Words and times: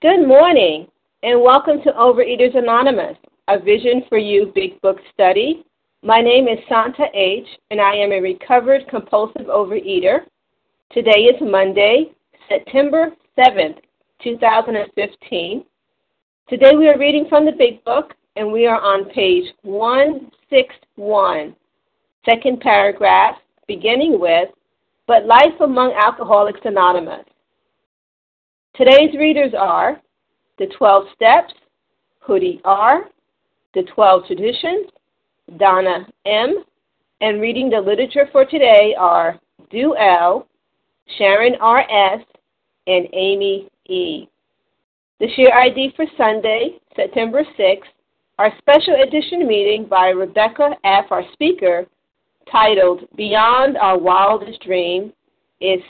Good 0.00 0.28
morning, 0.28 0.86
and 1.24 1.42
welcome 1.42 1.82
to 1.82 1.90
Overeaters 1.90 2.56
Anonymous, 2.56 3.16
a 3.48 3.58
Vision 3.58 4.04
for 4.08 4.16
You 4.16 4.52
Big 4.54 4.80
Book 4.80 4.98
study. 5.12 5.64
My 6.04 6.20
name 6.20 6.46
is 6.46 6.60
Santa 6.68 7.06
H., 7.14 7.48
and 7.72 7.80
I 7.80 7.96
am 7.96 8.12
a 8.12 8.20
recovered 8.20 8.86
compulsive 8.88 9.46
overeater. 9.46 10.20
Today 10.92 11.22
is 11.24 11.34
Monday, 11.40 12.12
September 12.48 13.10
7th, 13.36 13.78
2015. 14.22 15.64
Today 16.48 16.76
we 16.76 16.86
are 16.86 16.96
reading 16.96 17.26
from 17.28 17.44
the 17.44 17.50
Big 17.50 17.82
Book, 17.82 18.14
and 18.36 18.52
we 18.52 18.68
are 18.68 18.80
on 18.80 19.10
page 19.10 19.52
161, 19.62 21.56
second 22.24 22.60
paragraph, 22.60 23.34
beginning 23.66 24.20
with, 24.20 24.48
But 25.08 25.26
Life 25.26 25.60
Among 25.60 25.92
Alcoholics 25.94 26.60
Anonymous. 26.64 27.24
Today's 28.78 29.12
readers 29.18 29.54
are 29.58 30.00
The 30.60 30.66
12 30.78 31.06
Steps, 31.16 31.52
Hoodie 32.20 32.60
R., 32.64 33.06
The 33.74 33.82
12 33.82 34.26
Traditions, 34.28 34.86
Donna 35.56 36.06
M., 36.24 36.62
and 37.20 37.40
reading 37.40 37.70
the 37.70 37.80
literature 37.80 38.28
for 38.30 38.44
today 38.44 38.94
are 38.96 39.40
Du 39.72 39.96
L., 39.96 40.46
Sharon 41.18 41.56
R.S., 41.60 42.20
and 42.86 43.08
Amy 43.14 43.68
E. 43.86 44.28
The 45.18 45.26
share 45.34 45.58
ID 45.58 45.94
for 45.96 46.06
Sunday, 46.16 46.78
September 46.94 47.42
6th, 47.58 47.82
our 48.38 48.52
special 48.58 48.94
edition 49.02 49.48
meeting 49.48 49.86
by 49.86 50.10
Rebecca 50.10 50.70
F., 50.84 51.06
our 51.10 51.24
speaker, 51.32 51.84
titled 52.48 53.08
Beyond 53.16 53.76
Our 53.76 53.98
Wildest 53.98 54.62
Dream, 54.62 55.12
is 55.60 55.80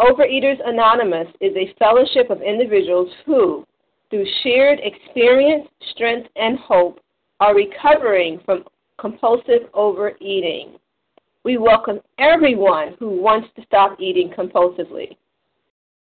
Overeaters 0.01 0.59
Anonymous 0.65 1.27
is 1.41 1.55
a 1.57 1.75
fellowship 1.79 2.31
of 2.31 2.41
individuals 2.41 3.11
who, 3.27 3.67
through 4.09 4.25
shared 4.43 4.81
experience, 4.81 5.69
strength, 5.93 6.31
and 6.37 6.59
hope, 6.59 7.01
are 7.41 7.55
recovering 7.55 8.41
from 8.45 8.65
compulsive 8.99 9.69
overeating. 9.75 10.79
We 11.45 11.59
welcome 11.59 12.01
everyone 12.19 12.95
who 12.99 13.21
wants 13.21 13.49
to 13.57 13.65
stop 13.67 14.01
eating 14.01 14.31
compulsively. 14.31 15.17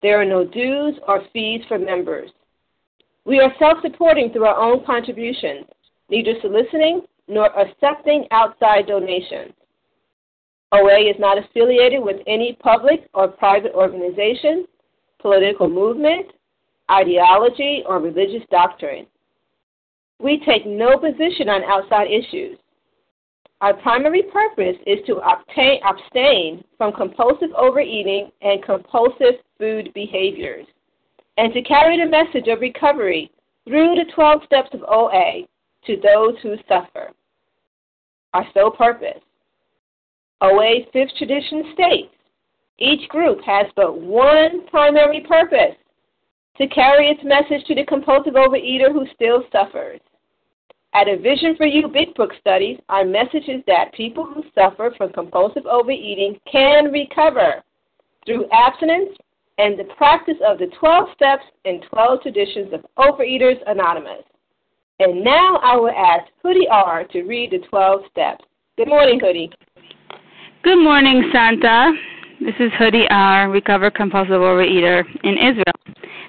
There 0.01 0.21
are 0.21 0.25
no 0.25 0.45
dues 0.45 0.95
or 1.07 1.23
fees 1.31 1.61
for 1.67 1.79
members. 1.79 2.29
We 3.25 3.39
are 3.39 3.53
self 3.57 3.77
supporting 3.81 4.31
through 4.31 4.45
our 4.45 4.57
own 4.57 4.85
contributions, 4.85 5.65
neither 6.09 6.33
soliciting 6.41 7.01
nor 7.27 7.47
accepting 7.57 8.27
outside 8.31 8.87
donations. 8.87 9.53
OA 10.73 11.09
is 11.09 11.15
not 11.19 11.37
affiliated 11.37 12.03
with 12.03 12.17
any 12.27 12.57
public 12.61 13.07
or 13.13 13.27
private 13.27 13.73
organization, 13.73 14.65
political 15.21 15.69
movement, 15.69 16.27
ideology, 16.91 17.83
or 17.85 17.99
religious 17.99 18.43
doctrine. 18.51 19.05
We 20.19 20.41
take 20.45 20.65
no 20.65 20.97
position 20.97 21.47
on 21.47 21.63
outside 21.63 22.07
issues. 22.09 22.57
Our 23.61 23.75
primary 23.75 24.23
purpose 24.23 24.75
is 24.85 24.99
to 25.05 25.17
obtain, 25.17 25.79
abstain 25.85 26.63
from 26.77 26.91
compulsive 26.91 27.51
overeating 27.55 28.31
and 28.41 28.61
compulsive 28.63 29.35
food 29.57 29.91
behaviors, 29.93 30.65
and 31.37 31.53
to 31.53 31.61
carry 31.63 31.97
the 31.97 32.09
message 32.09 32.47
of 32.47 32.61
recovery 32.61 33.31
through 33.65 33.95
the 33.95 34.11
12 34.13 34.41
steps 34.45 34.69
of 34.73 34.83
OA 34.83 35.43
to 35.85 35.97
those 35.97 36.35
who 36.41 36.55
suffer. 36.67 37.11
Our 38.33 38.45
sole 38.53 38.71
purpose. 38.71 39.21
OA's 40.41 40.85
fifth 40.91 41.15
tradition 41.17 41.71
states 41.73 42.13
each 42.79 43.07
group 43.09 43.39
has 43.45 43.67
but 43.75 43.99
one 43.99 44.65
primary 44.67 45.21
purpose 45.21 45.75
to 46.57 46.67
carry 46.67 47.07
its 47.07 47.23
message 47.23 47.65
to 47.67 47.75
the 47.75 47.85
compulsive 47.85 48.33
overeater 48.33 48.91
who 48.91 49.05
still 49.15 49.43
suffers. 49.51 49.99
At 50.93 51.07
a 51.07 51.17
Vision 51.17 51.55
for 51.55 51.65
You 51.65 51.87
Big 51.87 52.13
Book 52.15 52.31
studies, 52.39 52.79
our 52.89 53.05
message 53.05 53.47
is 53.47 53.63
that 53.65 53.93
people 53.93 54.25
who 54.25 54.43
suffer 54.53 54.93
from 54.97 55.11
compulsive 55.13 55.65
overeating 55.65 56.39
can 56.51 56.91
recover 56.91 57.63
through 58.25 58.47
abstinence 58.51 59.17
and 59.57 59.77
the 59.77 59.85
practice 59.95 60.37
of 60.45 60.57
the 60.57 60.67
12 60.79 61.09
steps 61.15 61.43
and 61.65 61.83
12 61.91 62.21
traditions 62.21 62.73
of 62.73 62.85
Overeaters 62.97 63.57
Anonymous. 63.67 64.23
And 64.99 65.23
now 65.23 65.57
I 65.63 65.75
will 65.75 65.89
ask 65.89 66.31
Hoodie 66.41 66.67
R 66.69 67.03
to 67.05 67.23
read 67.23 67.51
the 67.51 67.59
12 67.67 68.01
steps. 68.11 68.45
Good 68.77 68.87
morning, 68.87 69.19
Hoodie. 69.19 69.51
Good 70.63 70.81
morning, 70.81 71.29
Santa. 71.33 71.91
This 72.39 72.55
is 72.59 72.71
Hoodie 72.77 73.07
R, 73.09 73.49
recovered 73.49 73.95
compulsive 73.95 74.31
overeater 74.31 75.03
in 75.23 75.37
Israel. 75.37 75.73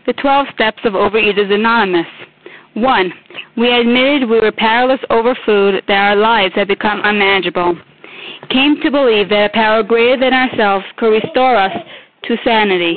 The 0.06 0.12
12 0.14 0.46
steps 0.54 0.80
of 0.84 0.92
Overeaters 0.92 1.52
Anonymous. 1.52 2.06
1. 2.74 3.12
We 3.56 3.72
admitted 3.72 4.28
we 4.28 4.40
were 4.40 4.52
powerless 4.52 5.00
over 5.10 5.36
food, 5.46 5.82
that 5.86 5.96
our 5.96 6.16
lives 6.16 6.54
had 6.54 6.68
become 6.68 7.00
unmanageable. 7.04 7.76
Came 8.50 8.80
to 8.82 8.90
believe 8.90 9.28
that 9.28 9.50
a 9.50 9.54
power 9.54 9.82
greater 9.82 10.18
than 10.18 10.34
ourselves 10.34 10.84
could 10.96 11.10
restore 11.10 11.56
us 11.56 11.72
to 12.24 12.36
sanity. 12.44 12.96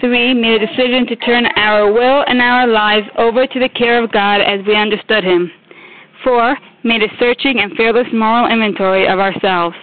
3. 0.00 0.34
Made 0.34 0.62
a 0.62 0.66
decision 0.66 1.06
to 1.06 1.16
turn 1.16 1.46
our 1.56 1.92
will 1.92 2.24
and 2.26 2.40
our 2.40 2.66
lives 2.66 3.06
over 3.18 3.46
to 3.46 3.58
the 3.58 3.68
care 3.68 4.02
of 4.02 4.12
God 4.12 4.40
as 4.40 4.64
we 4.66 4.76
understood 4.76 5.24
Him. 5.24 5.50
4. 6.22 6.56
Made 6.84 7.02
a 7.02 7.08
searching 7.18 7.60
and 7.60 7.72
fearless 7.76 8.06
moral 8.12 8.50
inventory 8.50 9.08
of 9.08 9.18
ourselves. 9.18 9.76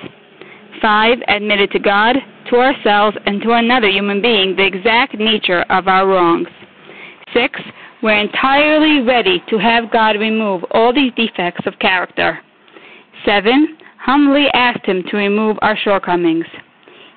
5. 0.81 1.17
Admitted 1.27 1.71
to 1.71 1.79
God, 1.79 2.17
to 2.49 2.57
ourselves, 2.57 3.17
and 3.25 3.41
to 3.41 3.53
another 3.53 3.89
human 3.89 4.21
being 4.21 4.55
the 4.55 4.65
exact 4.65 5.17
nature 5.17 5.63
of 5.69 5.87
our 5.87 6.07
wrongs. 6.07 6.47
6. 7.33 7.59
We're 8.03 8.19
entirely 8.19 9.01
ready 9.01 9.41
to 9.49 9.57
have 9.57 9.91
God 9.91 10.19
remove 10.19 10.63
all 10.71 10.93
these 10.93 11.13
defects 11.15 11.65
of 11.65 11.79
character. 11.79 12.39
7. 13.25 13.77
Humbly 13.97 14.47
asked 14.53 14.85
Him 14.85 15.03
to 15.09 15.17
remove 15.17 15.57
our 15.61 15.77
shortcomings. 15.77 16.45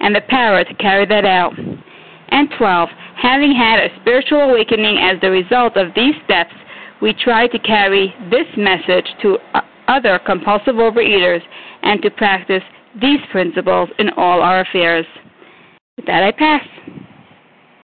and 0.00 0.14
the 0.14 0.22
power 0.28 0.64
to 0.64 0.74
carry 0.74 1.06
that 1.06 1.24
out. 1.24 1.52
And 2.28 2.48
12. 2.58 2.88
Having 3.16 3.54
had 3.54 3.80
a 3.80 4.00
spiritual 4.00 4.40
awakening 4.40 4.98
as 4.98 5.20
the 5.20 5.30
result 5.30 5.76
of 5.76 5.88
these 5.94 6.14
steps, 6.24 6.54
we 7.02 7.12
try 7.12 7.46
to 7.48 7.58
carry 7.58 8.14
this 8.30 8.46
message 8.56 9.06
to 9.22 9.38
other 9.88 10.20
compulsive 10.24 10.76
overeaters 10.76 11.42
and 11.82 12.00
to 12.02 12.10
practice 12.10 12.62
these 13.00 13.20
principles 13.30 13.88
in 13.98 14.10
all 14.16 14.40
our 14.40 14.60
affairs. 14.60 15.06
With 15.96 16.06
that, 16.06 16.22
I 16.22 16.32
pass. 16.32 16.64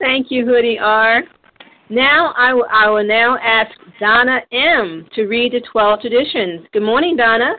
Thank 0.01 0.31
you, 0.31 0.45
Hoodie 0.45 0.79
R. 0.79 1.23
Now 1.89 2.35
I 2.37 2.53
will, 2.53 2.67
I 2.71 2.91
will 2.91 3.07
now 3.07 3.39
ask 3.39 3.71
Donna 4.01 4.41
M. 4.53 5.07
to 5.15 5.27
read 5.27 5.53
the 5.53 5.61
12 5.71 6.01
traditions. 6.01 6.67
Good 6.73 6.83
morning, 6.83 7.17
Donna. 7.17 7.55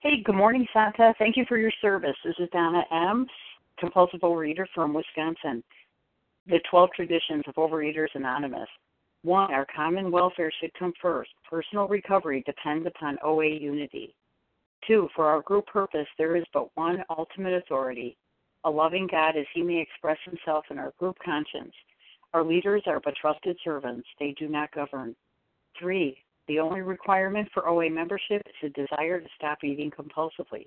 Hey, 0.00 0.22
good 0.24 0.34
morning, 0.34 0.66
Santa. 0.72 1.14
Thank 1.18 1.36
you 1.36 1.44
for 1.48 1.58
your 1.58 1.72
service. 1.80 2.16
This 2.24 2.34
is 2.38 2.48
Donna 2.52 2.82
M., 2.92 3.26
compulsive 3.78 4.20
overeater 4.20 4.66
from 4.74 4.94
Wisconsin. 4.94 5.62
The 6.46 6.60
12 6.70 6.90
traditions 6.94 7.44
of 7.46 7.54
Overeaters 7.54 8.14
Anonymous. 8.14 8.68
One, 9.22 9.52
our 9.52 9.66
common 9.74 10.10
welfare 10.10 10.52
should 10.60 10.72
come 10.74 10.92
first. 11.02 11.30
Personal 11.48 11.88
recovery 11.88 12.42
depends 12.46 12.86
upon 12.86 13.18
OA 13.22 13.48
unity. 13.48 14.14
Two, 14.86 15.08
for 15.14 15.26
our 15.26 15.42
group 15.42 15.66
purpose, 15.66 16.06
there 16.16 16.36
is 16.36 16.44
but 16.52 16.74
one 16.76 17.02
ultimate 17.10 17.54
authority 17.54 18.16
a 18.64 18.70
loving 18.70 19.08
God 19.10 19.36
as 19.36 19.46
he 19.54 19.62
may 19.62 19.80
express 19.80 20.18
himself 20.24 20.64
in 20.70 20.78
our 20.78 20.92
group 20.98 21.16
conscience. 21.24 21.72
Our 22.34 22.44
leaders 22.44 22.82
are 22.86 23.00
but 23.00 23.14
trusted 23.16 23.56
servants, 23.64 24.06
they 24.18 24.34
do 24.38 24.48
not 24.48 24.72
govern. 24.72 25.14
Three, 25.78 26.18
the 26.48 26.58
only 26.60 26.82
requirement 26.82 27.48
for 27.54 27.68
OA 27.68 27.88
membership 27.88 28.42
is 28.46 28.70
a 28.70 28.80
desire 28.80 29.20
to 29.20 29.28
stop 29.36 29.58
eating 29.62 29.90
compulsively. 29.90 30.66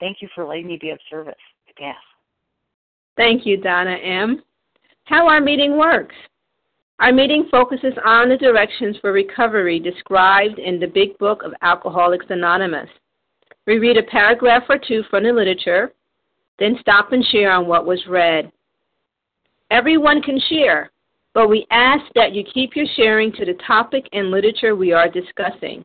Thank 0.00 0.20
you 0.20 0.28
for 0.34 0.44
letting 0.44 0.66
me 0.66 0.78
be 0.80 0.90
of 0.90 0.98
service. 1.08 1.34
Yes. 1.80 1.96
Thank 3.16 3.46
you, 3.46 3.56
Donna 3.56 3.96
M. 3.96 4.42
How 5.04 5.28
our 5.28 5.40
meeting 5.40 5.78
works. 5.78 6.14
Our 6.98 7.12
meeting 7.12 7.46
focuses 7.50 7.92
on 8.04 8.28
the 8.28 8.36
directions 8.36 8.96
for 9.00 9.12
recovery 9.12 9.78
described 9.78 10.58
in 10.58 10.80
the 10.80 10.86
Big 10.86 11.16
Book 11.18 11.42
of 11.42 11.52
Alcoholics 11.62 12.26
Anonymous. 12.30 12.88
We 13.66 13.78
read 13.78 13.98
a 13.98 14.02
paragraph 14.02 14.64
or 14.68 14.78
two 14.78 15.02
from 15.10 15.24
the 15.24 15.32
literature, 15.32 15.92
then 16.58 16.78
stop 16.80 17.12
and 17.12 17.24
share 17.26 17.52
on 17.52 17.66
what 17.66 17.86
was 17.86 18.00
read. 18.08 18.50
Everyone 19.70 20.22
can 20.22 20.40
share, 20.48 20.90
but 21.34 21.48
we 21.48 21.66
ask 21.70 22.04
that 22.14 22.32
you 22.32 22.44
keep 22.44 22.74
your 22.74 22.86
sharing 22.96 23.32
to 23.32 23.44
the 23.44 23.58
topic 23.66 24.08
and 24.12 24.30
literature 24.30 24.74
we 24.74 24.92
are 24.92 25.08
discussing, 25.08 25.84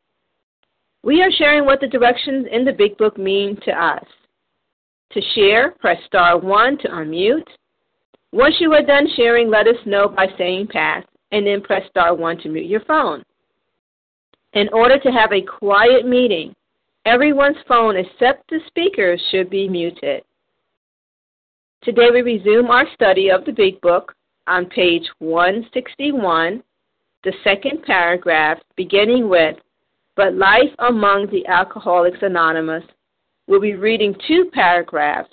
We 1.03 1.21
are 1.23 1.31
sharing 1.31 1.65
what 1.65 1.79
the 1.79 1.87
directions 1.87 2.45
in 2.51 2.63
the 2.63 2.73
Big 2.73 2.97
Book 2.97 3.17
mean 3.17 3.57
to 3.65 3.71
us. 3.71 4.03
To 5.13 5.21
share, 5.35 5.71
press 5.71 5.97
star 6.05 6.37
1 6.37 6.77
to 6.79 6.87
unmute. 6.89 7.47
Once 8.31 8.55
you 8.59 8.71
are 8.73 8.85
done 8.85 9.07
sharing, 9.15 9.49
let 9.49 9.67
us 9.67 9.75
know 9.85 10.07
by 10.07 10.27
saying 10.37 10.67
pass, 10.67 11.03
and 11.31 11.45
then 11.45 11.61
press 11.61 11.83
star 11.89 12.13
1 12.13 12.37
to 12.39 12.49
mute 12.49 12.69
your 12.69 12.85
phone. 12.85 13.23
In 14.53 14.69
order 14.73 14.99
to 14.99 15.11
have 15.11 15.33
a 15.33 15.41
quiet 15.41 16.07
meeting, 16.07 16.55
everyone's 17.05 17.57
phone 17.67 17.97
except 17.97 18.49
the 18.49 18.59
speaker 18.67 19.17
should 19.31 19.49
be 19.49 19.67
muted. 19.67 20.23
Today 21.83 22.11
we 22.11 22.21
resume 22.21 22.67
our 22.67 22.85
study 22.93 23.29
of 23.29 23.43
the 23.43 23.51
Big 23.51 23.81
Book 23.81 24.13
on 24.45 24.67
page 24.67 25.09
161, 25.17 26.61
the 27.23 27.33
second 27.43 27.81
paragraph, 27.83 28.59
beginning 28.75 29.27
with, 29.27 29.57
But 30.15 30.35
Life 30.35 30.73
Among 30.79 31.27
the 31.31 31.45
Alcoholics 31.47 32.19
Anonymous. 32.21 32.83
We'll 33.47 33.61
be 33.61 33.75
reading 33.75 34.15
two 34.27 34.49
paragraphs, 34.53 35.29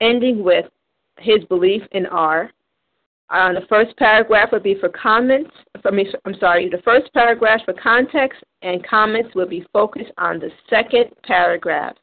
ending 0.00 0.44
with 0.44 0.66
His 1.18 1.44
Belief 1.48 1.82
in 1.92 2.06
R. 2.06 2.50
Uh, 3.30 3.52
the 3.52 3.66
first 3.68 3.96
paragraph 3.96 4.50
will 4.50 4.60
be 4.60 4.74
for 4.80 4.88
comments. 4.88 5.50
For 5.82 5.92
me, 5.92 6.06
I'm 6.24 6.34
sorry, 6.40 6.68
the 6.68 6.82
first 6.82 7.12
paragraph 7.12 7.60
for 7.64 7.74
context, 7.74 8.42
and 8.62 8.86
comments 8.86 9.34
will 9.34 9.48
be 9.48 9.66
focused 9.72 10.10
on 10.18 10.38
the 10.38 10.50
second 10.68 11.06
paragraph. 11.22 11.96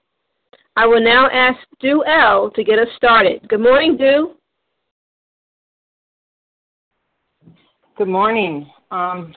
I 0.77 0.85
will 0.85 1.03
now 1.03 1.27
ask 1.31 1.57
Du 1.79 2.03
L 2.05 2.51
to 2.51 2.63
get 2.63 2.79
us 2.79 2.87
started. 2.95 3.47
Good 3.49 3.61
morning, 3.61 3.97
Du. 3.97 4.35
Good 7.97 8.07
morning. 8.07 8.69
Um, 8.91 9.33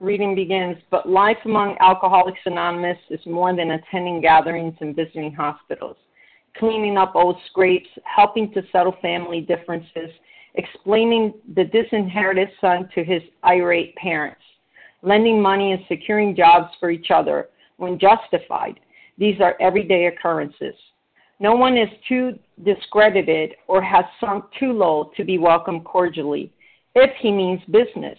reading 0.00 0.34
begins, 0.34 0.76
but 0.90 1.08
life 1.08 1.38
among 1.44 1.76
Alcoholics 1.80 2.38
Anonymous 2.46 2.98
is 3.10 3.20
more 3.26 3.54
than 3.54 3.72
attending 3.72 4.20
gatherings 4.20 4.74
and 4.80 4.94
visiting 4.94 5.32
hospitals, 5.32 5.96
cleaning 6.56 6.96
up 6.96 7.16
old 7.16 7.36
scrapes, 7.50 7.88
helping 8.04 8.52
to 8.52 8.62
settle 8.70 8.94
family 9.02 9.40
differences, 9.40 10.10
explaining 10.54 11.34
the 11.56 11.64
disinherited 11.64 12.48
son 12.60 12.88
to 12.94 13.02
his 13.02 13.22
irate 13.44 13.94
parents, 13.96 14.40
lending 15.02 15.42
money 15.42 15.72
and 15.72 15.82
securing 15.88 16.36
jobs 16.36 16.72
for 16.78 16.90
each 16.90 17.10
other 17.10 17.48
when 17.76 17.98
justified, 17.98 18.78
these 19.18 19.40
are 19.40 19.56
everyday 19.60 20.06
occurrences. 20.06 20.74
No 21.40 21.54
one 21.54 21.76
is 21.76 21.88
too 22.08 22.38
discredited 22.64 23.54
or 23.66 23.82
has 23.82 24.04
sunk 24.20 24.44
too 24.58 24.72
low 24.72 25.10
to 25.16 25.24
be 25.24 25.38
welcomed 25.38 25.84
cordially, 25.84 26.52
if 26.94 27.10
he 27.20 27.32
means 27.32 27.60
business. 27.70 28.18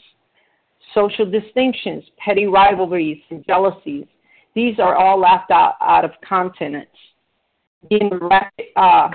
Social 0.93 1.29
distinctions, 1.29 2.03
petty 2.17 2.48
rivalries, 2.48 3.22
and 3.29 3.46
jealousies, 3.46 4.05
these 4.55 4.79
are 4.79 4.96
all 4.96 5.19
left 5.19 5.51
out, 5.51 5.75
out 5.81 6.03
of 6.03 6.12
countenance. 6.27 6.89
Being 7.89 8.10
wrecked, 8.22 8.62
uh, 8.75 9.10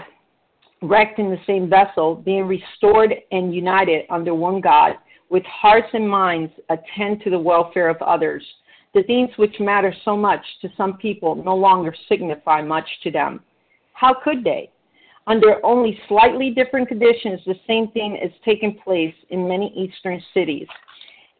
wrecked 0.82 1.18
in 1.18 1.30
the 1.30 1.40
same 1.46 1.68
vessel, 1.68 2.14
being 2.14 2.46
restored 2.46 3.14
and 3.32 3.54
united 3.54 4.04
under 4.10 4.34
one 4.34 4.60
God, 4.60 4.94
with 5.30 5.42
hearts 5.44 5.88
and 5.92 6.08
minds 6.08 6.52
attend 6.70 7.22
to 7.22 7.30
the 7.30 7.38
welfare 7.38 7.88
of 7.88 8.00
others 8.02 8.44
the 8.94 9.02
things 9.02 9.30
which 9.36 9.58
matter 9.58 9.92
so 10.04 10.16
much 10.16 10.40
to 10.62 10.68
some 10.76 10.96
people 10.96 11.34
no 11.34 11.54
longer 11.54 11.94
signify 12.08 12.62
much 12.62 12.88
to 13.02 13.10
them. 13.10 13.40
How 13.92 14.14
could 14.14 14.44
they? 14.44 14.70
Under 15.26 15.64
only 15.64 15.98
slightly 16.08 16.50
different 16.50 16.88
conditions, 16.88 17.40
the 17.44 17.58
same 17.66 17.88
thing 17.88 18.16
is 18.16 18.32
taking 18.44 18.78
place 18.84 19.14
in 19.30 19.48
many 19.48 19.72
eastern 19.74 20.22
cities. 20.32 20.68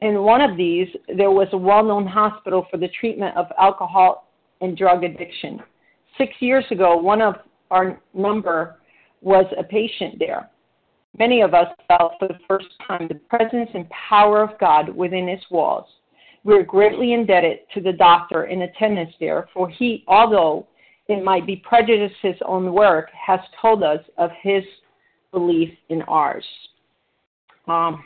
In 0.05 0.23
one 0.23 0.43
of 0.43 0.59
these, 0.59 0.87
there 1.17 1.31
was 1.31 1.49
a 1.53 1.57
well 1.57 1.83
known 1.83 2.07
hospital 2.07 2.67
for 2.71 2.77
the 2.77 2.89
treatment 2.89 3.35
of 3.39 3.47
alcohol 3.59 4.29
and 4.61 4.77
drug 4.77 5.03
addiction. 5.03 5.63
Six 6.19 6.31
years 6.41 6.67
ago, 6.71 6.99
one 6.99 7.23
of 7.23 7.37
our 7.71 7.99
number 8.13 8.81
was 9.23 9.47
a 9.59 9.65
patient 9.65 10.17
there. 10.19 10.51
Many 11.19 11.41
of 11.41 11.55
us 11.55 11.69
felt 11.89 12.13
for 12.19 12.29
the 12.29 12.39
first 12.47 12.67
time 12.87 13.09
the 13.09 13.15
presence 13.15 13.71
and 13.73 13.89
power 13.89 14.43
of 14.43 14.59
God 14.59 14.95
within 14.95 15.27
its 15.27 15.45
walls. 15.51 15.87
We 16.45 16.53
are 16.53 16.63
greatly 16.63 17.15
indebted 17.15 17.61
to 17.73 17.81
the 17.81 17.93
doctor 17.93 18.45
in 18.45 18.61
attendance 18.61 19.15
there, 19.19 19.49
for 19.55 19.71
he, 19.71 20.05
although 20.07 20.67
it 21.09 21.25
might 21.25 21.47
be 21.47 21.57
prejudiced 21.67 22.21
his 22.21 22.37
own 22.45 22.75
work, 22.75 23.09
has 23.13 23.41
told 23.59 23.83
us 23.83 24.01
of 24.19 24.29
his 24.43 24.65
belief 25.33 25.71
in 25.89 26.03
ours. 26.03 26.45
Um, 27.67 28.05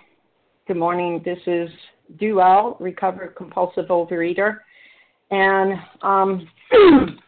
good 0.68 0.76
morning. 0.76 1.22
This 1.24 1.38
is 1.46 1.70
Duell, 2.20 2.78
recovered 2.78 3.34
compulsive 3.34 3.86
overeater. 3.86 4.58
And, 5.30 5.72
um, 6.02 6.46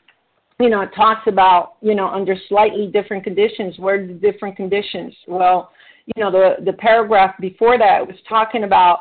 you 0.61 0.69
know, 0.69 0.83
it 0.83 0.91
talks 0.95 1.27
about, 1.27 1.77
you 1.81 1.95
know, 1.95 2.07
under 2.07 2.37
slightly 2.51 2.89
different 2.89 3.25
conditions. 3.25 3.79
Where 3.79 3.95
are 3.95 4.07
the 4.07 4.13
different 4.13 4.57
conditions? 4.57 5.15
Well, 5.27 5.71
you 6.15 6.23
know, 6.23 6.31
the, 6.31 6.63
the 6.67 6.75
paragraph 6.75 7.35
before 7.41 7.79
that 7.79 8.07
was 8.07 8.17
talking 8.29 8.65
about 8.65 8.99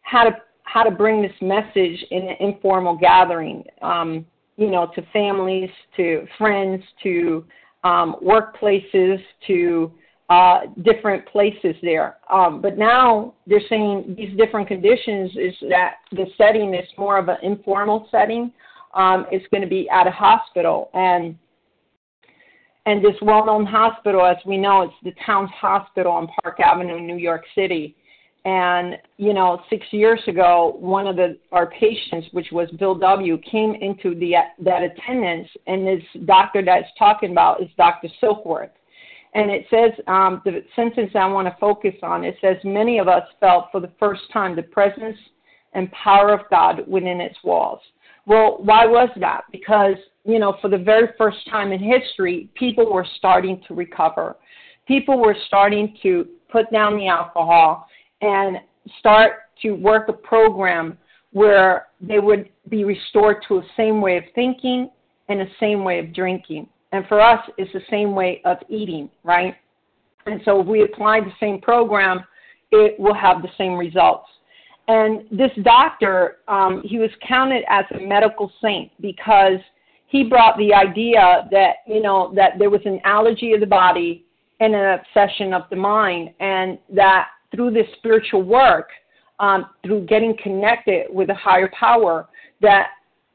how 0.00 0.24
to 0.24 0.30
how 0.62 0.82
to 0.82 0.90
bring 0.90 1.20
this 1.20 1.32
message 1.42 2.04
in 2.10 2.22
an 2.22 2.36
informal 2.40 2.96
gathering, 2.96 3.64
um, 3.82 4.24
you 4.56 4.70
know, 4.70 4.90
to 4.94 5.02
families, 5.12 5.68
to 5.98 6.26
friends, 6.38 6.82
to 7.02 7.44
um, 7.84 8.16
workplaces 8.24 9.18
to 9.46 9.92
uh, 10.34 10.60
different 10.82 11.24
places 11.26 11.76
there. 11.82 12.16
Um, 12.28 12.60
but 12.60 12.76
now 12.76 13.34
they're 13.46 13.68
saying 13.68 14.16
these 14.18 14.36
different 14.36 14.66
conditions 14.66 15.30
is 15.36 15.54
that 15.68 15.96
the 16.10 16.26
setting 16.36 16.74
is 16.74 16.88
more 16.98 17.18
of 17.18 17.28
an 17.28 17.36
informal 17.42 18.08
setting. 18.10 18.52
Um, 18.94 19.26
it's 19.30 19.46
going 19.52 19.62
to 19.62 19.68
be 19.68 19.88
at 19.90 20.06
a 20.06 20.10
hospital 20.10 20.90
and 20.94 21.36
and 22.86 23.02
this 23.02 23.14
well-known 23.22 23.64
hospital, 23.64 24.26
as 24.26 24.36
we 24.44 24.58
know, 24.58 24.82
it's 24.82 24.92
the 25.02 25.14
Towns 25.24 25.48
Hospital 25.58 26.12
on 26.12 26.28
Park 26.42 26.60
Avenue, 26.60 27.00
New 27.00 27.16
York 27.16 27.42
City. 27.54 27.96
And 28.44 28.98
you 29.16 29.32
know, 29.32 29.62
six 29.70 29.86
years 29.90 30.20
ago, 30.26 30.76
one 30.78 31.06
of 31.06 31.16
the 31.16 31.38
our 31.52 31.70
patients, 31.70 32.26
which 32.32 32.48
was 32.52 32.68
Bill 32.72 32.94
W, 32.96 33.38
came 33.50 33.74
into 33.76 34.14
the 34.18 34.34
that 34.64 34.82
attendance, 34.82 35.48
and 35.66 35.86
this 35.86 36.02
doctor 36.26 36.62
that's 36.62 36.88
talking 36.98 37.30
about 37.30 37.62
is 37.62 37.68
Dr. 37.78 38.08
Silkworth. 38.22 38.74
And 39.34 39.50
it 39.50 39.66
says 39.68 39.90
um, 40.06 40.42
the 40.44 40.64
sentence 40.76 41.10
I 41.14 41.26
want 41.26 41.48
to 41.48 41.56
focus 41.60 41.94
on. 42.02 42.24
It 42.24 42.36
says 42.40 42.56
many 42.62 42.98
of 42.98 43.08
us 43.08 43.24
felt 43.40 43.66
for 43.72 43.80
the 43.80 43.90
first 43.98 44.22
time 44.32 44.54
the 44.54 44.62
presence 44.62 45.16
and 45.72 45.90
power 45.90 46.32
of 46.32 46.48
God 46.50 46.86
within 46.86 47.20
its 47.20 47.36
walls. 47.42 47.80
Well, 48.26 48.58
why 48.60 48.86
was 48.86 49.08
that? 49.16 49.42
Because 49.50 49.96
you 50.24 50.38
know, 50.38 50.56
for 50.60 50.68
the 50.68 50.78
very 50.78 51.08
first 51.18 51.38
time 51.50 51.72
in 51.72 51.80
history, 51.80 52.48
people 52.54 52.90
were 52.90 53.06
starting 53.18 53.60
to 53.68 53.74
recover. 53.74 54.36
People 54.88 55.20
were 55.20 55.36
starting 55.46 55.96
to 56.02 56.26
put 56.50 56.70
down 56.72 56.96
the 56.96 57.08
alcohol 57.08 57.86
and 58.22 58.58
start 58.98 59.32
to 59.62 59.72
work 59.72 60.08
a 60.08 60.12
program 60.12 60.96
where 61.32 61.88
they 62.00 62.18
would 62.18 62.48
be 62.68 62.84
restored 62.84 63.44
to 63.48 63.58
a 63.58 63.62
same 63.76 64.00
way 64.00 64.16
of 64.16 64.24
thinking 64.34 64.88
and 65.28 65.40
a 65.40 65.46
same 65.60 65.84
way 65.84 65.98
of 65.98 66.14
drinking. 66.14 66.68
And 66.94 67.04
for 67.08 67.20
us, 67.20 67.40
it's 67.58 67.72
the 67.72 67.82
same 67.90 68.14
way 68.14 68.40
of 68.44 68.58
eating, 68.68 69.10
right? 69.24 69.56
And 70.26 70.40
so 70.44 70.60
if 70.60 70.66
we 70.68 70.84
apply 70.84 71.22
the 71.22 71.32
same 71.40 71.60
program, 71.60 72.20
it 72.70 72.98
will 73.00 73.14
have 73.14 73.42
the 73.42 73.48
same 73.58 73.74
results. 73.74 74.28
And 74.86 75.24
this 75.32 75.50
doctor, 75.64 76.36
um, 76.46 76.82
he 76.84 77.00
was 77.00 77.10
counted 77.26 77.64
as 77.68 77.84
a 77.96 78.00
medical 78.00 78.52
saint 78.62 78.92
because 79.00 79.58
he 80.06 80.22
brought 80.22 80.56
the 80.56 80.72
idea 80.72 81.48
that 81.50 81.78
you 81.88 82.00
know 82.00 82.32
that 82.36 82.60
there 82.60 82.70
was 82.70 82.82
an 82.84 83.00
allergy 83.02 83.54
of 83.54 83.60
the 83.60 83.66
body 83.66 84.24
and 84.60 84.72
an 84.72 85.00
obsession 85.00 85.52
of 85.52 85.62
the 85.70 85.76
mind, 85.76 86.30
and 86.38 86.78
that 86.90 87.26
through 87.52 87.72
this 87.72 87.88
spiritual 87.98 88.44
work, 88.44 88.90
um, 89.40 89.66
through 89.84 90.06
getting 90.06 90.36
connected 90.40 91.06
with 91.10 91.28
a 91.30 91.34
higher 91.34 91.70
power, 91.76 92.28
that 92.60 92.90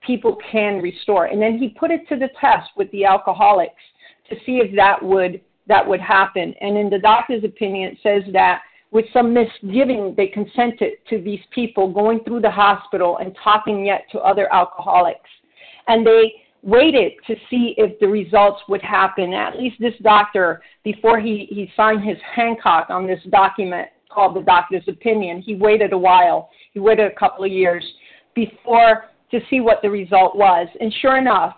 people 0.10 0.38
can 0.52 0.82
restore. 0.82 1.26
And 1.26 1.40
then 1.40 1.60
he 1.60 1.70
put 1.70 1.92
it 1.92 2.08
to 2.10 2.16
the 2.16 2.30
test 2.42 2.72
with 2.76 2.90
the 2.92 3.06
alcoholics 3.06 3.84
to 4.28 4.36
see 4.44 4.58
if 4.58 4.76
that 4.76 4.98
would 5.04 5.40
that 5.68 5.88
would 5.88 6.02
happen. 6.02 6.56
And 6.62 6.76
in 6.76 6.90
the 6.90 6.98
doctor's 6.98 7.44
opinion, 7.44 7.92
it 7.92 7.98
says 8.02 8.24
that 8.34 8.62
with 8.90 9.06
some 9.14 9.36
misgiving, 9.36 10.16
they 10.18 10.26
consented 10.26 10.94
to 11.12 11.22
these 11.22 11.42
people 11.54 11.94
going 11.94 12.24
through 12.24 12.42
the 12.42 12.50
hospital 12.50 13.20
and 13.20 13.38
talking 13.44 13.86
yet 13.86 14.06
to 14.14 14.18
other 14.18 14.52
alcoholics. 14.52 15.30
And 15.88 16.04
they 16.04 16.34
waited 16.64 17.12
to 17.28 17.36
see 17.52 17.76
if 17.78 18.00
the 18.00 18.08
results 18.08 18.62
would 18.68 18.82
happen. 18.82 19.32
At 19.34 19.60
least 19.60 19.76
this 19.80 19.94
doctor, 20.02 20.64
before 20.84 21.20
he, 21.20 21.48
he 21.52 21.72
signed 21.78 22.04
his 22.04 22.18
Hancock 22.36 22.90
on 22.90 23.06
this 23.06 23.22
document 23.30 23.90
called 24.12 24.36
the 24.36 24.42
doctor's 24.42 24.88
opinion, 24.88 25.40
he 25.40 25.54
waited 25.54 25.94
a 25.94 25.98
while. 25.98 26.50
He 26.74 26.80
waited 26.80 27.12
a 27.12 27.16
couple 27.16 27.46
of 27.46 27.52
years 27.52 27.86
before 28.34 29.06
to 29.32 29.40
see 29.50 29.60
what 29.60 29.82
the 29.82 29.90
result 29.90 30.36
was. 30.36 30.68
And 30.80 30.94
sure 31.02 31.18
enough, 31.18 31.56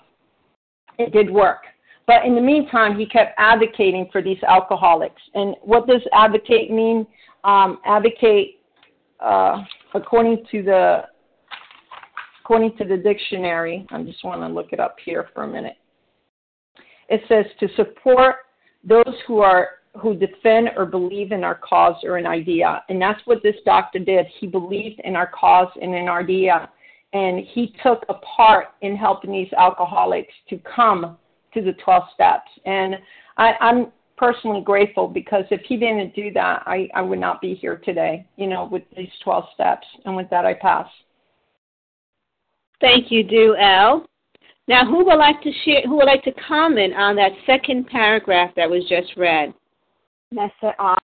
it 0.98 1.12
did 1.12 1.30
work. 1.30 1.64
But 2.08 2.26
in 2.26 2.36
the 2.36 2.42
meantime, 2.42 2.98
he 2.98 3.06
kept 3.06 3.34
advocating 3.38 4.10
for 4.12 4.22
these 4.22 4.42
alcoholics. 4.48 5.22
And 5.34 5.56
what 5.62 5.88
does 5.88 6.02
advocate 6.14 6.72
mean? 6.72 7.08
Um, 7.44 7.80
advocate, 7.86 8.60
uh, 9.20 9.64
according 9.94 10.46
to 10.52 10.64
the 10.64 11.04
according 12.42 12.76
to 12.78 12.84
the 12.84 12.98
dictionary, 12.98 13.86
I 13.92 14.04
just 14.04 14.24
want 14.24 14.42
to 14.42 14.48
look 14.48 14.74
it 14.74 14.80
up 14.80 14.98
here 15.06 15.30
for 15.34 15.44
a 15.44 15.48
minute. 15.48 15.78
It 17.08 17.22
says 17.28 17.46
to 17.60 17.68
support 17.76 18.36
those 18.84 19.16
who 19.28 19.40
are 19.40 19.70
who 20.02 20.16
defend 20.16 20.70
or 20.78 20.86
believe 20.86 21.32
in 21.32 21.44
our 21.44 21.56
cause 21.56 21.96
or 22.04 22.18
an 22.18 22.26
idea. 22.26 22.84
And 22.90 23.02
that's 23.02 23.20
what 23.26 23.44
this 23.44 23.56
doctor 23.66 24.00
did. 24.00 24.26
He 24.40 24.48
believed 24.48 25.02
in 25.04 25.16
our 25.16 25.28
cause 25.28 25.68
and 25.82 25.94
in 25.94 26.08
our 26.08 26.22
idea. 26.22 26.70
And 27.14 27.40
he 27.40 27.76
took 27.84 28.06
a 28.10 28.14
part 28.14 28.68
in 28.82 28.96
helping 28.96 29.32
these 29.32 29.52
alcoholics 29.58 30.34
to 30.50 30.58
come 30.60 31.18
to 31.54 31.62
the 31.62 31.74
12 31.84 32.04
steps. 32.14 32.50
And 32.66 32.96
I, 33.38 33.54
I'm 33.60 33.92
personally 34.18 34.62
grateful 34.62 35.08
because 35.08 35.44
if 35.52 35.62
he 35.68 35.78
didn't 35.78 36.16
do 36.16 36.32
that, 36.34 36.64
I, 36.66 36.88
I 36.94 37.02
would 37.02 37.20
not 37.20 37.42
be 37.42 37.56
here 37.56 37.78
today, 37.78 38.26
you 38.38 38.48
know, 38.48 38.66
with 38.72 38.84
these 38.96 39.10
12 39.24 39.46
steps. 39.54 39.86
And 40.06 40.16
with 40.16 40.30
that, 40.30 40.46
I 40.46 40.54
pass. 40.54 40.88
Thank 42.80 43.12
you, 43.12 43.24
Du 43.24 43.56
L. 43.60 44.06
Now, 44.68 44.86
who 44.86 45.04
would 45.06 45.18
like 45.18 45.42
to 45.42 45.52
share? 45.66 45.82
Who 45.82 45.98
would 45.98 46.06
like 46.06 46.24
to 46.24 46.34
comment 46.48 46.94
on 46.94 47.16
that 47.18 47.32
second 47.46 47.88
paragraph 47.88 48.52
that 48.56 48.70
was 48.70 48.84
just 48.88 49.18
read? 49.18 49.54
Nessa 50.32 50.74
R. 50.80 50.98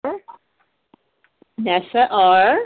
Nessa 1.58 2.08
R. 2.12 2.58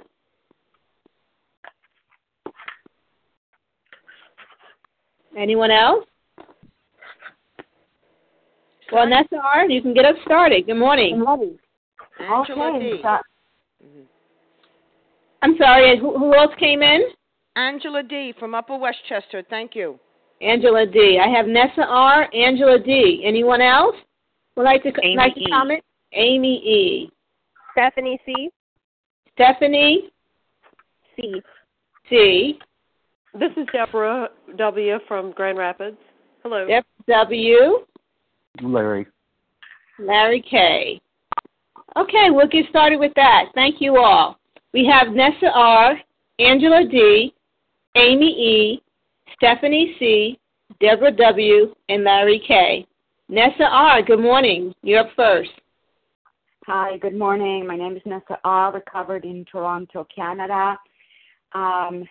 Anyone 5.38 5.72
else? 5.72 6.06
Well, 8.92 9.08
Nessa 9.08 9.36
R, 9.36 9.70
you 9.70 9.82
can 9.82 9.94
get 9.94 10.06
us 10.06 10.16
started. 10.26 10.66
Good 10.66 10.76
morning. 10.76 11.18
Good 11.18 11.26
morning. 11.26 11.60
Angela 12.20 12.76
okay. 12.76 12.92
D. 12.92 13.00
So, 13.02 13.08
mm-hmm. 13.08 14.02
I'm 15.44 15.56
sorry. 15.58 16.00
Who, 16.00 16.18
who 16.18 16.36
else 16.36 16.52
came 16.60 16.82
in? 16.82 17.02
Angela 17.56 18.04
D. 18.04 18.34
from 18.40 18.56
Upper 18.56 18.78
Westchester. 18.78 19.44
Thank 19.50 19.76
you. 19.76 20.00
Angela 20.42 20.86
D. 20.86 21.20
I 21.24 21.30
have 21.30 21.46
Nessa 21.48 21.86
R. 21.88 22.28
Angela 22.34 22.80
D. 22.80 23.24
Anyone 23.26 23.62
else 23.62 23.96
would 24.56 24.64
like 24.64 24.84
to 24.84 24.92
Amy 25.04 25.18
like 25.18 25.36
to 25.36 25.42
E. 25.42 25.48
comment? 25.52 25.84
Amy 26.14 26.56
E. 26.58 27.12
Stephanie 27.74 28.20
C. 28.26 28.50
Stephanie 29.34 30.10
C. 31.16 31.42
C. 32.10 32.60
This 33.34 33.52
is 33.58 33.68
Deborah 33.72 34.30
W. 34.58 34.98
from 35.08 35.32
Grand 35.32 35.58
Rapids. 35.58 35.98
Hello. 36.42 36.66
F. 36.68 36.84
W. 37.08 37.86
Larry. 38.62 39.06
Larry 40.00 40.44
K. 40.50 41.00
Okay, 41.96 42.30
we'll 42.30 42.48
get 42.48 42.66
started 42.70 43.00
with 43.00 43.14
that. 43.16 43.46
Thank 43.54 43.82
you 43.82 43.98
all. 43.98 44.40
We 44.74 44.86
have 44.88 45.14
Nessa 45.14 45.52
R, 45.54 46.00
Angela 46.40 46.86
D, 46.90 47.34
Amy 47.96 48.26
E, 48.26 48.82
Stephanie 49.36 49.96
C, 50.00 50.40
Deborah 50.82 51.12
W, 51.12 51.76
and 51.90 52.04
Larry 52.04 52.42
K. 52.48 52.88
Nessa 53.28 53.66
R, 53.66 54.02
good 54.02 54.20
morning. 54.20 54.74
You're 54.82 55.02
up 55.02 55.10
first. 55.16 55.52
Hi, 56.66 56.98
good 56.98 57.16
morning. 57.16 57.68
My 57.68 57.76
name 57.76 57.96
is 57.96 58.02
Nessa 58.06 58.40
R. 58.44 58.74
Recovered 58.74 59.24
in 59.24 59.46
Toronto, 59.52 60.08
Canada. 60.16 60.78
Um, 61.54 62.08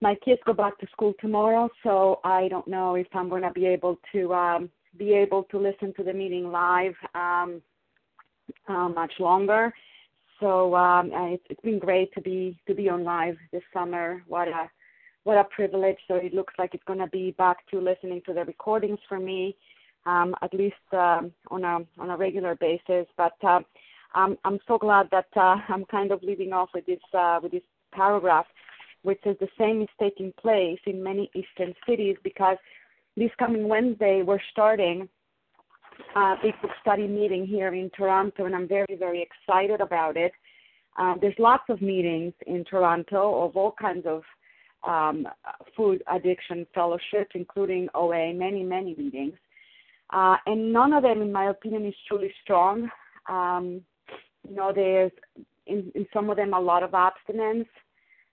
my 0.00 0.14
kids 0.24 0.40
go 0.44 0.52
back 0.52 0.78
to 0.78 0.86
school 0.92 1.14
tomorrow, 1.20 1.68
so 1.82 2.20
I 2.24 2.48
don't 2.48 2.68
know 2.68 2.96
if 2.96 3.06
I'm 3.14 3.28
going 3.28 3.42
to 3.42 3.50
be 3.50 3.66
able 3.66 3.98
to 4.12 4.34
um, 4.34 4.70
be 4.98 5.14
able 5.14 5.44
to 5.44 5.58
listen 5.58 5.92
to 5.94 6.02
the 6.02 6.12
meeting 6.12 6.50
live 6.50 6.94
um, 7.14 7.62
uh, 8.68 8.88
much 8.88 9.12
longer. 9.18 9.72
So 10.40 10.74
um, 10.74 11.10
it's, 11.12 11.42
it's 11.48 11.60
been 11.62 11.78
great 11.78 12.12
to 12.12 12.20
be 12.20 12.58
to 12.66 12.74
be 12.74 12.88
on 12.88 13.04
live 13.04 13.36
this 13.52 13.62
summer. 13.72 14.22
What 14.26 14.48
a 14.48 14.70
what 15.24 15.38
a 15.38 15.44
privilege! 15.44 15.96
So 16.08 16.16
it 16.16 16.34
looks 16.34 16.54
like 16.58 16.74
it's 16.74 16.84
going 16.84 16.98
to 16.98 17.06
be 17.06 17.30
back 17.32 17.66
to 17.70 17.80
listening 17.80 18.20
to 18.26 18.34
the 18.34 18.44
recordings 18.44 18.98
for 19.08 19.18
me, 19.18 19.56
um, 20.04 20.34
at 20.42 20.52
least 20.52 20.74
um, 20.92 21.32
on 21.50 21.64
a 21.64 21.78
on 21.98 22.10
a 22.10 22.16
regular 22.16 22.54
basis. 22.54 23.06
But 23.16 23.36
uh, 23.42 23.60
I'm 24.14 24.36
I'm 24.44 24.58
so 24.68 24.76
glad 24.76 25.08
that 25.10 25.28
uh, 25.36 25.56
I'm 25.68 25.86
kind 25.86 26.12
of 26.12 26.22
leading 26.22 26.52
off 26.52 26.68
with 26.74 26.84
this 26.84 27.00
uh, 27.14 27.40
with 27.42 27.52
this 27.52 27.62
paragraph, 27.92 28.46
which 29.06 29.20
is 29.24 29.36
the 29.38 29.48
same 29.56 29.80
is 29.80 29.88
taking 30.00 30.32
place 30.32 30.80
in 30.84 31.00
many 31.00 31.30
eastern 31.32 31.72
cities 31.88 32.16
because 32.24 32.56
this 33.16 33.30
coming 33.38 33.68
Wednesday 33.68 34.22
we're 34.26 34.40
starting 34.50 35.08
a 36.16 36.34
big 36.42 36.60
book 36.60 36.72
study 36.80 37.06
meeting 37.06 37.46
here 37.46 37.72
in 37.72 37.88
Toronto, 37.96 38.46
and 38.46 38.54
I'm 38.56 38.66
very 38.66 38.96
very 38.98 39.22
excited 39.22 39.80
about 39.80 40.16
it. 40.16 40.32
Uh, 40.98 41.14
there's 41.20 41.38
lots 41.38 41.62
of 41.68 41.80
meetings 41.80 42.32
in 42.48 42.64
Toronto 42.64 43.44
of 43.44 43.56
all 43.56 43.74
kinds 43.80 44.06
of 44.06 44.22
um, 44.84 45.28
food 45.76 46.02
addiction 46.12 46.66
fellowships, 46.74 47.30
including 47.34 47.88
OA, 47.94 48.34
many 48.34 48.64
many 48.64 48.96
meetings, 48.96 49.34
uh, 50.10 50.36
and 50.46 50.72
none 50.72 50.92
of 50.92 51.04
them, 51.04 51.22
in 51.22 51.30
my 51.32 51.50
opinion, 51.50 51.86
is 51.86 51.94
truly 52.08 52.32
strong. 52.42 52.90
Um, 53.28 53.82
you 54.48 54.56
know, 54.56 54.72
there's 54.74 55.12
in, 55.68 55.92
in 55.94 56.06
some 56.12 56.28
of 56.28 56.36
them 56.36 56.54
a 56.54 56.60
lot 56.60 56.82
of 56.82 56.92
abstinence, 56.92 57.68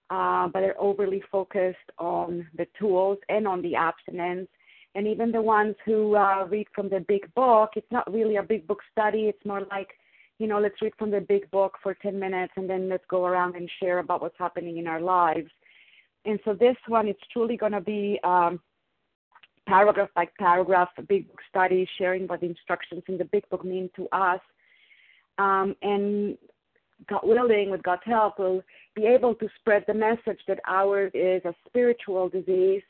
uh, 0.09 0.47
but 0.47 0.61
they're 0.61 0.79
overly 0.79 1.23
focused 1.31 1.77
on 1.97 2.47
the 2.57 2.67
tools 2.79 3.17
and 3.29 3.47
on 3.47 3.61
the 3.61 3.75
abstinence 3.75 4.49
And 4.95 5.07
even 5.07 5.31
the 5.31 5.41
ones 5.41 5.75
who 5.85 6.15
uh, 6.15 6.45
read 6.45 6.67
from 6.75 6.89
the 6.89 6.99
big 6.99 7.33
book, 7.33 7.71
it's 7.75 7.91
not 7.91 8.11
really 8.13 8.35
a 8.35 8.43
big 8.43 8.67
book 8.67 8.81
study. 8.91 9.23
It's 9.23 9.45
more 9.45 9.61
like, 9.71 9.89
you 10.37 10.47
know, 10.47 10.59
let's 10.59 10.81
read 10.81 10.93
from 10.99 11.09
the 11.11 11.21
big 11.21 11.49
book 11.49 11.77
for 11.81 11.95
10 11.95 12.19
minutes 12.19 12.53
and 12.55 12.69
then 12.69 12.89
let's 12.89 13.05
go 13.09 13.25
around 13.25 13.55
and 13.55 13.69
share 13.79 13.99
about 13.99 14.21
what's 14.21 14.37
happening 14.37 14.77
in 14.77 14.87
our 14.87 15.01
lives. 15.01 15.49
And 16.25 16.39
so 16.45 16.53
this 16.53 16.77
one, 16.87 17.07
it's 17.07 17.19
truly 17.31 17.57
going 17.57 17.71
to 17.71 17.81
be 17.81 18.19
um, 18.23 18.59
paragraph 19.67 20.09
by 20.15 20.27
paragraph, 20.37 20.89
a 20.97 21.01
big 21.01 21.27
book 21.27 21.39
study, 21.49 21.87
sharing 21.97 22.27
what 22.27 22.41
the 22.41 22.47
instructions 22.47 23.03
in 23.07 23.17
the 23.17 23.25
big 23.25 23.47
book 23.49 23.65
mean 23.65 23.89
to 23.95 24.07
us. 24.11 24.41
Um, 25.37 25.75
and 25.81 26.37
God 27.09 27.21
willing, 27.23 27.71
with 27.71 27.83
God's 27.83 28.03
help, 28.05 28.39
we'll 28.39 28.61
be 28.95 29.05
able 29.05 29.35
to 29.35 29.47
spread 29.59 29.83
the 29.87 29.93
message 29.93 30.39
that 30.47 30.59
ours 30.67 31.11
is 31.13 31.43
a 31.45 31.55
spiritual 31.67 32.29
disease 32.29 32.83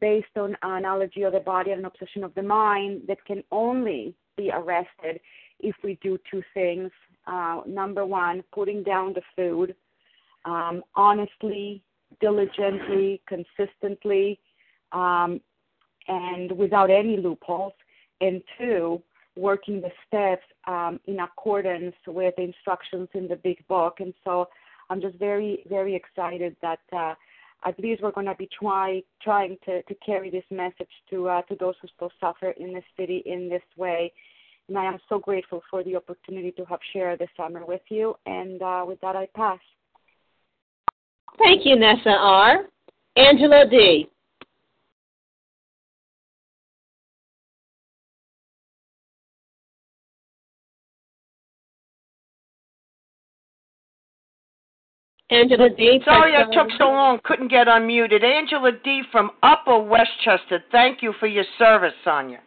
based 0.00 0.36
on 0.36 0.56
an 0.62 0.84
allergy 0.84 1.22
of 1.22 1.32
the 1.32 1.40
body 1.40 1.70
and 1.70 1.80
an 1.80 1.86
obsession 1.86 2.24
of 2.24 2.34
the 2.34 2.42
mind 2.42 3.02
that 3.06 3.24
can 3.24 3.42
only 3.52 4.14
be 4.36 4.50
arrested 4.50 5.20
if 5.60 5.76
we 5.84 5.98
do 6.02 6.18
two 6.30 6.42
things. 6.52 6.90
Uh, 7.26 7.60
number 7.66 8.04
one, 8.04 8.42
putting 8.52 8.82
down 8.82 9.14
the 9.14 9.22
food 9.36 9.74
um, 10.44 10.82
honestly, 10.94 11.82
diligently, 12.20 13.20
consistently, 13.26 14.38
um, 14.92 15.40
and 16.08 16.52
without 16.52 16.90
any 16.90 17.16
loopholes. 17.16 17.72
And 18.20 18.42
two, 18.58 19.02
working 19.36 19.80
the 19.80 19.90
steps 20.06 20.44
um, 20.66 21.00
in 21.06 21.20
accordance 21.20 21.96
with 22.06 22.34
the 22.36 22.42
instructions 22.42 23.08
in 23.14 23.26
the 23.26 23.36
big 23.36 23.66
book. 23.66 23.96
And 24.00 24.14
so 24.22 24.48
I'm 24.94 25.00
just 25.00 25.18
very, 25.18 25.64
very 25.68 25.96
excited 25.96 26.54
that 26.62 26.78
uh, 26.92 27.14
at 27.64 27.76
least 27.80 28.00
we're 28.00 28.12
going 28.12 28.28
to 28.28 28.34
be 28.36 28.48
try, 28.56 29.02
trying 29.20 29.56
to, 29.64 29.82
to 29.82 29.94
carry 30.06 30.30
this 30.30 30.44
message 30.52 30.88
to 31.10 31.28
uh, 31.28 31.42
to 31.42 31.56
those 31.56 31.74
who 31.82 31.88
still 31.96 32.12
suffer 32.20 32.50
in 32.50 32.72
this 32.72 32.84
city 32.96 33.20
in 33.26 33.48
this 33.48 33.64
way. 33.76 34.12
And 34.68 34.78
I 34.78 34.84
am 34.84 34.98
so 35.08 35.18
grateful 35.18 35.64
for 35.68 35.82
the 35.82 35.96
opportunity 35.96 36.52
to 36.52 36.64
have 36.66 36.78
shared 36.92 37.18
this 37.18 37.28
summer 37.36 37.66
with 37.66 37.80
you. 37.88 38.14
And 38.26 38.62
uh, 38.62 38.84
with 38.86 39.00
that, 39.00 39.16
I 39.16 39.26
pass. 39.34 39.58
Thank 41.38 41.66
you, 41.66 41.74
Nessa 41.74 42.10
R. 42.10 42.66
Angela 43.16 43.64
D. 43.68 44.08
Angela 55.34 55.68
D. 55.68 56.00
Sorry 56.04 56.32
I 56.36 56.44
took 56.54 56.68
so 56.78 56.84
long, 56.84 57.18
couldn't 57.24 57.48
get 57.48 57.66
unmuted. 57.66 58.22
Angela 58.22 58.70
D. 58.84 59.02
from 59.10 59.32
Upper 59.42 59.78
Westchester. 59.80 60.62
Thank 60.70 61.02
you 61.02 61.12
for 61.18 61.26
your 61.26 61.44
service, 61.58 61.92
Sonia. 62.04 62.40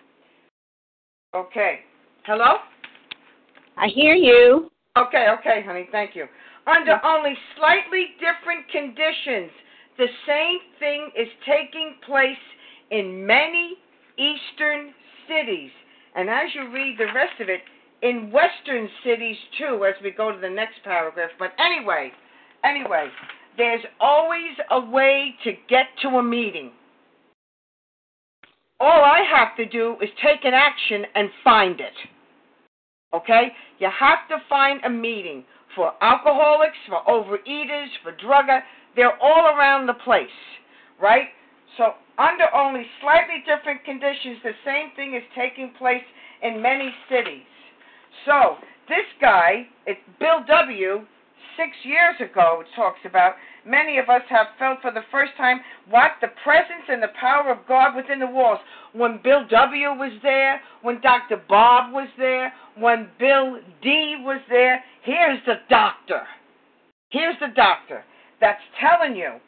Okay. 1.35 1.79
Hello? 2.25 2.55
I 3.75 3.87
hear 3.87 4.15
you. 4.15 4.71
Okay, 4.97 5.27
okay, 5.37 5.63
honey. 5.65 5.87
Thank 5.91 6.15
you. 6.15 6.25
Under 6.65 6.99
only 7.05 7.33
slightly 7.57 8.07
different 8.19 8.67
conditions, 8.71 9.51
the 9.97 10.07
same 10.25 10.57
thing 10.79 11.11
is 11.17 11.27
taking 11.45 11.95
place 12.05 12.37
in 12.91 13.25
many 13.25 13.75
eastern 14.17 14.93
cities. 15.27 15.71
And 16.15 16.29
as 16.29 16.49
you 16.55 16.71
read 16.71 16.97
the 16.97 17.13
rest 17.13 17.39
of 17.39 17.49
it, 17.49 17.61
in 18.01 18.31
western 18.31 18.89
cities 19.03 19.37
too, 19.57 19.85
as 19.85 19.95
we 20.03 20.11
go 20.11 20.31
to 20.31 20.39
the 20.39 20.49
next 20.49 20.83
paragraph. 20.83 21.31
But 21.39 21.51
anyway, 21.59 22.11
Anyway, 22.63 23.07
there's 23.57 23.83
always 23.99 24.55
a 24.71 24.79
way 24.79 25.35
to 25.43 25.51
get 25.69 25.87
to 26.01 26.09
a 26.17 26.23
meeting. 26.23 26.71
All 28.79 29.03
I 29.03 29.23
have 29.35 29.55
to 29.57 29.65
do 29.65 29.95
is 30.01 30.09
take 30.23 30.45
an 30.45 30.53
action 30.53 31.03
and 31.15 31.29
find 31.43 31.79
it. 31.79 31.93
Okay? 33.13 33.47
You 33.79 33.89
have 33.99 34.27
to 34.29 34.37
find 34.47 34.83
a 34.85 34.89
meeting 34.89 35.43
for 35.75 35.93
alcoholics, 36.01 36.77
for 36.87 37.01
overeaters, 37.07 37.87
for 38.03 38.11
drug 38.11 38.45
they're 38.95 39.17
all 39.21 39.55
around 39.55 39.85
the 39.85 39.93
place, 39.93 40.27
right? 40.99 41.27
So 41.77 41.93
under 42.17 42.53
only 42.53 42.83
slightly 42.99 43.43
different 43.45 43.85
conditions, 43.85 44.37
the 44.43 44.57
same 44.65 44.89
thing 44.95 45.13
is 45.15 45.21
taking 45.37 45.71
place 45.77 46.03
in 46.41 46.61
many 46.61 46.91
cities. 47.09 47.45
So 48.25 48.55
this 48.89 49.05
guy, 49.21 49.67
it's 49.85 49.99
Bill 50.19 50.43
W 50.47 51.05
six 51.55 51.71
years 51.83 52.15
ago, 52.19 52.63
talks 52.75 52.99
about, 53.05 53.33
many 53.65 53.97
of 53.97 54.09
us 54.09 54.21
have 54.29 54.47
felt 54.59 54.79
for 54.81 54.91
the 54.91 55.05
first 55.11 55.31
time 55.37 55.59
what 55.89 56.11
the 56.21 56.27
presence 56.43 56.85
and 56.89 57.01
the 57.01 57.13
power 57.19 57.51
of 57.51 57.67
God 57.67 57.95
within 57.95 58.19
the 58.19 58.27
walls. 58.27 58.59
When 58.93 59.19
Bill 59.23 59.45
W. 59.49 59.89
was 59.93 60.11
there, 60.23 60.61
when 60.81 61.01
Dr. 61.01 61.41
Bob 61.47 61.93
was 61.93 62.09
there, 62.17 62.53
when 62.77 63.09
Bill 63.19 63.59
D. 63.81 64.15
was 64.19 64.41
there, 64.49 64.83
here's 65.03 65.39
the 65.45 65.55
doctor. 65.69 66.21
Here's 67.09 67.39
the 67.39 67.53
doctor 67.55 68.03
that's 68.41 68.61
telling 68.79 69.15
you, 69.15 69.39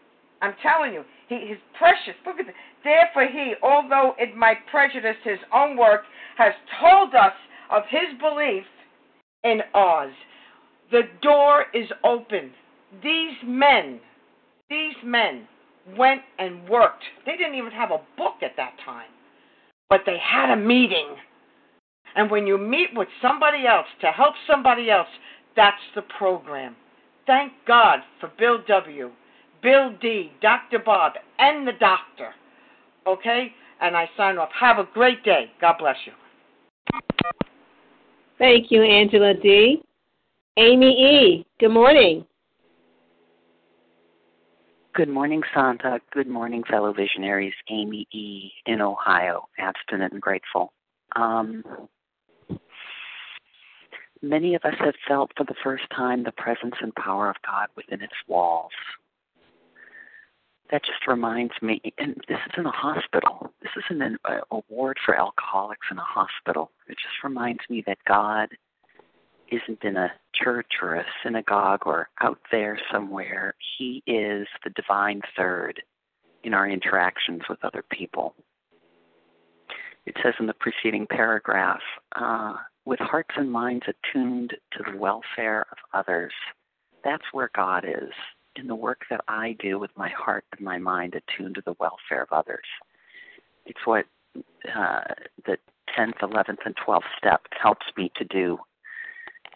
I'm 0.42 0.54
telling 0.64 0.94
you, 0.94 1.04
he 1.28 1.36
is 1.36 1.60
precious. 1.78 2.16
Look 2.26 2.40
at 2.40 2.46
this. 2.46 2.56
Therefore, 2.84 3.28
he, 3.28 3.54
although 3.62 4.16
it 4.18 4.36
might 4.36 4.66
prejudice 4.72 5.18
his 5.24 5.40
own 5.54 5.78
work, 5.78 6.04
has 6.38 6.54
told 6.80 7.14
us 7.14 7.34
of 7.70 7.84
his 7.90 8.18
belief 8.20 8.64
in 9.44 9.60
Oz. 9.74 10.12
The 10.92 11.04
door 11.22 11.66
is 11.74 11.90
open. 12.04 12.52
These 13.04 13.36
men, 13.46 14.00
these 14.70 14.96
men 15.04 15.48
went 15.98 16.22
and 16.40 16.68
worked. 16.68 17.04
They 17.26 17.36
didn't 17.38 17.56
even 17.56 17.72
have 17.72 17.92
a 17.92 18.02
book 18.18 18.36
at 18.42 18.56
that 18.58 18.74
time, 18.84 19.10
but 19.90 20.02
they 20.06 20.18
had 20.18 20.52
a 20.52 20.56
meeting. 20.56 21.16
And 22.16 22.32
when 22.32 22.48
you 22.48 22.58
meet 22.58 22.90
with 22.94 23.08
somebody 23.22 23.68
else 23.68 23.86
to 24.02 24.08
help 24.08 24.34
somebody 24.50 24.90
else, 24.90 25.08
that's 25.56 25.78
the 25.96 26.02
program. 26.18 26.76
Thank 27.28 27.54
God 27.68 28.00
for 28.20 28.32
Bill 28.40 28.58
W., 28.68 29.12
Bill 29.62 29.94
D., 30.02 30.32
Dr. 30.42 30.80
Bob, 30.80 31.14
and 31.38 31.68
the 31.68 31.74
doctor. 31.74 32.30
Okay? 33.06 33.54
And 33.82 33.96
I 33.96 34.10
sign 34.18 34.38
off. 34.38 34.50
Have 34.60 34.80
a 34.80 34.88
great 34.94 35.24
day. 35.24 35.52
God 35.62 35.76
bless 35.78 35.98
you. 36.06 36.14
Thank 38.40 38.72
you, 38.72 38.82
Angela 38.82 39.34
D. 39.34 39.84
Amy 40.60 40.88
E., 40.88 41.46
good 41.58 41.72
morning. 41.72 42.26
Good 44.94 45.08
morning, 45.08 45.42
Santa. 45.54 46.02
Good 46.12 46.28
morning, 46.28 46.66
fellow 46.70 46.92
visionaries. 46.92 47.54
Amy 47.70 48.06
E. 48.12 48.52
in 48.66 48.82
Ohio, 48.82 49.48
abstinent 49.58 50.12
and 50.12 50.22
grateful. 50.22 50.74
Um, 51.16 51.64
many 54.22 54.54
of 54.54 54.66
us 54.66 54.74
have 54.80 54.96
felt 55.08 55.32
for 55.38 55.46
the 55.46 55.56
first 55.64 55.86
time 55.96 56.26
the 56.26 56.34
presence 56.34 56.76
and 56.82 56.94
power 56.96 57.30
of 57.30 57.38
God 57.46 57.70
within 57.78 58.02
its 58.02 58.12
walls. 58.28 58.74
That 60.72 60.84
just 60.84 61.08
reminds 61.08 61.54
me, 61.62 61.82
and 61.98 62.18
this 62.28 62.38
is 62.48 62.54
in 62.58 62.66
a 62.66 62.72
hospital. 62.72 63.54
This 63.62 63.72
isn't 63.86 64.02
an 64.02 64.18
a 64.26 64.60
ward 64.68 64.98
for 65.06 65.18
alcoholics 65.18 65.88
in 65.90 65.98
a 65.98 66.04
hospital. 66.04 66.72
It 66.90 66.98
just 66.98 67.24
reminds 67.24 67.62
me 67.70 67.82
that 67.88 68.00
God 68.06 68.50
isn't 69.52 69.84
in 69.84 69.98
a 69.98 70.12
church 70.34 70.74
or 70.82 70.96
a 70.96 71.06
synagogue 71.24 71.84
or 71.86 72.10
out 72.22 72.40
there 72.52 72.80
somewhere. 72.92 73.56
He 73.78 74.04
is 74.06 74.48
the 74.64 74.70
divine 74.70 75.22
third 75.36 75.82
in 76.44 76.54
our 76.54 76.68
interactions 76.68 77.42
with 77.50 77.64
other 77.64 77.84
people. 77.92 78.36
It 80.06 80.16
says 80.24 80.34
in 80.40 80.48
the 80.48 80.54
preceding 80.54 81.06
paragraph, 81.08 81.82
uh, 82.16 82.56
with 82.86 83.00
hearts 83.00 83.36
and 83.36 83.52
minds 83.52 83.86
attuned 83.88 84.56
to 84.72 84.84
the 84.84 84.98
welfare 84.98 85.66
of 85.72 85.78
others. 85.94 86.34
That's 87.04 87.26
where 87.32 87.52
God 87.56 87.86
is 87.86 88.12
in 88.56 88.68
the 88.68 88.76
work 88.76 89.02
that 89.10 89.22
I 89.28 89.56
do 89.60 89.78
with 89.78 89.92
my 89.96 90.10
heart 90.10 90.46
and 90.52 90.66
my 90.66 90.78
mind 90.80 91.14
attuned 91.16 91.56
to 91.56 91.62
the 91.66 91.76
welfare 91.80 92.24
of 92.24 92.30
others. 92.32 92.66
It's 93.66 93.86
what 93.86 94.06
uh, 94.76 95.02
the 95.46 95.58
10th, 95.98 96.20
11th, 96.22 96.66
and 96.66 96.76
12th 96.76 97.02
step 97.18 97.42
helps 97.52 97.86
me 97.96 98.12
to 98.16 98.26
do 98.26 98.58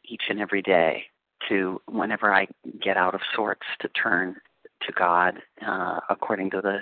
each 0.06 0.24
and 0.30 0.40
every 0.40 0.62
day 0.62 1.06
to 1.50 1.82
whenever 1.88 2.34
I 2.34 2.48
get 2.82 2.98
out 2.98 3.16
of 3.16 3.22
sorts 3.36 3.66
to 3.82 3.90
turn 3.90 4.36
to 4.82 4.92
God 4.94 5.42
uh, 5.66 6.00
according 6.10 6.52
to 6.52 6.62
the 6.62 6.80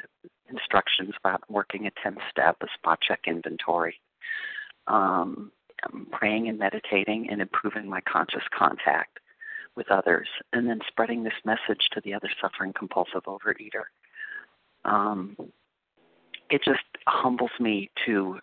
instructions 0.49 1.13
about 1.23 1.41
working 1.49 1.87
a 1.87 1.91
10 2.03 2.17
step, 2.29 2.57
a 2.61 2.67
spot 2.77 2.99
check 3.01 3.21
inventory, 3.25 3.99
um, 4.87 5.51
praying 6.11 6.47
and 6.49 6.59
meditating 6.59 7.29
and 7.29 7.41
improving 7.41 7.87
my 7.87 8.01
conscious 8.01 8.43
contact 8.57 9.19
with 9.75 9.89
others, 9.89 10.27
and 10.51 10.67
then 10.67 10.79
spreading 10.87 11.23
this 11.23 11.33
message 11.45 11.89
to 11.93 12.01
the 12.01 12.13
other 12.13 12.29
suffering 12.41 12.73
compulsive 12.73 13.23
overeater. 13.23 13.85
Um, 14.83 15.37
it 16.49 16.61
just 16.63 16.83
humbles 17.07 17.51
me 17.59 17.89
to 18.05 18.39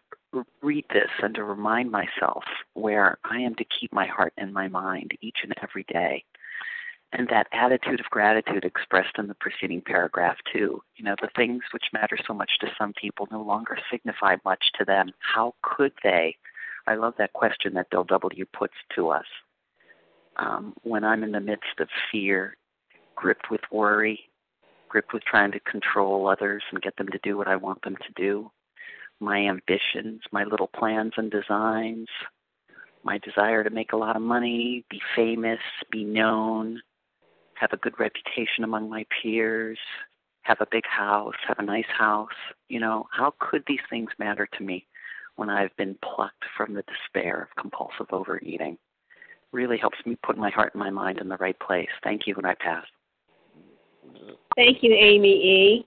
read 0.63 0.85
this 0.93 1.11
and 1.23 1.35
to 1.35 1.45
remind 1.45 1.91
myself 1.91 2.45
where 2.75 3.19
I 3.25 3.39
am 3.41 3.55
to 3.57 3.65
keep 3.65 3.93
my 3.93 4.07
heart 4.07 4.33
and 4.37 4.53
my 4.53 4.69
mind 4.69 5.13
each 5.23 5.39
and 5.43 5.55
every 5.63 5.85
day. 5.89 6.25
and 7.13 7.29
that 7.29 7.47
attitude 7.53 8.01
of 8.01 8.07
gratitude 8.11 8.65
expressed 8.65 9.19
in 9.19 9.29
the 9.29 9.35
preceding 9.35 9.81
paragraph 9.81 10.37
too. 10.53 10.83
You 10.97 11.05
know 11.05 11.17
the 11.21 11.31
things 11.37 11.63
which 11.73 11.85
matter 11.93 12.19
so 12.27 12.35
much 12.35 12.51
to 12.61 12.69
some 12.79 12.93
people 12.95 13.29
no 13.31 13.43
longer 13.43 13.79
signify 13.91 14.37
much 14.45 14.73
to 14.79 14.85
them. 14.85 15.13
How 15.21 15.55
could 15.63 15.93
they? 16.05 16.37
I 16.87 16.95
love 16.97 17.15
that 17.19 17.33
question 17.33 17.75
that 17.75 17.91
bill 17.91 18.05
w 18.05 18.45
puts 18.53 18.75
to 18.97 19.09
us. 19.11 19.27
Um, 20.37 20.75
when 20.83 21.05
i'm 21.05 21.25
in 21.25 21.33
the 21.33 21.41
midst 21.41 21.81
of 21.81 21.89
fear 22.13 22.57
gripped 23.17 23.51
with 23.51 23.63
worry 23.73 24.21
gripped 24.89 25.13
with 25.13 25.25
trying 25.25 25.53
to 25.53 25.61
control 25.61 26.29
others 26.29 26.63
and 26.71 26.81
get 26.83 26.97
them 26.97 27.09
to 27.09 27.19
do 27.23 27.37
what 27.37 27.49
i 27.49 27.57
want 27.57 27.83
them 27.83 27.97
to 27.97 28.13
do 28.23 28.51
my 29.21 29.39
ambitions 29.39 30.21
my 30.33 30.45
little 30.45 30.69
plans 30.69 31.13
and 31.17 31.31
designs 31.31 32.09
my 33.05 33.19
desire 33.19 33.65
to 33.65 33.71
make 33.71 33.93
a 33.93 33.97
lot 33.97 34.17
of 34.17 34.23
money, 34.23 34.85
be 34.91 35.01
famous, 35.17 35.61
be 35.91 36.05
known, 36.05 36.81
have 37.55 37.73
a 37.73 37.79
good 37.79 37.99
reputation 37.99 38.65
among 38.65 38.91
my 38.91 39.05
peers, 39.23 39.79
have 40.43 40.59
a 40.61 40.67
big 40.71 40.85
house, 40.87 41.35
have 41.47 41.59
a 41.59 41.63
nice 41.65 41.89
house. 41.97 42.29
You 42.69 42.81
know, 42.81 43.07
how 43.11 43.35
could 43.39 43.63
these 43.67 43.81
things 43.91 44.11
matter 44.19 44.47
to 44.59 44.63
me 44.63 44.87
when 45.37 45.49
I've 45.49 45.75
been 45.77 45.97
plucked 46.03 46.45
from 46.57 46.75
the 46.75 46.83
despair 46.83 47.43
of 47.43 47.61
compulsive 47.61 48.07
overeating? 48.13 48.79
Really 49.53 49.79
helps 49.79 49.99
me 50.05 50.17
put 50.23 50.37
my 50.37 50.51
heart 50.51 50.75
and 50.75 50.83
my 50.83 50.91
mind 50.91 51.19
in 51.19 51.29
the 51.29 51.37
right 51.39 51.59
place. 51.61 51.89
Thank 52.05 52.27
you, 52.27 52.35
and 52.37 52.47
I 52.47 52.55
pass. 52.55 52.85
Thank 54.57 54.83
you, 54.83 54.93
Amy 54.93 55.31
E. 55.31 55.87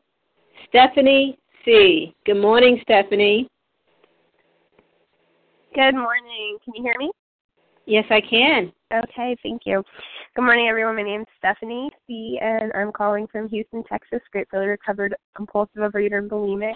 Stephanie 0.70 1.38
C. 1.66 2.14
Good 2.26 2.42
morning, 2.42 2.80
Stephanie. 2.84 3.48
Good 5.74 5.96
morning. 5.96 6.58
Can 6.64 6.74
you 6.76 6.84
hear 6.84 6.96
me? 6.98 7.12
Yes, 7.86 8.06
I 8.10 8.22
can. 8.22 8.72
Okay, 8.94 9.36
thank 9.42 9.62
you. 9.66 9.84
Good 10.36 10.44
morning, 10.44 10.68
everyone. 10.68 10.96
My 10.96 11.04
name 11.04 11.22
is 11.22 11.28
Stephanie 11.38 11.90
C., 12.08 12.38
and 12.42 12.72
I'm 12.74 12.92
calling 12.92 13.28
from 13.28 13.48
Houston, 13.50 13.84
Texas. 13.84 14.20
Gratefully 14.32 14.66
recovered 14.66 15.16
compulsive 15.36 15.78
overeater 15.82 16.18
and 16.18 16.30
bulimic. 16.30 16.76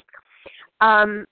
Um, 0.81 1.25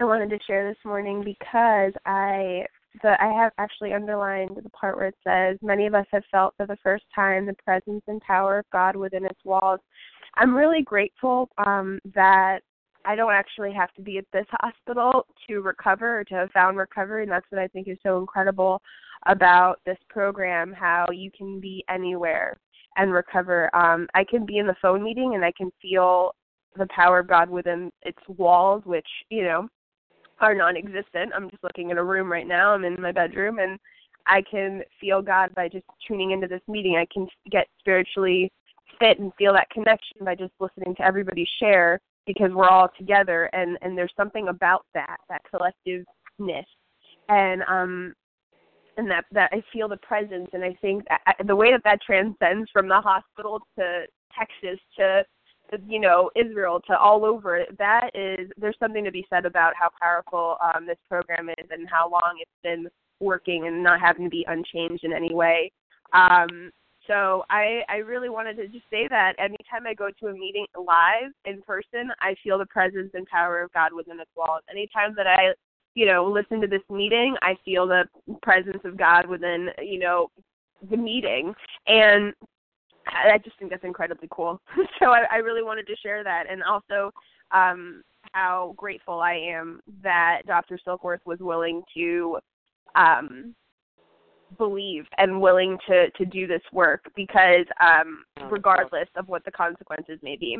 I 0.00 0.04
wanted 0.04 0.30
to 0.30 0.38
share 0.46 0.68
this 0.68 0.78
morning 0.84 1.22
because 1.24 1.92
I 2.06 2.64
the 3.02 3.20
I 3.22 3.32
have 3.32 3.52
actually 3.58 3.92
underlined 3.92 4.56
the 4.62 4.70
part 4.70 4.96
where 4.96 5.08
it 5.08 5.16
says 5.26 5.58
many 5.62 5.86
of 5.86 5.94
us 5.94 6.06
have 6.12 6.22
felt 6.30 6.54
for 6.56 6.66
the 6.66 6.78
first 6.82 7.04
time 7.14 7.46
the 7.46 7.54
presence 7.64 8.02
and 8.06 8.20
power 8.20 8.58
of 8.58 8.66
God 8.72 8.96
within 8.96 9.24
its 9.24 9.40
walls. 9.44 9.80
I'm 10.36 10.54
really 10.54 10.82
grateful 10.82 11.48
um, 11.58 11.98
that 12.14 12.60
I 13.04 13.14
don't 13.14 13.32
actually 13.32 13.72
have 13.72 13.92
to 13.94 14.02
be 14.02 14.18
at 14.18 14.24
this 14.32 14.46
hospital 14.60 15.26
to 15.48 15.60
recover 15.60 16.20
or 16.20 16.24
to 16.24 16.34
have 16.34 16.50
found 16.52 16.76
recovery, 16.76 17.22
and 17.22 17.32
that's 17.32 17.46
what 17.50 17.60
I 17.60 17.68
think 17.68 17.88
is 17.88 17.98
so 18.02 18.18
incredible 18.18 18.80
about 19.26 19.80
this 19.84 19.98
program. 20.08 20.72
How 20.72 21.06
you 21.12 21.30
can 21.30 21.60
be 21.60 21.84
anywhere 21.88 22.56
and 22.96 23.12
recover. 23.12 23.74
Um, 23.74 24.06
I 24.14 24.24
can 24.24 24.46
be 24.46 24.58
in 24.58 24.66
the 24.66 24.76
phone 24.80 25.02
meeting 25.02 25.34
and 25.34 25.44
I 25.44 25.52
can 25.52 25.70
feel 25.82 26.34
the 26.76 26.86
power 26.86 27.20
of 27.20 27.28
God 27.28 27.50
within 27.50 27.90
its 28.02 28.18
walls, 28.28 28.82
which 28.84 29.06
you 29.30 29.44
know 29.44 29.68
are 30.40 30.54
non-existent. 30.54 31.32
I'm 31.34 31.50
just 31.50 31.62
looking 31.62 31.90
in 31.90 31.98
a 31.98 32.04
room 32.04 32.30
right 32.30 32.46
now. 32.46 32.72
I'm 32.72 32.84
in 32.84 33.00
my 33.00 33.12
bedroom 33.12 33.58
and 33.58 33.78
I 34.26 34.42
can 34.42 34.82
feel 35.00 35.22
God 35.22 35.54
by 35.54 35.68
just 35.68 35.84
tuning 36.06 36.32
into 36.32 36.48
this 36.48 36.62
meeting. 36.66 36.96
I 36.96 37.06
can 37.12 37.28
get 37.50 37.68
spiritually 37.78 38.50
fit 38.98 39.18
and 39.18 39.32
feel 39.38 39.52
that 39.52 39.70
connection 39.70 40.18
by 40.22 40.34
just 40.34 40.52
listening 40.60 40.94
to 40.96 41.02
everybody 41.02 41.46
share 41.58 42.00
because 42.26 42.50
we're 42.52 42.68
all 42.68 42.88
together 42.98 43.50
and 43.52 43.78
and 43.82 43.96
there's 43.96 44.12
something 44.16 44.48
about 44.48 44.86
that 44.94 45.16
that 45.28 45.42
collectiveness. 45.52 46.64
And 47.28 47.62
um 47.68 48.14
and 48.96 49.10
that 49.10 49.24
that 49.32 49.50
I 49.52 49.62
feel 49.72 49.88
the 49.88 49.96
presence. 49.98 50.48
And 50.52 50.64
I 50.64 50.76
think 50.80 51.04
that, 51.08 51.36
the 51.46 51.56
way 51.56 51.72
that 51.72 51.82
that 51.84 52.00
transcends 52.02 52.70
from 52.72 52.88
the 52.88 53.00
hospital 53.00 53.60
to 53.78 54.04
Texas 54.38 54.80
to 54.98 55.24
you 55.88 55.98
know 55.98 56.30
Israel 56.36 56.80
to 56.86 56.96
all 56.96 57.24
over 57.24 57.64
that 57.78 58.10
is 58.14 58.50
there's 58.56 58.76
something 58.78 59.04
to 59.04 59.10
be 59.10 59.26
said 59.30 59.46
about 59.46 59.72
how 59.78 59.88
powerful 60.00 60.56
um 60.62 60.86
this 60.86 60.98
program 61.08 61.48
is 61.48 61.66
and 61.70 61.88
how 61.88 62.08
long 62.08 62.38
it's 62.38 62.50
been 62.62 62.88
working 63.20 63.66
and 63.66 63.82
not 63.82 64.00
having 64.00 64.24
to 64.24 64.30
be 64.30 64.44
unchanged 64.48 65.04
in 65.04 65.12
any 65.12 65.34
way. 65.34 65.72
Um 66.12 66.70
so 67.06 67.44
I 67.50 67.82
I 67.88 67.96
really 67.96 68.28
wanted 68.28 68.56
to 68.56 68.68
just 68.68 68.84
say 68.90 69.08
that 69.08 69.34
anytime 69.38 69.86
I 69.86 69.94
go 69.94 70.08
to 70.20 70.26
a 70.28 70.32
meeting 70.32 70.66
live 70.76 71.32
in 71.44 71.62
person, 71.62 72.10
I 72.20 72.34
feel 72.42 72.58
the 72.58 72.66
presence 72.66 73.10
and 73.14 73.26
power 73.26 73.62
of 73.62 73.72
God 73.72 73.92
within 73.92 74.20
its 74.20 74.30
walls. 74.36 74.62
Anytime 74.70 75.14
that 75.16 75.26
I 75.26 75.54
you 75.94 76.06
know 76.06 76.24
listen 76.26 76.60
to 76.60 76.66
this 76.66 76.82
meeting, 76.90 77.36
I 77.42 77.56
feel 77.64 77.86
the 77.86 78.04
presence 78.42 78.82
of 78.84 78.96
God 78.96 79.26
within 79.28 79.68
you 79.82 79.98
know 79.98 80.28
the 80.90 80.96
meeting 80.96 81.54
and 81.86 82.34
I 83.06 83.38
just 83.38 83.58
think 83.58 83.70
that's 83.70 83.84
incredibly 83.84 84.28
cool. 84.30 84.60
so 84.98 85.10
I, 85.10 85.24
I 85.30 85.36
really 85.36 85.62
wanted 85.62 85.86
to 85.86 85.96
share 86.02 86.24
that, 86.24 86.44
and 86.50 86.62
also 86.62 87.10
um, 87.50 88.02
how 88.32 88.74
grateful 88.76 89.20
I 89.20 89.34
am 89.34 89.80
that 90.02 90.42
Dr. 90.46 90.78
Silkworth 90.86 91.24
was 91.26 91.38
willing 91.40 91.82
to 91.94 92.38
um, 92.94 93.54
believe 94.58 95.04
and 95.18 95.40
willing 95.40 95.78
to 95.88 96.10
to 96.12 96.24
do 96.24 96.46
this 96.46 96.62
work 96.72 97.04
because 97.16 97.66
um 97.80 98.24
regardless 98.50 99.08
of 99.16 99.28
what 99.28 99.44
the 99.44 99.50
consequences 99.50 100.18
may 100.22 100.36
be. 100.36 100.58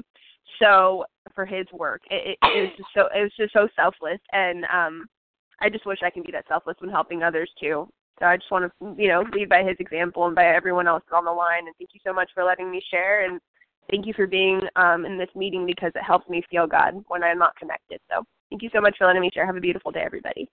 So 0.60 1.04
for 1.34 1.46
his 1.46 1.66
work 1.72 2.02
it, 2.10 2.36
it, 2.42 2.48
it 2.56 2.60
was 2.62 2.70
just 2.76 2.88
so 2.94 3.08
it 3.14 3.22
was 3.22 3.32
just 3.36 3.52
so 3.52 3.68
selfless 3.76 4.20
and 4.32 4.64
um 4.72 5.06
i 5.60 5.68
just 5.68 5.86
wish 5.86 5.98
i 6.04 6.10
can 6.10 6.22
be 6.22 6.32
that 6.32 6.46
selfless 6.48 6.76
when 6.80 6.90
helping 6.90 7.22
others 7.22 7.50
too. 7.60 7.88
So 8.18 8.26
i 8.26 8.36
just 8.36 8.50
want 8.50 8.70
to 8.70 8.94
you 8.96 9.08
know 9.08 9.24
lead 9.32 9.48
by 9.48 9.62
his 9.62 9.76
example 9.78 10.26
and 10.26 10.34
by 10.34 10.46
everyone 10.46 10.88
else 10.88 11.04
on 11.12 11.24
the 11.24 11.30
line 11.30 11.66
and 11.66 11.74
thank 11.78 11.90
you 11.92 12.00
so 12.04 12.12
much 12.12 12.30
for 12.34 12.44
letting 12.44 12.70
me 12.70 12.82
share 12.90 13.24
and 13.24 13.40
thank 13.90 14.06
you 14.06 14.14
for 14.14 14.26
being 14.26 14.60
um 14.76 15.04
in 15.04 15.18
this 15.18 15.30
meeting 15.34 15.66
because 15.66 15.92
it 15.94 16.02
helps 16.02 16.28
me 16.28 16.42
feel 16.50 16.66
god 16.66 17.04
when 17.08 17.22
i'm 17.22 17.38
not 17.38 17.56
connected. 17.56 18.00
So 18.10 18.24
thank 18.50 18.62
you 18.62 18.70
so 18.72 18.80
much 18.80 18.96
for 18.98 19.06
letting 19.06 19.22
me 19.22 19.30
share. 19.32 19.46
Have 19.46 19.56
a 19.56 19.60
beautiful 19.60 19.90
day 19.90 20.02
everybody. 20.04 20.48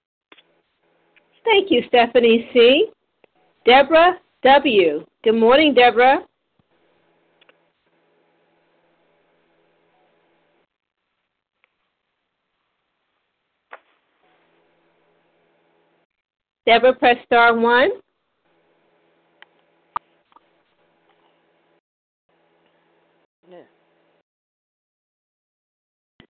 Thank 1.43 1.71
you, 1.71 1.81
Stephanie 1.87 2.49
C. 2.53 2.91
Deborah 3.65 4.19
W. 4.43 5.05
Good 5.23 5.35
morning, 5.35 5.73
Deborah. 5.73 6.19
Deborah, 16.65 16.95
press 16.95 17.17
star 17.25 17.55
one. 17.55 17.89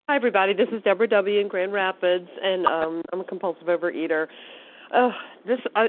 Hi, 0.09 0.17
everybody. 0.17 0.53
This 0.53 0.67
is 0.73 0.83
Deborah 0.83 1.07
W. 1.07 1.39
in 1.39 1.47
Grand 1.47 1.71
Rapids, 1.71 2.27
and 2.43 2.65
um, 2.65 3.01
I'm 3.13 3.21
a 3.21 3.23
compulsive 3.23 3.67
overeater. 3.67 4.27
Uh, 4.93 5.11
this, 5.47 5.59
I, 5.73 5.87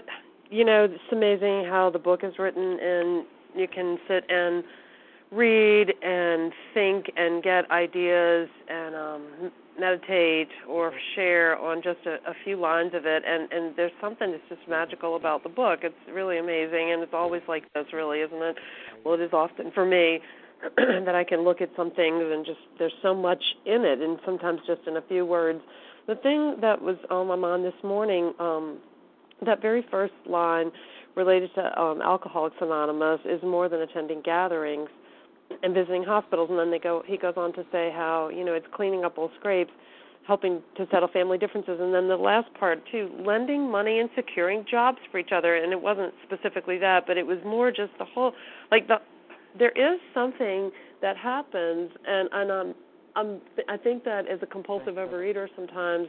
you 0.52 0.64
know, 0.64 0.84
it's 0.84 1.02
amazing 1.10 1.64
how 1.64 1.88
the 1.90 1.98
book 1.98 2.20
is 2.22 2.38
written, 2.38 2.78
and 2.78 3.24
you 3.56 3.66
can 3.66 3.98
sit 4.06 4.24
and 4.28 4.62
read 5.32 5.94
and 6.02 6.52
think 6.74 7.10
and 7.16 7.42
get 7.42 7.70
ideas 7.70 8.50
and 8.68 8.94
um 8.94 9.52
meditate 9.80 10.48
or 10.68 10.92
share 11.14 11.56
on 11.56 11.82
just 11.82 12.00
a, 12.04 12.16
a 12.30 12.34
few 12.44 12.60
lines 12.60 12.92
of 12.92 13.06
it 13.06 13.22
and 13.26 13.50
and 13.50 13.74
there's 13.74 13.92
something 13.98 14.30
that's 14.30 14.42
just 14.50 14.68
magical 14.68 15.16
about 15.16 15.42
the 15.42 15.48
book. 15.48 15.80
It's 15.82 15.94
really 16.12 16.36
amazing 16.36 16.92
and 16.92 17.02
it's 17.02 17.14
always 17.14 17.40
like 17.48 17.64
this 17.72 17.86
really 17.94 18.20
isn't 18.20 18.42
it? 18.42 18.56
Well 19.04 19.14
it 19.14 19.22
is 19.22 19.32
often 19.32 19.72
for 19.72 19.86
me 19.86 20.20
that 20.76 21.14
i 21.14 21.24
can 21.24 21.40
look 21.40 21.62
at 21.62 21.70
some 21.74 21.90
things 21.92 22.22
and 22.22 22.44
just 22.44 22.60
there's 22.78 22.92
so 23.00 23.14
much 23.14 23.42
in 23.64 23.86
it 23.86 24.00
and 24.00 24.18
sometimes 24.26 24.60
just 24.66 24.82
in 24.86 24.98
a 24.98 25.02
few 25.08 25.24
words. 25.24 25.62
The 26.06 26.16
thing 26.16 26.56
that 26.60 26.82
was 26.82 26.96
on 27.08 27.26
my 27.28 27.36
mind 27.36 27.64
this 27.64 27.82
morning 27.82 28.34
um 28.38 28.80
that 29.46 29.60
very 29.60 29.84
first 29.90 30.14
line 30.26 30.70
related 31.16 31.50
to 31.54 31.80
um, 31.80 32.00
Alcoholics 32.00 32.56
Anonymous 32.60 33.20
is 33.24 33.42
more 33.42 33.68
than 33.68 33.80
attending 33.80 34.22
gatherings 34.22 34.88
and 35.62 35.74
visiting 35.74 36.02
hospitals. 36.02 36.48
And 36.50 36.58
then 36.58 36.70
they 36.70 36.78
go, 36.78 37.02
he 37.06 37.16
goes 37.16 37.34
on 37.36 37.52
to 37.54 37.64
say 37.70 37.90
how 37.94 38.30
you 38.34 38.44
know 38.44 38.54
it's 38.54 38.66
cleaning 38.74 39.04
up 39.04 39.18
old 39.18 39.30
scrapes, 39.38 39.70
helping 40.26 40.62
to 40.76 40.86
settle 40.90 41.08
family 41.08 41.38
differences, 41.38 41.78
and 41.80 41.92
then 41.92 42.08
the 42.08 42.16
last 42.16 42.52
part 42.54 42.82
too, 42.90 43.10
lending 43.24 43.70
money 43.70 43.98
and 43.98 44.08
securing 44.14 44.64
jobs 44.70 44.98
for 45.10 45.18
each 45.18 45.32
other. 45.32 45.56
And 45.56 45.72
it 45.72 45.80
wasn't 45.80 46.14
specifically 46.24 46.78
that, 46.78 47.06
but 47.06 47.16
it 47.18 47.26
was 47.26 47.38
more 47.44 47.70
just 47.70 47.92
the 47.98 48.04
whole 48.04 48.32
like 48.70 48.88
the 48.88 48.96
there 49.58 49.72
is 49.72 50.00
something 50.14 50.70
that 51.02 51.16
happens, 51.16 51.90
and 52.06 52.28
and 52.32 52.50
um, 52.50 52.74
I'm 53.16 53.40
I 53.68 53.76
think 53.76 54.04
that 54.04 54.28
as 54.28 54.38
a 54.42 54.46
compulsive 54.46 54.94
overeater 54.94 55.48
sometimes 55.56 56.08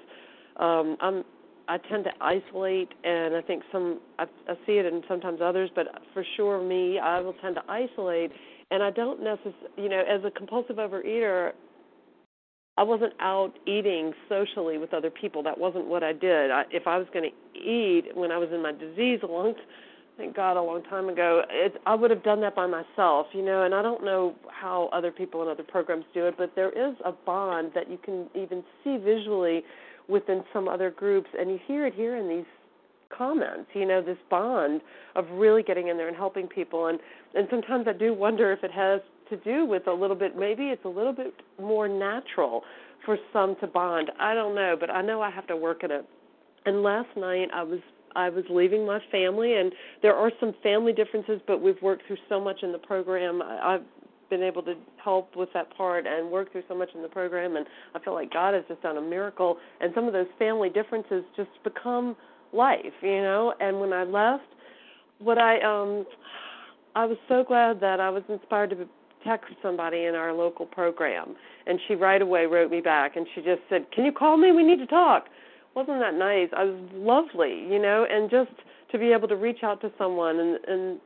um 0.58 0.98
I'm 1.02 1.24
I 1.68 1.78
tend 1.78 2.04
to 2.06 2.12
isolate, 2.22 2.90
and 3.04 3.36
I 3.36 3.42
think 3.42 3.64
some 3.72 4.00
I, 4.20 4.26
I 4.48 4.56
see 4.66 4.74
it 4.74 4.86
in 4.86 5.02
sometimes 5.08 5.40
others, 5.42 5.70
but 5.74 5.88
for 6.14 6.26
sure 6.36 6.62
me, 6.62 7.00
I 7.00 7.22
will 7.22 7.34
tend 7.42 7.56
to 7.56 7.64
isolate, 7.70 8.32
and 8.72 8.84
I 8.84 8.92
don't 8.92 9.24
necessarily, 9.24 9.60
you 9.78 9.90
know, 9.90 10.02
as 10.02 10.24
a 10.26 10.32
compulsive 10.32 10.76
overeater, 10.76 11.52
I 12.78 12.84
wasn't 12.84 13.14
out 13.20 13.54
eating 13.68 14.14
socially 14.28 14.78
with 14.78 14.94
other 14.94 15.12
people. 15.12 15.44
That 15.44 15.58
wasn't 15.58 15.86
what 15.86 16.04
I 16.04 16.12
did. 16.12 16.52
I, 16.52 16.64
if 16.72 16.88
I 16.88 16.98
was 16.98 17.08
going 17.14 17.30
to 17.30 17.60
eat 17.60 18.16
when 18.16 18.32
I 18.32 18.38
was 18.38 18.50
in 18.52 18.62
my 18.62 18.72
disease 18.72 19.20
long 19.24 19.54
thank 20.18 20.36
God 20.36 20.58
a 20.58 20.62
long 20.62 20.84
time 20.84 21.10
ago. 21.10 21.44
It, 21.50 21.82
I 21.86 21.96
would 21.96 22.12
have 22.12 22.24
done 22.24 22.42
that 22.42 22.56
by 22.56 22.68
myself, 22.68 23.28
you 23.34 23.44
know, 23.44 23.64
and 23.64 23.74
I 23.74 23.82
don't 23.82 24.04
know 24.04 24.36
how 24.50 24.90
other 24.94 25.12
people 25.12 25.42
in 25.44 25.50
other 25.50 25.64
programs 25.64 26.06
do 26.14 26.28
it, 26.28 26.36
but 26.38 26.52
there 26.56 26.70
is 26.70 26.96
a 27.04 27.12
bond 27.12 27.72
that 27.76 27.90
you 27.90 27.98
can 27.98 28.28
even 28.36 28.64
see 28.84 28.98
visually 28.98 29.64
within 30.08 30.44
some 30.54 30.68
other 30.68 30.92
groups, 30.92 31.30
and 31.38 31.50
you 31.50 31.60
hear 31.68 31.86
it 31.86 31.94
here 31.94 32.16
in 32.18 32.28
these 32.28 32.46
comments 33.18 33.70
you 33.74 33.86
know 33.86 34.02
this 34.02 34.18
bond 34.30 34.82
of 35.16 35.26
really 35.34 35.64
getting 35.64 35.88
in 35.88 35.98
there 35.98 36.08
and 36.08 36.18
helping 36.18 36.48
people. 36.48 36.88
And 36.88 37.00
and 37.36 37.48
sometimes 37.50 37.86
i 37.88 37.94
do 37.94 38.14
wonder 38.14 38.52
if 38.52 38.64
it 38.64 38.72
has 38.72 39.02
to 39.30 39.38
do 39.38 39.66
with 39.66 39.88
a 39.88 39.94
little 39.94 40.16
bit 40.16 40.38
maybe 40.38 40.70
it's 40.70 40.86
a 40.86 40.90
little 40.90 41.14
bit 41.14 41.34
more 41.62 41.88
natural 41.88 42.64
for 43.06 43.18
some 43.32 43.56
to 43.62 43.68
bond. 43.68 44.12
I 44.20 44.34
don't 44.34 44.56
know 44.56 44.76
but 44.80 44.90
i 44.90 45.02
know 45.02 45.22
i 45.22 45.30
have 45.30 45.48
to 45.48 45.56
work 45.56 45.84
at 45.84 45.92
it. 45.92 46.06
And 46.66 46.82
last 46.84 47.10
night 47.16 47.50
i 47.54 47.64
was 47.64 47.80
I 48.16 48.30
was 48.30 48.44
leaving 48.48 48.86
my 48.86 49.00
family, 49.12 49.56
and 49.56 49.74
there 50.04 50.16
are 50.16 50.32
some 50.40 50.54
family 50.62 50.94
differences, 50.94 51.42
but 51.48 51.64
we've 51.64 51.82
worked 51.82 52.04
through 52.06 52.18
so 52.30 52.40
much 52.40 52.62
in 52.62 52.72
the 52.72 52.78
program. 52.78 53.42
I, 53.42 53.74
I've 53.74 53.82
been 54.34 54.44
able 54.44 54.64
to 54.64 54.74
help 55.04 55.36
with 55.36 55.50
that 55.54 55.76
part 55.76 56.06
and 56.08 56.32
work 56.32 56.52
through 56.52 56.64
so 56.68 56.76
much 56.76 56.90
in 56.96 57.02
the 57.02 57.08
program, 57.08 57.56
and 57.56 57.66
I 57.94 58.00
feel 58.00 58.14
like 58.14 58.34
God 58.34 58.54
has 58.54 58.64
just 58.68 58.82
done 58.82 58.98
a 58.98 59.02
miracle. 59.02 59.58
And 59.80 59.92
some 59.94 60.06
of 60.06 60.14
those 60.14 60.28
family 60.40 60.70
differences 60.70 61.24
just 61.36 61.52
become 61.64 62.16
life, 62.52 62.96
you 63.02 63.22
know. 63.22 63.54
And 63.60 63.80
when 63.80 63.94
I 63.94 64.04
left, 64.04 64.44
what 65.20 65.38
I 65.38 65.62
um, 65.62 66.06
I 66.96 67.06
was 67.06 67.18
so 67.28 67.44
glad 67.44 67.80
that 67.82 68.00
I 68.00 68.10
was 68.10 68.24
inspired 68.28 68.72
to 68.72 68.88
text 69.24 69.54
somebody 69.62 70.06
in 70.06 70.16
our 70.16 70.34
local 70.34 70.66
program, 70.66 71.36
and 71.68 71.80
she 71.88 71.96
right 71.96 72.22
away 72.22 72.46
wrote 72.46 72.72
me 72.72 72.82
back, 72.82 73.16
and 73.16 73.28
she 73.36 73.42
just 73.42 73.62
said, 73.70 73.86
"Can 73.92 74.06
you 74.06 74.12
call 74.12 74.38
me? 74.38 74.52
We 74.52 74.64
need 74.64 74.80
to 74.80 74.88
talk." 74.88 75.28
wasn't 75.76 76.00
that 76.00 76.14
nice? 76.14 76.50
I 76.56 76.66
was 76.66 76.76
lovely, 76.94 77.66
you 77.68 77.82
know, 77.82 78.06
and 78.10 78.30
just 78.30 78.52
to 78.92 79.00
be 79.00 79.12
able 79.12 79.28
to 79.28 79.36
reach 79.36 79.64
out 79.64 79.82
to 79.82 79.92
someone 79.98 80.40
and 80.40 80.58
and 80.68 81.00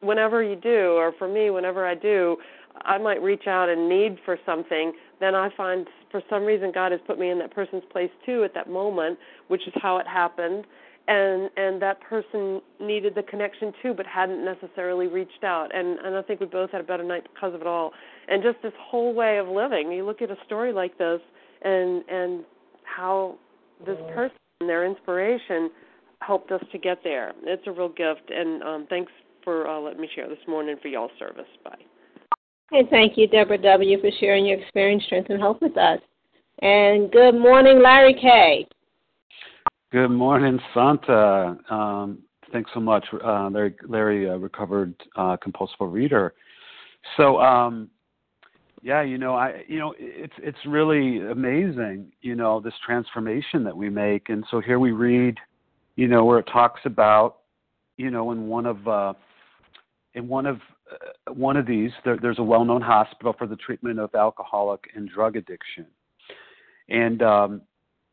whenever 0.00 0.42
you 0.42 0.56
do, 0.56 0.92
or 0.92 1.12
for 1.18 1.28
me, 1.28 1.50
whenever 1.50 1.86
I 1.86 1.94
do, 1.94 2.36
I 2.82 2.98
might 2.98 3.22
reach 3.22 3.46
out 3.46 3.68
and 3.68 3.88
need 3.88 4.18
for 4.24 4.38
something. 4.46 4.92
Then 5.20 5.34
I 5.34 5.50
find 5.56 5.86
for 6.10 6.22
some 6.30 6.44
reason 6.44 6.72
God 6.72 6.92
has 6.92 7.00
put 7.06 7.18
me 7.18 7.30
in 7.30 7.38
that 7.38 7.54
person's 7.54 7.82
place 7.90 8.10
too 8.24 8.44
at 8.44 8.54
that 8.54 8.70
moment, 8.70 9.18
which 9.48 9.66
is 9.66 9.74
how 9.76 9.98
it 9.98 10.06
happened. 10.06 10.64
And 11.08 11.50
and 11.56 11.82
that 11.82 12.00
person 12.02 12.60
needed 12.80 13.14
the 13.14 13.22
connection 13.22 13.72
too, 13.82 13.94
but 13.94 14.06
hadn't 14.06 14.44
necessarily 14.44 15.08
reached 15.08 15.44
out. 15.44 15.74
And 15.74 15.98
and 15.98 16.16
I 16.16 16.22
think 16.22 16.40
we 16.40 16.46
both 16.46 16.70
had 16.70 16.80
a 16.80 16.84
better 16.84 17.02
night 17.02 17.26
because 17.34 17.54
of 17.54 17.60
it 17.60 17.66
all. 17.66 17.92
And 18.28 18.42
just 18.42 18.62
this 18.62 18.72
whole 18.78 19.12
way 19.12 19.38
of 19.38 19.48
living. 19.48 19.90
You 19.92 20.06
look 20.06 20.22
at 20.22 20.30
a 20.30 20.36
story 20.46 20.72
like 20.72 20.96
this, 20.98 21.20
and 21.62 22.04
and 22.08 22.44
how 22.84 23.36
this 23.84 23.98
person, 24.14 24.36
their 24.60 24.86
inspiration, 24.86 25.70
helped 26.20 26.52
us 26.52 26.62
to 26.70 26.78
get 26.78 26.98
there. 27.02 27.32
It's 27.42 27.66
a 27.66 27.72
real 27.72 27.88
gift, 27.88 28.30
and 28.30 28.62
um, 28.62 28.86
thanks 28.88 29.10
for 29.50 29.66
uh, 29.66 29.80
letting 29.80 30.00
me 30.00 30.08
share 30.14 30.28
this 30.28 30.38
morning 30.46 30.76
for 30.80 30.86
y'all's 30.86 31.10
service. 31.18 31.48
Bye. 31.64 31.74
And 32.70 32.88
thank 32.88 33.18
you, 33.18 33.26
Deborah 33.26 33.58
W., 33.58 34.00
for 34.00 34.10
sharing 34.20 34.46
your 34.46 34.60
experience, 34.60 35.02
strength, 35.06 35.28
and 35.28 35.42
hope 35.42 35.60
with 35.60 35.76
us. 35.76 35.98
And 36.62 37.10
good 37.10 37.32
morning, 37.32 37.82
Larry 37.82 38.14
K. 38.14 38.68
Good 39.90 40.10
morning, 40.10 40.60
Santa. 40.72 41.58
Um, 41.68 42.20
thanks 42.52 42.70
so 42.72 42.78
much. 42.78 43.04
Uh, 43.12 43.50
Larry, 43.50 43.74
Larry 43.88 44.30
uh, 44.30 44.36
recovered 44.36 44.94
uh, 45.16 45.36
compulsive 45.42 45.78
reader. 45.80 46.34
So, 47.16 47.40
um, 47.40 47.90
yeah, 48.82 49.02
you 49.02 49.18
know, 49.18 49.34
I 49.34 49.64
you 49.66 49.80
know, 49.80 49.94
it's 49.98 50.32
it's 50.38 50.58
really 50.64 51.18
amazing, 51.26 52.12
you 52.22 52.36
know, 52.36 52.60
this 52.60 52.74
transformation 52.86 53.64
that 53.64 53.76
we 53.76 53.90
make. 53.90 54.28
And 54.28 54.44
so 54.48 54.60
here 54.60 54.78
we 54.78 54.92
read, 54.92 55.38
you 55.96 56.06
know, 56.06 56.24
where 56.24 56.38
it 56.38 56.48
talks 56.52 56.82
about, 56.84 57.38
you 57.96 58.12
know, 58.12 58.30
in 58.30 58.46
one 58.46 58.64
of 58.64 58.86
uh 58.86 59.14
in 60.14 60.28
one 60.28 60.46
of 60.46 60.56
uh, 60.90 61.32
one 61.32 61.56
of 61.56 61.66
these 61.66 61.90
there, 62.04 62.18
there's 62.20 62.38
a 62.38 62.42
well-known 62.42 62.82
hospital 62.82 63.34
for 63.36 63.46
the 63.46 63.56
treatment 63.56 63.98
of 63.98 64.14
alcoholic 64.14 64.84
and 64.94 65.08
drug 65.08 65.36
addiction. 65.36 65.86
And 66.88 67.22
um 67.22 67.62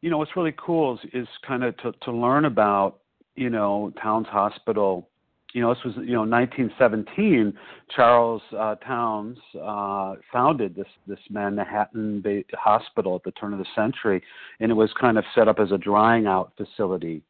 you 0.02 0.12
know, 0.12 0.20
what's 0.20 0.36
really 0.36 0.54
cool 0.58 0.94
is, 0.94 1.10
is 1.14 1.28
kind 1.46 1.64
of 1.64 1.76
to 1.78 1.92
to 2.04 2.12
learn 2.12 2.46
about, 2.46 3.00
you 3.36 3.50
know, 3.50 3.92
Towns 4.02 4.28
Hospital 4.28 5.10
you 5.54 5.62
know, 5.62 5.74
this 5.74 5.84
was 5.84 5.96
you 5.96 6.14
know 6.14 6.22
1917. 6.22 7.54
Charles 7.96 8.42
uh, 8.58 8.76
Towns 8.76 9.38
uh, 9.60 10.16
founded 10.32 10.76
this 10.76 10.88
this 11.08 11.20
Manhattan 11.30 12.24
hospital 12.54 13.16
at 13.16 13.24
the 13.24 13.32
turn 13.32 13.54
of 13.54 13.60
the 13.60 13.66
century, 13.74 14.22
and 14.60 14.72
it 14.72 14.76
was 14.76 14.92
kind 15.00 15.18
of 15.18 15.24
set 15.34 15.48
up 15.48 15.60
as 15.60 15.72
a 15.72 15.78
drying 15.78 16.28
out 16.28 16.52
facility. 16.58 17.24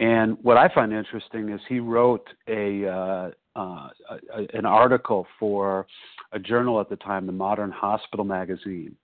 And 0.00 0.36
what 0.42 0.56
I 0.56 0.68
find 0.74 0.92
interesting 0.92 1.50
is 1.50 1.60
he 1.68 1.78
wrote 1.78 2.26
a, 2.48 2.88
uh, 2.88 3.30
uh, 3.56 3.88
an 4.52 4.66
article 4.66 5.26
for 5.38 5.86
a 6.32 6.38
journal 6.38 6.80
at 6.80 6.88
the 6.88 6.96
time, 6.96 7.26
the 7.26 7.32
Modern 7.32 7.70
Hospital 7.70 8.24
magazine. 8.24 8.96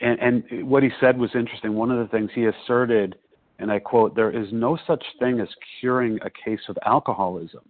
And, 0.00 0.18
and 0.20 0.68
what 0.68 0.82
he 0.82 0.90
said 1.00 1.18
was 1.18 1.30
interesting. 1.34 1.74
One 1.74 1.90
of 1.90 1.98
the 1.98 2.08
things 2.16 2.30
he 2.34 2.46
asserted 2.46 3.16
and 3.62 3.70
I 3.70 3.78
quote, 3.78 4.16
There 4.16 4.30
is 4.30 4.48
no 4.52 4.76
such 4.86 5.04
thing 5.20 5.40
as 5.40 5.48
curing 5.80 6.18
a 6.22 6.30
case 6.30 6.60
of 6.68 6.76
alcoholism. 6.84 7.62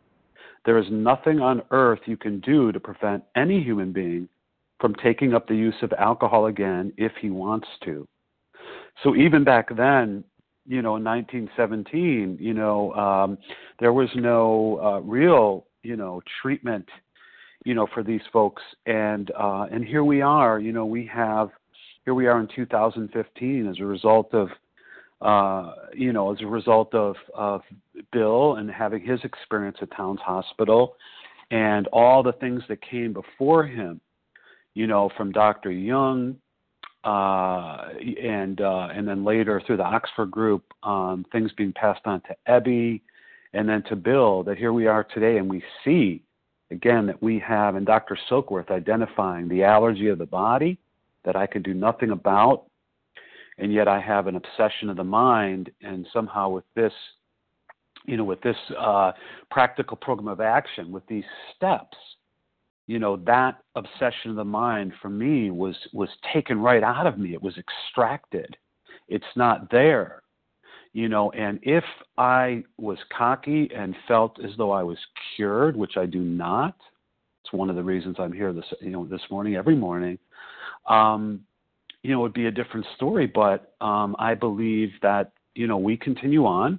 There 0.65 0.79
is 0.79 0.87
nothing 0.91 1.41
on 1.41 1.63
earth 1.71 2.01
you 2.07 2.17
can 2.17 2.41
do 2.41 2.73
to 2.73 2.81
prevent 2.81 3.25
any 3.37 3.63
human 3.63 3.93
being 3.93 4.29
from 4.81 4.95
taking 4.95 5.35
up 5.35 5.47
the 5.47 5.55
use 5.55 5.75
of 5.83 5.93
alcohol 5.99 6.47
again 6.47 6.93
if 6.97 7.13
he 7.21 7.29
wants 7.29 7.69
to. 7.85 8.09
So 9.03 9.15
even 9.17 9.45
back 9.45 9.77
then, 9.77 10.25
you 10.67 10.81
know, 10.81 10.97
in 10.97 11.05
1917, 11.05 12.39
you 12.41 12.55
know, 12.55 12.93
um, 12.95 13.39
there 13.79 13.93
was 13.93 14.09
no 14.15 14.81
uh, 14.83 15.01
real, 15.01 15.67
you 15.83 15.97
know, 15.97 16.23
treatment, 16.41 16.89
you 17.65 17.75
know, 17.75 17.87
for 17.93 18.03
these 18.03 18.21
folks, 18.33 18.63
and 18.87 19.31
uh, 19.39 19.67
and 19.71 19.85
here 19.85 20.05
we 20.05 20.21
are, 20.21 20.59
you 20.59 20.73
know, 20.73 20.87
we 20.87 21.07
have, 21.07 21.51
here 22.05 22.15
we 22.15 22.27
are 22.27 22.41
in 22.41 22.49
2015 22.55 23.67
as 23.69 23.81
a 23.81 23.85
result 23.85 24.33
of 24.35 24.49
uh, 25.23 25.75
you 25.95 26.13
know, 26.13 26.33
as 26.33 26.41
a 26.41 26.47
result 26.47 26.93
of, 26.95 27.15
of 27.33 27.63
Bill 28.11 28.57
and 28.57 28.69
having 28.69 29.05
his 29.05 29.21
experience 29.23 29.77
at 29.81 29.89
Towns 29.97 30.19
Hospital 30.21 30.97
and 31.53 31.87
all 31.89 32.25
the 32.25 32.33
things 32.33 32.63
that 32.69 32.81
came 32.83 33.13
before 33.13 33.65
him, 33.65 34.01
you 34.75 34.89
know, 34.89 35.11
from 35.17 35.31
Dr. 35.31 35.71
Jung 35.71 36.37
uh, 37.05 37.89
and 38.21 38.61
uh, 38.61 38.89
and 38.93 39.07
then 39.07 39.25
later 39.25 39.63
through 39.65 39.77
the 39.77 39.85
Oxford 39.85 40.31
Group, 40.31 40.65
um, 40.83 41.25
things 41.31 41.53
being 41.57 41.73
passed 41.73 42.03
on 42.05 42.21
to 42.23 42.37
Ebby 42.49 43.03
and 43.55 43.69
then 43.69 43.83
to 43.85 43.97
Bill. 43.97 44.43
That 44.43 44.59
here 44.59 44.73
we 44.73 44.87
are 44.87 45.05
today, 45.05 45.39
and 45.39 45.49
we 45.49 45.63
see 45.85 46.23
again 46.71 47.07
that 47.07 47.23
we 47.23 47.39
have, 47.39 47.77
and 47.77 47.87
Dr. 47.87 48.19
Silkworth 48.31 48.71
identifying 48.71 49.49
the 49.49 49.63
allergy 49.63 50.09
of 50.09 50.19
the 50.19 50.27
body 50.27 50.79
that 51.25 51.37
I 51.37 51.47
can 51.47 51.63
do 51.63 51.75
nothing 51.75 52.11
about, 52.11 52.65
and 53.59 53.73
yet 53.73 53.87
I 53.89 54.01
have 54.01 54.27
an 54.27 54.37
obsession 54.37 54.89
of 54.89 54.97
the 54.97 55.05
mind, 55.05 55.71
and 55.83 56.07
somehow 56.13 56.49
with 56.49 56.65
this, 56.75 56.93
you 58.07 58.17
know, 58.17 58.25
with 58.25 58.41
this 58.41 58.57
uh, 58.79 59.13
practical 59.51 59.97
program 59.97 60.29
of 60.29 60.41
action, 60.41 60.91
with 60.91 61.07
these 61.07 61.25
steps, 61.55 61.97
you 62.87 62.99
know, 62.99 63.17
that 63.27 63.59
obsession 63.77 64.31
of 64.31 64.37
the 64.37 64.45
mind 64.45 64.93
for 65.01 65.09
me 65.09 65.51
was 65.51 65.77
was 65.93 66.09
taken 66.33 66.59
right 66.59 66.83
out 66.83 67.07
of 67.07 67.19
me. 67.19 67.33
It 67.33 67.43
was 67.43 67.55
extracted. 67.57 68.57
It's 69.09 69.25
not 69.37 69.71
there, 69.71 70.23
you 70.93 71.09
know. 71.09 71.31
And 71.33 71.59
if 71.63 71.85
I 72.19 72.65
was 72.79 72.99
cocky 73.17 73.71
and 73.75 73.95
felt 74.09 74.39
as 74.45 74.51
though 74.57 74.73
I 74.73 74.83
was 74.83 74.99
cured, 75.37 75.77
which 75.77 75.97
I 75.97 76.07
do 76.07 76.21
not, 76.21 76.77
it's 77.43 77.53
one 77.53 77.71
of 77.71 77.77
the 77.77 77.83
reasons 77.83 78.17
I'm 78.19 78.33
here 78.33 78.53
this 78.53 78.65
you 78.81 78.91
know 78.91 79.07
this 79.07 79.23
morning 79.31 79.57
every 79.57 79.77
morning. 79.77 80.19
Um, 80.89 81.41
you 82.03 82.11
know, 82.11 82.19
it 82.19 82.23
would 82.23 82.35
be 82.35 82.47
a 82.47 82.51
different 82.51 82.87
story. 82.97 83.27
But 83.27 83.75
um, 83.81 84.17
I 84.19 84.35
believe 84.35 84.91
that 85.03 85.33
you 85.55 85.67
know 85.67 85.79
we 85.79 85.97
continue 85.97 86.47
on, 86.47 86.79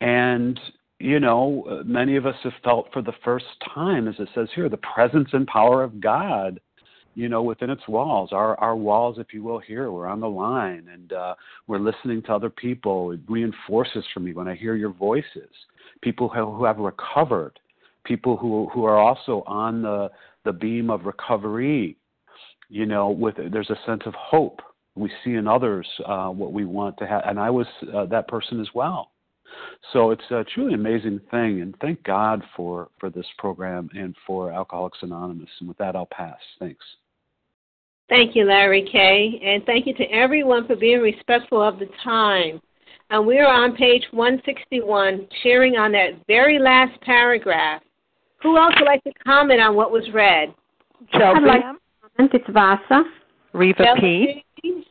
and 0.00 0.58
you 1.02 1.18
know, 1.18 1.82
many 1.84 2.14
of 2.14 2.26
us 2.26 2.36
have 2.44 2.52
felt 2.62 2.86
for 2.92 3.02
the 3.02 3.12
first 3.24 3.46
time, 3.74 4.06
as 4.06 4.14
it 4.20 4.28
says 4.36 4.48
here, 4.54 4.68
the 4.68 4.76
presence 4.76 5.28
and 5.32 5.48
power 5.48 5.82
of 5.82 6.00
God. 6.00 6.60
You 7.14 7.28
know, 7.28 7.42
within 7.42 7.70
its 7.70 7.86
walls, 7.88 8.30
our 8.32 8.58
our 8.58 8.76
walls, 8.76 9.18
if 9.18 9.34
you 9.34 9.42
will, 9.42 9.58
here 9.58 9.90
we're 9.90 10.06
on 10.06 10.20
the 10.20 10.28
line 10.28 10.88
and 10.92 11.12
uh, 11.12 11.34
we're 11.66 11.78
listening 11.78 12.22
to 12.22 12.34
other 12.34 12.50
people. 12.50 13.12
It 13.12 13.20
reinforces 13.28 14.04
for 14.14 14.20
me 14.20 14.32
when 14.32 14.48
I 14.48 14.54
hear 14.54 14.76
your 14.76 14.92
voices. 14.92 15.50
People 16.00 16.28
who, 16.28 16.64
have 16.64 16.78
recovered, 16.78 17.58
people 18.04 18.36
who 18.36 18.68
who 18.72 18.84
are 18.84 18.98
also 18.98 19.44
on 19.46 19.82
the 19.82 20.10
the 20.44 20.52
beam 20.52 20.90
of 20.90 21.04
recovery 21.04 21.96
you 22.72 22.86
know, 22.86 23.10
with 23.10 23.34
there's 23.52 23.68
a 23.68 23.76
sense 23.86 24.00
of 24.06 24.14
hope. 24.14 24.60
We 24.94 25.10
see 25.22 25.34
in 25.34 25.46
others 25.46 25.86
uh, 26.06 26.28
what 26.28 26.54
we 26.54 26.64
want 26.64 26.96
to 26.98 27.06
have, 27.06 27.22
and 27.26 27.38
I 27.38 27.50
was 27.50 27.66
uh, 27.94 28.06
that 28.06 28.28
person 28.28 28.60
as 28.62 28.68
well. 28.74 29.10
So 29.92 30.10
it's 30.10 30.24
a 30.30 30.42
truly 30.54 30.72
amazing 30.72 31.20
thing, 31.30 31.60
and 31.60 31.74
thank 31.82 32.02
God 32.02 32.42
for 32.56 32.88
for 32.98 33.10
this 33.10 33.26
program 33.36 33.90
and 33.94 34.16
for 34.26 34.50
Alcoholics 34.50 34.98
Anonymous. 35.02 35.50
And 35.60 35.68
with 35.68 35.76
that, 35.78 35.94
I'll 35.94 36.06
pass. 36.06 36.38
Thanks. 36.58 36.82
Thank 38.12 38.36
you, 38.36 38.44
Larry 38.44 38.86
K. 38.92 39.40
And 39.42 39.64
thank 39.64 39.86
you 39.86 39.94
to 39.94 40.04
everyone 40.12 40.66
for 40.66 40.76
being 40.76 41.00
respectful 41.00 41.62
of 41.66 41.78
the 41.78 41.88
time. 42.04 42.60
and 43.08 43.26
we 43.26 43.38
are 43.38 43.46
on 43.46 43.74
page 43.74 44.02
161, 44.10 45.26
sharing 45.42 45.76
on 45.76 45.92
that 45.92 46.10
very 46.26 46.58
last 46.58 47.00
paragraph. 47.00 47.80
Who 48.42 48.58
else 48.58 48.74
would 48.78 48.84
like 48.84 49.02
to 49.04 49.12
comment 49.24 49.62
on 49.62 49.74
what 49.74 49.90
was 49.90 50.04
read? 50.12 50.52
Chelsea. 51.12 51.24
I'd 51.24 51.42
like 51.42 51.60
to 51.60 51.78
comment. 52.18 52.34
It's 52.34 52.44
Vasa. 52.50 53.04
Reva 53.54 53.82
Chelsea, 53.82 54.44
P. 54.60 54.84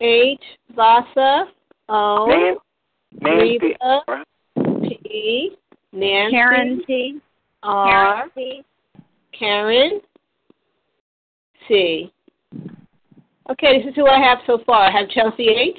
H. 0.00 0.40
Vasa. 0.74 1.44
O. 1.90 2.56
Nancy. 3.20 3.58
Reva. 3.60 4.24
P. 4.82 5.56
Nancy. 5.92 6.30
Karen 6.30 6.82
T. 6.86 7.20
R. 7.62 7.86
Karen 7.86 8.30
T. 8.34 8.64
Karen. 9.38 10.00
C. 11.68 12.12
Okay, 13.50 13.78
this 13.78 13.90
is 13.90 13.94
who 13.94 14.06
I 14.06 14.18
have 14.18 14.38
so 14.46 14.58
far. 14.66 14.88
I 14.88 14.90
have 14.90 15.08
Chelsea 15.10 15.48
H, 15.48 15.78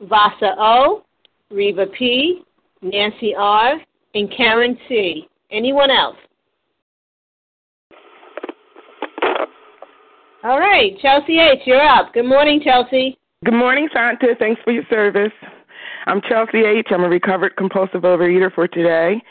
Vasa 0.00 0.54
O, 0.58 1.04
Reva 1.50 1.86
P, 1.86 2.42
Nancy 2.80 3.34
R, 3.36 3.74
and 4.14 4.32
Karen 4.34 4.78
C. 4.88 5.28
Anyone 5.50 5.90
else? 5.90 6.16
All 10.44 10.58
right, 10.58 10.98
Chelsea 11.00 11.38
H, 11.38 11.60
you're 11.66 11.80
up. 11.80 12.12
Good 12.14 12.24
morning, 12.24 12.60
Chelsea. 12.64 13.16
Good 13.44 13.54
morning, 13.54 13.88
Santa. 13.92 14.34
Thanks 14.38 14.60
for 14.64 14.72
your 14.72 14.84
service. 14.90 15.32
I'm 16.06 16.20
Chelsea 16.28 16.64
H. 16.64 16.88
I'm 16.90 17.04
a 17.04 17.08
recovered 17.08 17.56
compulsive 17.56 18.02
overeater 18.02 18.52
for 18.52 18.66
today. 18.66 19.22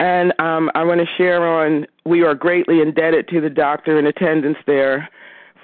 And 0.00 0.32
um, 0.40 0.70
I 0.74 0.82
want 0.84 1.00
to 1.00 1.06
share 1.16 1.46
on 1.46 1.86
we 2.06 2.22
are 2.22 2.34
greatly 2.34 2.80
indebted 2.80 3.28
to 3.28 3.40
the 3.40 3.50
doctor 3.50 3.98
in 3.98 4.06
attendance 4.06 4.58
there, 4.66 5.08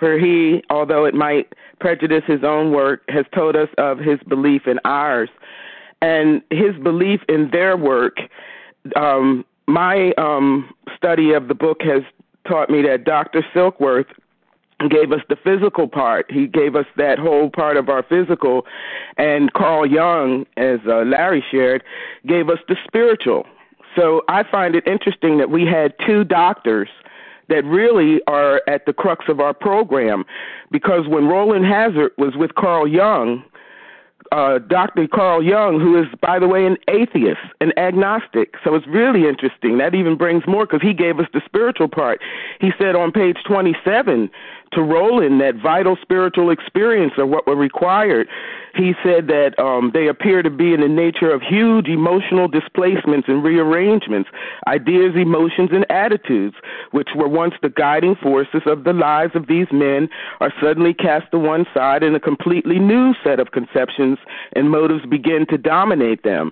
for 0.05 0.19
he, 0.19 0.63
although 0.69 1.07
it 1.07 1.15
might 1.15 1.55
prejudice 1.81 2.25
his 2.27 2.45
own 2.45 2.73
work, 2.73 3.01
has 3.09 3.25
told 3.35 3.57
us 3.57 3.71
of 3.79 3.99
his 3.99 4.19
belief 4.29 4.67
in 4.67 4.79
ours. 4.85 5.31
And 6.03 6.43
his 6.51 6.77
belief 6.83 7.23
in 7.27 7.49
their 7.51 7.75
work, 7.75 8.19
um, 8.97 9.47
my 9.67 10.13
um, 10.19 10.75
study 10.95 11.33
of 11.33 11.49
the 11.49 11.55
book 11.55 11.81
has 11.81 12.03
taught 12.47 12.69
me 12.69 12.83
that 12.83 13.05
Dr. 13.05 13.43
Silkworth 13.55 14.05
gave 14.91 15.11
us 15.11 15.23
the 15.31 15.37
physical 15.37 15.89
part. 15.89 16.31
He 16.31 16.49
gave 16.49 16.77
us 16.77 16.85
that 16.99 17.19
whole 17.19 17.49
part 17.49 17.79
of 17.79 17.89
our 17.89 18.03
physical. 18.03 18.67
And 19.17 19.55
Carl 19.55 19.87
Jung, 19.87 20.45
as 20.59 20.81
uh, 20.87 20.99
Larry 21.07 21.43
shared, 21.51 21.83
gave 22.27 22.51
us 22.51 22.59
the 22.69 22.77
spiritual. 22.87 23.47
So 23.97 24.21
I 24.29 24.43
find 24.43 24.75
it 24.75 24.87
interesting 24.87 25.39
that 25.39 25.49
we 25.49 25.65
had 25.65 25.95
two 26.07 26.25
doctors 26.25 26.91
that 27.49 27.65
really 27.65 28.21
are 28.27 28.63
at 28.69 28.87
the 28.87 28.93
crux 28.93 29.27
of 29.29 29.41
our 29.41 29.55
program 29.55 30.25
because 30.71 31.07
when 31.09 31.27
Rowland 31.27 31.67
Hazard 31.67 32.13
was 32.19 32.35
with 32.37 32.55
Carl 32.55 32.87
Jung, 32.89 33.45
uh, 34.33 34.59
Dr. 34.59 35.07
Carl 35.07 35.43
Jung, 35.43 35.79
who 35.79 36.01
is, 36.01 36.07
by 36.21 36.39
the 36.39 36.49
way, 36.49 36.67
an 36.67 36.77
atheist, 36.89 37.41
an 37.61 37.73
agnostic. 37.79 38.55
So 38.65 38.75
it's 38.75 38.87
really 38.87 39.29
interesting. 39.29 39.79
That 39.79 39.95
even 39.95 40.17
brings 40.17 40.47
more 40.47 40.67
because 40.67 40.83
he 40.83 40.93
gave 40.93 41.21
us 41.21 41.27
the 41.33 41.43
spiritual 41.45 41.89
part. 41.89 42.21
He 42.61 42.73
said 42.79 42.97
on 42.97 43.13
page 43.13 43.39
27 43.47 44.31
to 44.75 44.83
Rowland 44.83 45.41
that 45.41 45.55
vital 45.57 45.97
spiritual 46.03 46.51
experience 46.51 47.13
are 47.19 47.27
what 47.27 47.47
were 47.47 47.57
required. 47.57 48.29
He 48.75 48.93
said 49.05 49.29
that 49.29 49.57
um, 49.59 49.93
they 49.95 50.09
appear 50.09 50.43
to 50.43 50.51
be 50.51 50.75
in 50.75 50.81
the 50.81 50.89
nature 50.89 51.31
of 51.31 51.43
huge 51.43 51.87
emotional 51.87 52.49
displacements 52.49 53.29
and 53.29 53.45
rearrangements, 53.45 54.29
ideas, 54.67 55.15
emotions, 55.15 55.71
and 55.73 55.89
attitudes, 55.91 56.57
which 56.91 57.11
were 57.15 57.29
once 57.29 57.55
the 57.63 57.69
guiding 57.69 58.17
forces 58.17 58.63
of 58.67 58.83
the 58.83 58.93
lives 58.93 59.37
of 59.37 59.47
these 59.47 59.69
men, 59.71 60.09
are 60.41 60.53
suddenly 60.61 60.93
cast 60.93 61.31
to 61.31 61.39
one 61.39 61.67
side, 61.73 62.03
and 62.03 62.17
a 62.17 62.21
completely 62.21 62.81
new 62.81 63.15
set 63.23 63.39
of 63.39 63.53
conceptions 63.53 64.19
and 64.55 64.71
motives 64.71 65.07
begin 65.07 65.47
to 65.51 65.57
dominate 65.57 66.25
them. 66.25 66.51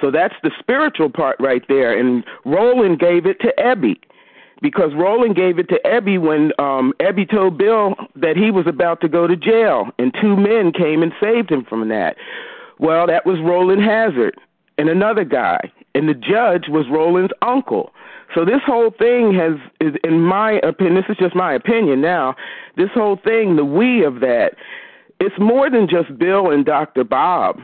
So 0.00 0.12
that's 0.12 0.34
the 0.44 0.52
spiritual 0.60 1.10
part 1.10 1.36
right 1.40 1.62
there. 1.68 1.98
And 1.98 2.24
Rowland 2.44 3.00
gave 3.00 3.26
it 3.26 3.40
to 3.40 3.52
Ebby 3.58 3.96
because 4.64 4.92
Rowland 4.94 5.36
gave 5.36 5.58
it 5.58 5.68
to 5.68 5.78
Ebby 5.84 6.18
when 6.18 6.50
um 6.58 6.94
Ebby 6.98 7.30
told 7.30 7.58
Bill 7.58 7.94
that 8.16 8.34
he 8.34 8.50
was 8.50 8.66
about 8.66 9.02
to 9.02 9.08
go 9.08 9.26
to 9.26 9.36
jail 9.36 9.90
and 9.98 10.10
two 10.18 10.36
men 10.36 10.72
came 10.72 11.02
and 11.02 11.12
saved 11.22 11.50
him 11.50 11.66
from 11.66 11.86
that. 11.90 12.16
Well, 12.78 13.06
that 13.06 13.26
was 13.26 13.38
Rowland 13.40 13.82
Hazard 13.82 14.40
and 14.78 14.88
another 14.88 15.22
guy 15.22 15.70
and 15.94 16.08
the 16.08 16.14
judge 16.14 16.64
was 16.70 16.86
Rowland's 16.90 17.34
uncle. 17.42 17.92
So 18.34 18.46
this 18.46 18.62
whole 18.64 18.90
thing 18.90 19.34
has 19.34 19.58
is 19.82 19.94
in 20.02 20.22
my 20.22 20.52
opinion 20.62 20.94
this 20.94 21.10
is 21.10 21.18
just 21.18 21.36
my 21.36 21.52
opinion 21.52 22.00
now, 22.00 22.34
this 22.78 22.90
whole 22.94 23.16
thing, 23.22 23.56
the 23.56 23.66
we 23.66 24.02
of 24.02 24.20
that, 24.20 24.54
it's 25.20 25.38
more 25.38 25.68
than 25.68 25.88
just 25.90 26.18
Bill 26.18 26.50
and 26.50 26.64
Dr. 26.64 27.04
Bob 27.04 27.60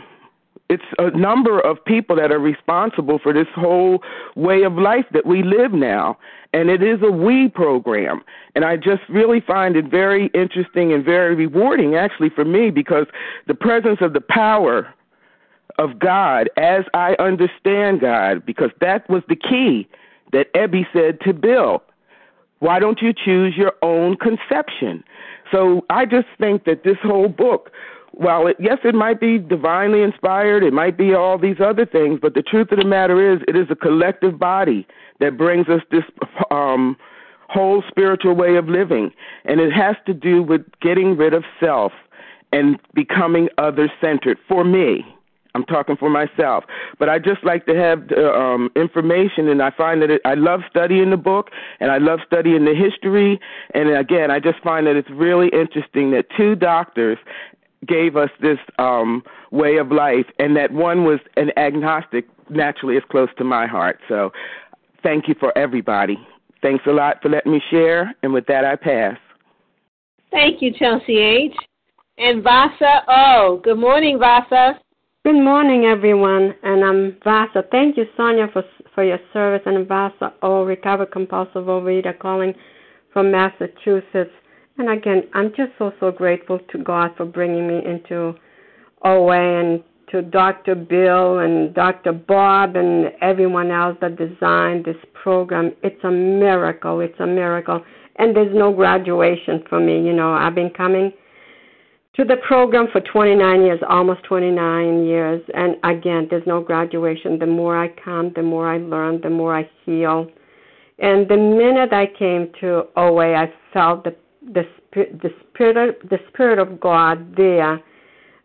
it's 0.70 0.84
a 0.98 1.10
number 1.10 1.58
of 1.60 1.84
people 1.84 2.14
that 2.16 2.30
are 2.30 2.38
responsible 2.38 3.18
for 3.18 3.32
this 3.32 3.48
whole 3.56 4.02
way 4.36 4.62
of 4.62 4.74
life 4.74 5.04
that 5.12 5.26
we 5.26 5.42
live 5.42 5.72
now 5.72 6.16
and 6.52 6.70
it 6.70 6.82
is 6.82 7.00
a 7.02 7.10
we 7.10 7.48
program. 7.48 8.22
And 8.54 8.64
i 8.64 8.76
just 8.76 9.02
really 9.08 9.40
find 9.40 9.76
it 9.76 9.86
very 9.86 10.30
interesting 10.32 10.92
and 10.92 11.04
very 11.04 11.34
rewarding 11.34 11.96
actually 11.96 12.30
for 12.30 12.44
me 12.44 12.70
because 12.70 13.06
the 13.46 13.54
presence 13.54 13.98
of 14.00 14.12
the 14.12 14.20
power 14.20 14.92
of 15.78 15.98
god 15.98 16.50
as 16.56 16.84
i 16.94 17.14
understand 17.18 18.00
god 18.00 18.44
because 18.44 18.70
that 18.80 19.08
was 19.08 19.22
the 19.28 19.36
key 19.36 19.88
that 20.32 20.52
ebby 20.54 20.84
said 20.92 21.20
to 21.22 21.32
bill. 21.32 21.82
Why 22.60 22.78
don't 22.78 23.00
you 23.00 23.12
choose 23.14 23.56
your 23.56 23.72
own 23.82 24.16
conception? 24.16 25.02
So 25.52 25.84
i 25.90 26.04
just 26.06 26.28
think 26.38 26.64
that 26.64 26.84
this 26.84 26.98
whole 27.02 27.28
book 27.28 27.72
while 28.12 28.46
it, 28.46 28.56
yes, 28.58 28.78
it 28.84 28.94
might 28.94 29.20
be 29.20 29.38
divinely 29.38 30.02
inspired, 30.02 30.62
it 30.62 30.72
might 30.72 30.96
be 30.96 31.14
all 31.14 31.38
these 31.38 31.60
other 31.60 31.86
things, 31.86 32.18
but 32.20 32.34
the 32.34 32.42
truth 32.42 32.72
of 32.72 32.78
the 32.78 32.84
matter 32.84 33.32
is, 33.32 33.40
it 33.46 33.56
is 33.56 33.66
a 33.70 33.76
collective 33.76 34.38
body 34.38 34.86
that 35.20 35.36
brings 35.36 35.68
us 35.68 35.80
this 35.90 36.04
um, 36.50 36.96
whole 37.48 37.82
spiritual 37.88 38.34
way 38.34 38.56
of 38.56 38.68
living, 38.68 39.10
and 39.44 39.60
it 39.60 39.72
has 39.72 39.96
to 40.06 40.14
do 40.14 40.42
with 40.42 40.62
getting 40.80 41.16
rid 41.16 41.34
of 41.34 41.44
self 41.58 41.92
and 42.52 42.78
becoming 42.94 43.48
other 43.58 43.90
centered. 44.00 44.38
For 44.48 44.64
me, 44.64 45.04
I'm 45.54 45.64
talking 45.64 45.96
for 45.96 46.10
myself, 46.10 46.64
but 46.98 47.08
I 47.08 47.18
just 47.18 47.42
like 47.44 47.66
to 47.66 47.74
have 47.74 48.10
uh, 48.16 48.32
um, 48.32 48.70
information, 48.76 49.48
and 49.48 49.62
I 49.62 49.70
find 49.70 50.02
that 50.02 50.10
it, 50.10 50.20
I 50.24 50.34
love 50.34 50.60
studying 50.68 51.10
the 51.10 51.16
book, 51.16 51.50
and 51.80 51.90
I 51.90 51.98
love 51.98 52.20
studying 52.26 52.64
the 52.64 52.74
history, 52.74 53.40
and 53.74 53.90
again, 53.90 54.30
I 54.30 54.40
just 54.40 54.60
find 54.62 54.86
that 54.86 54.96
it's 54.96 55.10
really 55.10 55.48
interesting 55.48 56.12
that 56.12 56.26
two 56.36 56.54
doctors 56.54 57.18
gave 57.86 58.16
us 58.16 58.30
this 58.40 58.58
um, 58.78 59.22
way 59.50 59.78
of 59.78 59.90
life, 59.90 60.26
and 60.38 60.56
that 60.56 60.72
one 60.72 61.04
was 61.04 61.20
an 61.36 61.50
agnostic. 61.56 62.28
Naturally, 62.48 62.96
is 62.96 63.04
close 63.10 63.28
to 63.38 63.44
my 63.44 63.66
heart. 63.66 64.00
So, 64.08 64.32
thank 65.02 65.28
you 65.28 65.36
for 65.38 65.56
everybody. 65.56 66.18
Thanks 66.62 66.84
a 66.86 66.90
lot 66.90 67.22
for 67.22 67.28
letting 67.28 67.52
me 67.52 67.62
share, 67.70 68.14
and 68.22 68.32
with 68.32 68.46
that, 68.46 68.64
I 68.64 68.76
pass. 68.76 69.16
Thank 70.30 70.60
you, 70.60 70.72
Chelsea 70.72 71.18
H. 71.18 71.54
And 72.18 72.42
Vasa 72.42 73.02
O. 73.08 73.60
Good 73.64 73.78
morning, 73.78 74.18
Vasa. 74.18 74.78
Good 75.24 75.42
morning, 75.42 75.84
everyone. 75.84 76.54
And 76.62 76.84
I'm 76.84 77.16
Vasa. 77.24 77.62
Thank 77.70 77.96
you, 77.96 78.04
Sonia, 78.16 78.46
for 78.52 78.62
for 78.94 79.04
your 79.04 79.18
service. 79.32 79.62
And 79.64 79.86
Vasa 79.86 80.34
O, 80.42 80.64
recovered 80.64 81.12
compulsive 81.12 81.64
overeater, 81.64 82.18
calling 82.18 82.54
from 83.12 83.30
Massachusetts. 83.30 84.32
And 84.78 84.90
again, 84.90 85.24
I'm 85.34 85.50
just 85.50 85.72
so, 85.78 85.92
so 86.00 86.10
grateful 86.10 86.58
to 86.72 86.78
God 86.78 87.10
for 87.16 87.26
bringing 87.26 87.68
me 87.68 87.80
into 87.84 88.34
OA 89.04 89.60
and 89.60 89.84
to 90.10 90.22
Dr. 90.22 90.74
Bill 90.74 91.38
and 91.38 91.74
Dr. 91.74 92.12
Bob 92.12 92.76
and 92.76 93.12
everyone 93.20 93.70
else 93.70 93.96
that 94.00 94.16
designed 94.16 94.84
this 94.84 94.96
program. 95.14 95.72
It's 95.82 96.02
a 96.04 96.10
miracle. 96.10 97.00
It's 97.00 97.18
a 97.20 97.26
miracle. 97.26 97.84
And 98.16 98.34
there's 98.34 98.54
no 98.54 98.72
graduation 98.72 99.62
for 99.68 99.80
me. 99.80 100.04
You 100.04 100.12
know, 100.12 100.32
I've 100.32 100.54
been 100.54 100.70
coming 100.70 101.12
to 102.16 102.24
the 102.24 102.36
program 102.46 102.88
for 102.92 103.00
29 103.00 103.62
years, 103.62 103.80
almost 103.88 104.24
29 104.24 105.04
years. 105.04 105.42
And 105.54 105.76
again, 105.84 106.26
there's 106.28 106.46
no 106.46 106.60
graduation. 106.60 107.38
The 107.38 107.46
more 107.46 107.80
I 107.80 107.88
come, 107.88 108.32
the 108.34 108.42
more 108.42 108.68
I 108.68 108.78
learn, 108.78 109.20
the 109.22 109.30
more 109.30 109.56
I 109.56 109.70
heal. 109.86 110.26
And 110.98 111.28
the 111.28 111.36
minute 111.36 111.92
I 111.92 112.06
came 112.18 112.52
to 112.60 112.84
OA, 112.96 113.34
I 113.34 113.52
felt 113.72 114.04
the 114.04 114.14
the 114.42 114.62
spirit, 114.78 115.20
the 115.22 115.30
spirit, 115.52 115.76
of, 115.76 116.08
the 116.08 116.18
spirit 116.28 116.58
of 116.58 116.80
God 116.80 117.36
there. 117.36 117.74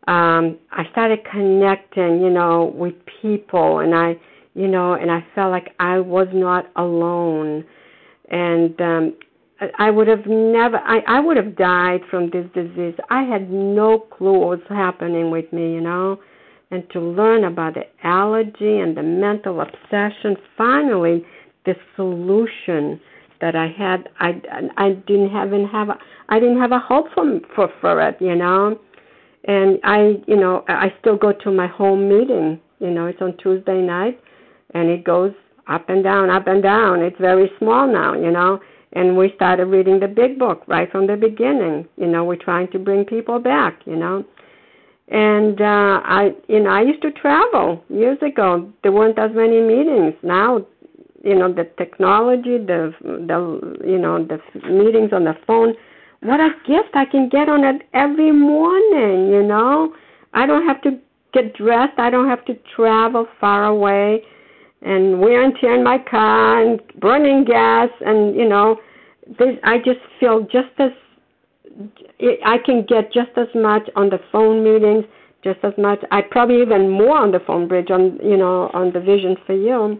Um, 0.08 0.60
I 0.72 0.84
started 0.92 1.20
connecting, 1.32 2.22
you 2.22 2.30
know, 2.30 2.72
with 2.76 2.94
people, 3.22 3.80
and 3.80 3.96
I, 3.96 4.16
you 4.54 4.68
know, 4.68 4.94
and 4.94 5.10
I 5.10 5.26
felt 5.34 5.52
like 5.52 5.74
I 5.80 6.00
was 6.00 6.28
not 6.32 6.70
alone, 6.76 7.66
and 8.30 8.80
um, 8.80 9.14
I 9.80 9.90
would 9.90 10.08
have 10.08 10.26
never, 10.28 10.78
I, 10.78 11.00
I 11.08 11.20
would 11.20 11.38
have 11.38 11.56
died 11.56 12.02
from 12.12 12.30
this 12.30 12.46
disease. 12.54 12.94
I 13.10 13.24
had 13.24 13.50
no 13.50 14.00
clue 14.00 14.38
what 14.38 14.60
was 14.60 14.68
happening 14.70 15.32
with 15.32 15.52
me, 15.52 15.74
you 15.74 15.82
know, 15.82 16.20
and 16.72 16.84
to 16.92 17.00
learn 17.00 17.46
about 17.46 17.76
the 17.76 17.86
allergy 18.04 18.80
and 18.80 18.96
the 18.96 19.04
mental 19.04 19.62
obsession, 19.62 20.36
finally, 20.58 21.26
the 21.66 21.74
solution 21.96 23.00
that 23.42 23.56
I 23.56 23.68
had 23.68 24.10
I 24.20 24.42
I 24.78 24.90
didn't 25.08 25.28
even 25.30 25.68
have 25.72 25.90
a 25.90 25.98
I 26.30 26.40
didn't 26.40 26.60
have 26.60 26.72
a 26.72 26.80
hope 26.80 27.08
for 27.14 27.40
for 27.56 27.70
for 27.82 28.02
it, 28.02 28.18
you 28.22 28.36
know. 28.36 28.80
and 29.46 29.80
I, 29.84 30.22
you 30.28 30.36
know, 30.38 30.64
I 30.68 30.94
still 31.00 31.18
go 31.18 31.32
to 31.32 31.52
my 31.52 31.68
home 31.68 32.10
meeting. 32.10 32.60
You 32.80 32.92
know, 32.92 33.06
it's 33.08 33.22
on 33.22 33.38
Tuesday 33.38 33.82
night, 33.82 34.20
and 34.74 34.90
it 34.90 35.04
goes 35.04 35.34
up 35.68 35.90
and 35.90 36.04
down, 36.04 36.30
up 36.30 36.48
and 36.48 36.62
down. 36.64 37.02
It's 37.02 37.18
very 37.20 37.52
small 37.60 37.88
now, 37.88 38.14
you 38.14 38.32
know. 38.32 38.60
And 38.94 39.18
we 39.18 39.32
started 39.36 39.66
reading 39.68 40.00
the 40.00 40.08
big 40.08 40.40
book 40.40 40.64
right 40.68 40.92
from 40.92 41.08
the 41.08 41.16
beginning. 41.16 41.88
You 41.98 42.08
know, 42.08 42.24
we're 42.26 42.38
trying 42.38 42.70
to 42.72 42.80
bring 42.80 43.06
people 43.06 43.40
back, 43.40 43.82
you 43.86 43.96
know. 43.96 44.24
And 45.10 45.62
uh 45.62 46.02
I 46.04 46.32
you 46.48 46.62
know, 46.62 46.72
I 46.72 46.82
used 46.82 47.02
to 47.04 47.12
travel 47.12 47.84
years 47.90 48.18
ago. 48.22 48.72
There 48.84 48.92
weren't 48.92 49.20
as 49.20 49.32
many 49.34 49.62
meetings. 49.62 50.16
Now, 50.24 50.66
you 51.26 51.36
know, 51.36 51.52
the 51.52 51.66
technology, 51.78 52.58
the 52.58 52.94
the 53.02 53.78
you 53.86 53.98
know, 53.98 54.24
the 54.24 54.40
meetings 54.70 55.12
on 55.12 55.26
the 55.26 55.36
phone, 55.46 55.74
what 56.22 56.40
a 56.40 56.50
gift 56.68 56.94
I 56.94 57.06
can 57.06 57.28
get 57.30 57.50
on 57.50 57.64
it 57.64 57.82
every 57.94 58.32
morning, 58.32 59.30
you 59.30 59.44
know. 59.44 59.94
I 60.34 60.46
don't 60.46 60.66
have 60.68 60.82
to 60.84 61.00
get 61.34 61.56
dressed. 61.56 61.98
I 61.98 62.10
don't 62.10 62.30
have 62.30 62.46
to 62.46 62.56
travel 62.76 63.28
far 63.42 63.66
away 63.66 64.22
and 64.82 65.20
wear 65.20 65.44
and 65.44 65.54
tear 65.60 65.76
in 65.76 65.84
my 65.84 65.98
car 65.98 66.62
and 66.62 66.80
burning 67.00 67.44
gas 67.44 67.90
and 68.06 68.36
you 68.36 68.48
know 68.48 68.78
this 69.40 69.58
I 69.64 69.78
just 69.80 70.00
feel 70.20 70.42
just 70.44 70.70
as 70.78 70.92
I 72.46 72.58
can 72.64 72.86
get 72.88 73.12
just 73.12 73.32
as 73.36 73.48
much 73.54 73.90
on 73.96 74.10
the 74.10 74.20
phone 74.32 74.64
meetings, 74.64 75.04
just 75.44 75.60
as 75.64 75.74
much. 75.78 76.00
I 76.12 76.22
probably 76.22 76.62
even 76.62 76.90
more 76.90 77.18
on 77.18 77.32
the 77.32 77.40
phone 77.46 77.68
bridge 77.68 77.92
on 77.92 78.20
you 78.24 78.38
know 78.38 78.70
on 78.74 78.94
the 78.94 79.00
Vision 79.00 79.36
for 79.46 79.54
You. 79.54 80.00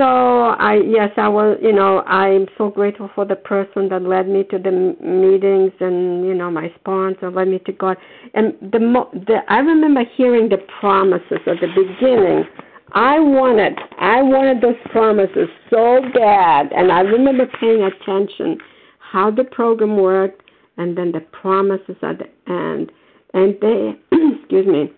So 0.00 0.06
I 0.06 0.80
yes 0.82 1.10
I 1.18 1.28
was 1.28 1.58
you 1.60 1.72
know 1.72 2.00
I'm 2.06 2.46
so 2.56 2.70
grateful 2.70 3.10
for 3.14 3.26
the 3.26 3.36
person 3.36 3.90
that 3.90 4.00
led 4.00 4.28
me 4.28 4.44
to 4.44 4.58
the 4.58 4.70
meetings 4.70 5.72
and 5.78 6.26
you 6.26 6.32
know 6.32 6.50
my 6.50 6.72
sponsor 6.80 7.30
led 7.30 7.48
me 7.48 7.58
to 7.66 7.72
God. 7.72 7.98
And 8.32 8.54
the 8.72 8.80
mo- 8.80 9.10
the 9.12 9.40
I 9.48 9.58
remember 9.58 10.04
hearing 10.16 10.48
the 10.48 10.56
promises 10.80 11.40
at 11.46 11.60
the 11.60 11.68
beginning. 11.76 12.44
I 12.92 13.20
wanted, 13.20 13.78
I 14.00 14.20
wanted 14.20 14.62
those 14.62 14.74
promises 14.90 15.48
so 15.68 16.00
bad, 16.12 16.72
and 16.72 16.90
I 16.90 17.02
remember 17.02 17.46
paying 17.60 17.82
attention 17.82 18.58
how 18.98 19.30
the 19.30 19.44
program 19.44 19.96
worked, 19.96 20.42
and 20.76 20.98
then 20.98 21.12
the 21.12 21.20
promises 21.20 21.94
at 22.02 22.18
the 22.18 22.52
end, 22.52 22.90
and 23.34 23.54
they, 23.60 23.92
excuse 24.40 24.66
me, 24.66 24.92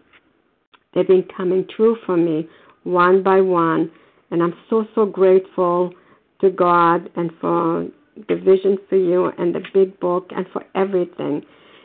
they've 0.94 1.06
been 1.06 1.26
coming 1.36 1.66
true 1.76 1.98
for 2.06 2.16
me 2.16 2.48
one 2.84 3.22
by 3.22 3.42
one, 3.42 3.90
and 4.32 4.42
I'm 4.42 4.54
so 4.68 4.86
so 4.94 5.06
grateful 5.06 5.92
to 6.40 6.50
God 6.50 7.08
and 7.14 7.30
for 7.40 7.86
the 8.28 8.34
vision 8.34 8.78
for 8.88 8.96
you 8.96 9.26
and 9.38 9.54
the 9.54 9.62
big 9.72 9.98
book 10.00 10.30
and 10.34 10.46
for 10.52 10.64
everything. 10.74 11.44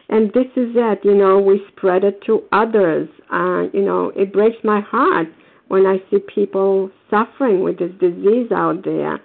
And 0.09 0.31
this 0.33 0.47
is 0.55 0.71
it, 0.75 0.99
you 1.03 1.13
know, 1.13 1.39
we 1.39 1.61
spread 1.75 2.03
it 2.03 2.21
to 2.23 2.43
others. 2.51 3.09
Uh, 3.31 3.65
you 3.73 3.81
know, 3.81 4.11
it 4.15 4.31
breaks 4.31 4.57
my 4.63 4.79
heart 4.79 5.27
when 5.67 5.85
I 5.85 5.97
see 6.09 6.19
people 6.19 6.89
suffering 7.09 7.61
with 7.61 7.77
this 7.79 7.91
disease 7.99 8.51
out 8.51 8.83
there. 8.85 9.19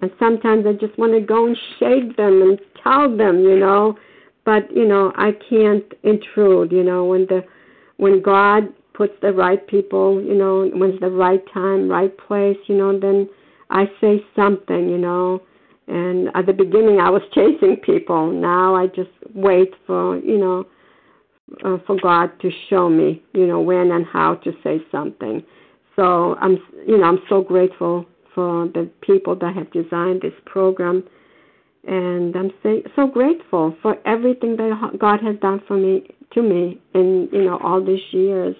And 0.00 0.12
sometimes 0.18 0.64
I 0.64 0.74
just 0.74 0.96
want 0.96 1.12
to 1.14 1.20
go 1.20 1.46
and 1.46 1.58
shake 1.78 2.16
them 2.16 2.42
and 2.42 2.60
tell 2.82 3.14
them, 3.14 3.40
you 3.40 3.58
know, 3.58 3.98
but 4.44 4.70
you 4.74 4.86
know, 4.86 5.12
I 5.16 5.32
can't 5.50 5.84
intrude, 6.04 6.70
you 6.70 6.84
know, 6.84 7.04
when 7.04 7.26
the 7.26 7.44
when 7.96 8.22
God 8.22 8.72
puts 8.98 9.14
the 9.22 9.32
right 9.32 9.64
people, 9.68 10.20
you 10.20 10.34
know, 10.34 10.68
when 10.74 10.90
it's 10.90 11.00
the 11.00 11.08
right 11.08 11.42
time, 11.54 11.88
right 11.88 12.14
place, 12.18 12.56
you 12.66 12.76
know, 12.76 12.98
then 12.98 13.28
I 13.70 13.84
say 14.00 14.20
something, 14.34 14.88
you 14.88 14.98
know. 14.98 15.40
And 15.86 16.28
at 16.34 16.46
the 16.46 16.52
beginning 16.52 16.98
I 16.98 17.08
was 17.08 17.22
chasing 17.32 17.76
people. 17.76 18.32
Now 18.32 18.74
I 18.74 18.88
just 18.88 19.10
wait 19.34 19.72
for, 19.86 20.18
you 20.18 20.38
know, 20.38 20.66
uh, 21.64 21.78
for 21.86 21.96
God 22.02 22.32
to 22.40 22.50
show 22.68 22.90
me, 22.90 23.22
you 23.32 23.46
know, 23.46 23.60
when 23.60 23.92
and 23.92 24.04
how 24.04 24.34
to 24.34 24.52
say 24.64 24.80
something. 24.90 25.44
So 25.94 26.34
I'm, 26.40 26.58
you 26.84 26.98
know, 26.98 27.04
I'm 27.04 27.20
so 27.28 27.40
grateful 27.40 28.04
for 28.34 28.66
the 28.66 28.90
people 29.00 29.36
that 29.36 29.54
have 29.54 29.70
designed 29.72 30.22
this 30.22 30.34
program, 30.44 31.04
and 31.86 32.36
I'm 32.36 32.52
so, 32.62 32.82
so 32.94 33.06
grateful 33.06 33.76
for 33.80 33.96
everything 34.06 34.56
that 34.56 34.98
God 34.98 35.20
has 35.22 35.36
done 35.40 35.62
for 35.66 35.76
me, 35.76 36.08
to 36.34 36.42
me, 36.42 36.80
in 36.94 37.28
you 37.32 37.44
know 37.44 37.58
all 37.62 37.82
these 37.84 38.12
years. 38.12 38.54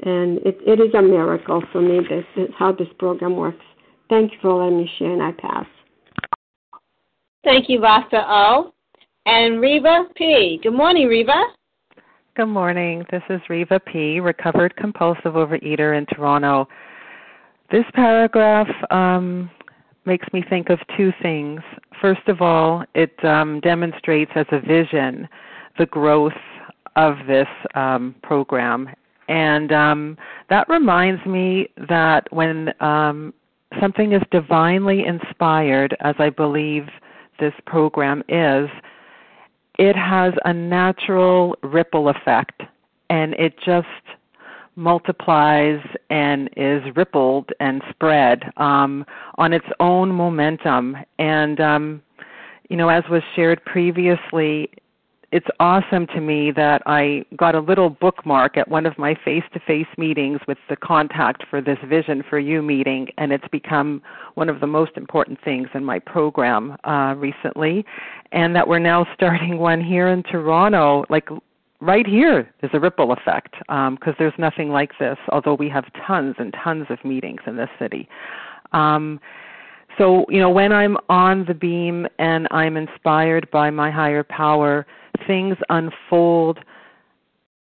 And 0.00 0.38
it, 0.38 0.58
it 0.66 0.80
is 0.80 0.94
a 0.94 1.02
miracle 1.02 1.62
for 1.72 1.80
me 1.80 2.00
this, 2.08 2.24
is 2.36 2.50
how 2.56 2.72
this 2.72 2.88
program 2.98 3.36
works. 3.36 3.64
Thank 4.08 4.32
you 4.32 4.38
for 4.40 4.62
letting 4.62 4.78
me 4.78 4.90
share, 4.98 5.12
and 5.12 5.22
I 5.22 5.32
pass. 5.32 5.66
Thank 7.44 7.68
you, 7.68 7.80
Vasa 7.80 8.24
O. 8.26 8.72
And 9.26 9.60
Reva 9.60 10.04
P. 10.16 10.60
Good 10.62 10.72
morning, 10.72 11.06
Reva. 11.06 11.42
Good 12.36 12.46
morning. 12.46 13.04
This 13.10 13.22
is 13.28 13.40
Reva 13.48 13.80
P., 13.80 14.20
recovered 14.20 14.74
compulsive 14.76 15.34
overeater 15.34 15.98
in 15.98 16.06
Toronto. 16.06 16.68
This 17.70 17.84
paragraph 17.94 18.68
um, 18.90 19.50
makes 20.06 20.26
me 20.32 20.42
think 20.48 20.70
of 20.70 20.78
two 20.96 21.12
things. 21.20 21.60
First 22.00 22.26
of 22.28 22.40
all, 22.40 22.84
it 22.94 23.12
um, 23.24 23.60
demonstrates 23.60 24.30
as 24.34 24.46
a 24.52 24.60
vision 24.60 25.28
the 25.78 25.86
growth 25.86 26.32
of 26.96 27.16
this 27.26 27.48
um, 27.74 28.14
program. 28.22 28.88
And 29.28 29.72
um, 29.72 30.16
that 30.48 30.68
reminds 30.68 31.24
me 31.26 31.68
that 31.88 32.26
when 32.32 32.72
um, 32.80 33.34
something 33.80 34.12
is 34.12 34.22
divinely 34.30 35.04
inspired, 35.04 35.96
as 36.00 36.14
I 36.18 36.30
believe 36.30 36.88
this 37.38 37.54
program 37.66 38.22
is, 38.28 38.68
it 39.78 39.94
has 39.96 40.32
a 40.44 40.52
natural 40.52 41.56
ripple 41.62 42.08
effect 42.08 42.62
and 43.10 43.34
it 43.34 43.54
just 43.64 43.86
multiplies 44.76 45.80
and 46.08 46.48
is 46.56 46.82
rippled 46.94 47.50
and 47.60 47.82
spread 47.90 48.44
um, 48.56 49.04
on 49.36 49.52
its 49.52 49.66
own 49.80 50.10
momentum. 50.10 50.96
And, 51.18 51.60
um, 51.60 52.02
you 52.70 52.76
know, 52.76 52.88
as 52.88 53.02
was 53.10 53.22
shared 53.34 53.64
previously, 53.64 54.70
it's 55.30 55.46
awesome 55.60 56.06
to 56.08 56.20
me 56.20 56.50
that 56.52 56.80
I 56.86 57.24
got 57.36 57.54
a 57.54 57.60
little 57.60 57.90
bookmark 57.90 58.56
at 58.56 58.66
one 58.68 58.86
of 58.86 58.96
my 58.96 59.14
face 59.24 59.42
to 59.52 59.60
face 59.60 59.86
meetings 59.98 60.40
with 60.48 60.56
the 60.70 60.76
contact 60.76 61.44
for 61.50 61.60
this 61.60 61.76
Vision 61.86 62.22
for 62.30 62.38
You 62.38 62.62
meeting, 62.62 63.08
and 63.18 63.30
it's 63.30 63.46
become 63.52 64.00
one 64.34 64.48
of 64.48 64.60
the 64.60 64.66
most 64.66 64.92
important 64.96 65.38
things 65.44 65.68
in 65.74 65.84
my 65.84 65.98
program 65.98 66.78
uh, 66.84 67.14
recently. 67.16 67.84
And 68.32 68.56
that 68.56 68.66
we're 68.66 68.78
now 68.78 69.06
starting 69.14 69.58
one 69.58 69.84
here 69.84 70.08
in 70.08 70.22
Toronto, 70.22 71.04
like 71.10 71.28
right 71.80 72.06
here, 72.06 72.50
there's 72.60 72.72
a 72.72 72.80
ripple 72.80 73.12
effect 73.12 73.54
because 73.60 73.98
um, 74.06 74.14
there's 74.18 74.32
nothing 74.38 74.70
like 74.70 74.92
this, 74.98 75.18
although 75.30 75.54
we 75.54 75.68
have 75.68 75.84
tons 76.06 76.36
and 76.38 76.54
tons 76.64 76.86
of 76.88 77.04
meetings 77.04 77.40
in 77.46 77.56
this 77.56 77.70
city. 77.78 78.08
Um, 78.72 79.20
so, 79.98 80.24
you 80.28 80.38
know, 80.38 80.50
when 80.50 80.72
I'm 80.72 80.96
on 81.08 81.44
the 81.46 81.54
beam 81.54 82.06
and 82.18 82.46
I'm 82.50 82.76
inspired 82.76 83.50
by 83.50 83.70
my 83.70 83.90
higher 83.90 84.22
power, 84.22 84.86
things 85.26 85.56
unfold 85.68 86.58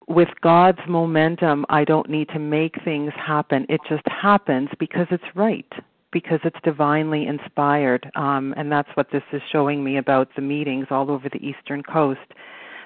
with 0.07 0.29
God's 0.41 0.79
momentum. 0.87 1.65
I 1.69 1.83
don't 1.83 2.09
need 2.09 2.29
to 2.29 2.39
make 2.39 2.75
things 2.83 3.11
happen. 3.15 3.65
It 3.69 3.81
just 3.89 4.03
happens 4.07 4.69
because 4.79 5.07
it's 5.11 5.23
right, 5.35 5.71
because 6.11 6.39
it's 6.43 6.59
divinely 6.63 7.27
inspired. 7.27 8.09
Um, 8.15 8.53
and 8.57 8.71
that's 8.71 8.89
what 8.95 9.07
this 9.11 9.23
is 9.33 9.41
showing 9.51 9.83
me 9.83 9.97
about 9.97 10.29
the 10.35 10.41
meetings 10.41 10.87
all 10.89 11.09
over 11.09 11.29
the 11.29 11.43
Eastern 11.43 11.83
Coast. 11.83 12.33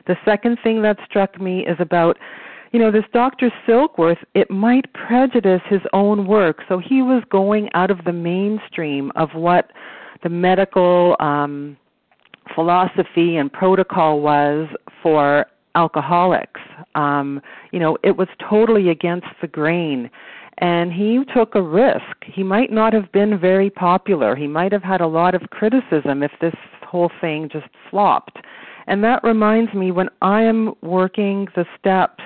The 0.07 0.15
second 0.25 0.59
thing 0.63 0.81
that 0.83 0.97
struck 1.05 1.39
me 1.39 1.65
is 1.65 1.77
about 1.79 2.17
you 2.71 2.79
know, 2.79 2.91
this 2.91 3.05
Dr. 3.13 3.51
Silkworth, 3.67 4.23
it 4.35 4.51
might 4.51 4.93
prejudice 4.93 5.61
his 5.67 5.81
own 5.91 6.27
work. 6.27 6.59
So 6.67 6.77
he 6.77 7.01
was 7.01 7.23
going 7.31 7.69
out 7.73 7.89
of 7.89 8.03
the 8.05 8.13
mainstream 8.13 9.11
of 9.15 9.29
what 9.33 9.71
the 10.21 10.29
medical 10.29 11.15
um, 11.19 11.77
philosophy 12.55 13.37
and 13.37 13.51
protocol 13.51 14.21
was 14.21 14.67
for 15.01 15.45
alcoholics. 15.75 16.61
Um, 16.95 17.41
you 17.71 17.79
know, 17.79 17.97
it 18.03 18.17
was 18.17 18.27
totally 18.49 18.89
against 18.89 19.27
the 19.41 19.47
grain. 19.47 20.09
And 20.57 20.91
he 20.91 21.23
took 21.33 21.55
a 21.55 21.61
risk. 21.61 22.25
He 22.25 22.43
might 22.43 22.71
not 22.71 22.91
have 22.91 23.11
been 23.13 23.39
very 23.39 23.69
popular. 23.69 24.35
He 24.35 24.47
might 24.47 24.73
have 24.73 24.83
had 24.83 24.99
a 24.99 25.07
lot 25.07 25.33
of 25.33 25.49
criticism 25.51 26.21
if 26.21 26.31
this 26.41 26.55
whole 26.85 27.11
thing 27.21 27.49
just 27.51 27.67
flopped. 27.89 28.37
And 28.87 29.03
that 29.03 29.23
reminds 29.23 29.73
me 29.73 29.91
when 29.91 30.09
I 30.21 30.41
am 30.41 30.73
working 30.81 31.47
the 31.55 31.65
steps 31.77 32.23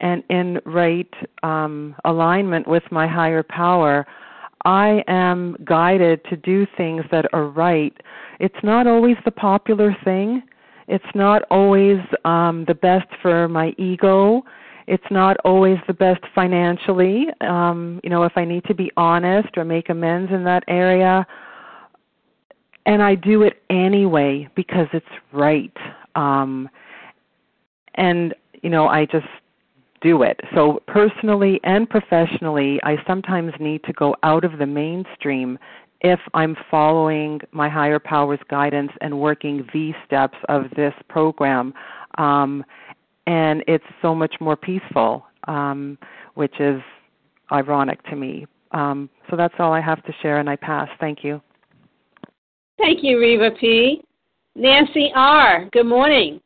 and 0.00 0.22
in 0.30 0.60
right 0.64 1.12
um, 1.42 1.94
alignment 2.04 2.68
with 2.68 2.84
my 2.90 3.06
higher 3.06 3.42
power, 3.42 4.06
I 4.64 5.02
am 5.06 5.56
guided 5.64 6.24
to 6.26 6.36
do 6.36 6.66
things 6.76 7.04
that 7.10 7.26
are 7.32 7.46
right. 7.46 7.96
It's 8.40 8.62
not 8.62 8.86
always 8.86 9.16
the 9.24 9.30
popular 9.30 9.96
thing. 10.04 10.42
It's 10.88 11.04
not 11.14 11.42
always 11.50 11.98
um, 12.24 12.64
the 12.66 12.74
best 12.74 13.06
for 13.20 13.48
my 13.48 13.74
ego. 13.78 14.42
It's 14.86 15.04
not 15.10 15.36
always 15.44 15.76
the 15.86 15.92
best 15.92 16.20
financially. 16.34 17.26
Um, 17.42 18.00
you 18.02 18.10
know, 18.10 18.22
if 18.24 18.32
I 18.36 18.44
need 18.44 18.64
to 18.64 18.74
be 18.74 18.90
honest 18.96 19.48
or 19.56 19.64
make 19.64 19.90
amends 19.90 20.32
in 20.32 20.44
that 20.44 20.64
area, 20.66 21.26
and 22.86 23.02
I 23.02 23.14
do 23.14 23.42
it 23.42 23.62
anyway 23.68 24.48
because 24.56 24.86
it's 24.94 25.06
right. 25.30 25.76
Um, 26.14 26.70
and 27.96 28.34
you 28.62 28.70
know, 28.70 28.88
I 28.88 29.04
just 29.04 29.26
do 30.00 30.22
it. 30.22 30.38
So 30.54 30.82
personally 30.86 31.60
and 31.64 31.88
professionally, 31.88 32.80
I 32.82 32.96
sometimes 33.06 33.52
need 33.60 33.82
to 33.84 33.92
go 33.92 34.14
out 34.22 34.44
of 34.44 34.58
the 34.58 34.66
mainstream 34.66 35.58
if 36.00 36.20
I'm 36.34 36.56
following 36.70 37.40
my 37.50 37.68
higher 37.68 37.98
powers 37.98 38.38
guidance 38.48 38.92
and 39.00 39.18
working 39.18 39.66
the 39.72 39.92
steps 40.06 40.38
of 40.48 40.64
this 40.76 40.94
program. 41.08 41.74
Um, 42.18 42.64
and 43.26 43.62
it's 43.66 43.84
so 44.00 44.14
much 44.14 44.34
more 44.40 44.56
peaceful, 44.56 45.26
um, 45.46 45.98
which 46.34 46.60
is 46.60 46.80
ironic 47.52 48.02
to 48.04 48.16
me. 48.16 48.46
Um, 48.72 49.10
so 49.28 49.36
that's 49.36 49.54
all 49.58 49.72
I 49.72 49.80
have 49.80 50.02
to 50.04 50.12
share, 50.22 50.38
and 50.38 50.48
I 50.48 50.56
pass. 50.56 50.88
Thank 51.00 51.24
you. 51.24 51.40
Thank 52.78 53.02
you, 53.02 53.18
Reva 53.18 53.50
P. 53.58 54.02
Nancy 54.54 55.10
R. 55.14 55.68
Good 55.72 55.86
morning. 55.86 56.40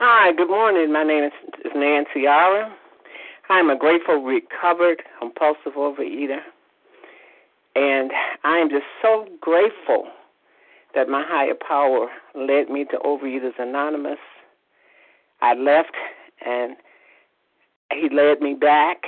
Hi, 0.00 0.30
good 0.32 0.48
morning. 0.48 0.92
My 0.92 1.02
name 1.02 1.24
is 1.24 1.32
Nancy 1.74 2.24
Allen. 2.28 2.70
I 3.50 3.58
am 3.58 3.68
a 3.68 3.76
grateful, 3.76 4.22
recovered, 4.22 5.02
compulsive 5.18 5.72
overeater. 5.76 6.38
And 7.74 8.12
I 8.44 8.58
am 8.58 8.70
just 8.70 8.84
so 9.02 9.26
grateful 9.40 10.04
that 10.94 11.08
my 11.08 11.24
higher 11.26 11.56
power 11.66 12.06
led 12.36 12.70
me 12.70 12.84
to 12.92 12.98
Overeaters 12.98 13.58
Anonymous. 13.58 14.20
I 15.42 15.54
left 15.54 15.96
and 16.46 16.76
he 17.90 18.08
led 18.08 18.40
me 18.40 18.54
back, 18.54 18.98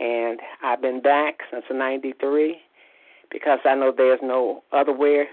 and 0.00 0.40
I've 0.64 0.80
been 0.80 1.02
back 1.02 1.40
since 1.50 1.66
'93 1.70 2.56
because 3.30 3.58
I 3.66 3.74
know 3.74 3.92
there's 3.94 4.20
no 4.22 4.62
other 4.72 4.96
way, 4.96 5.26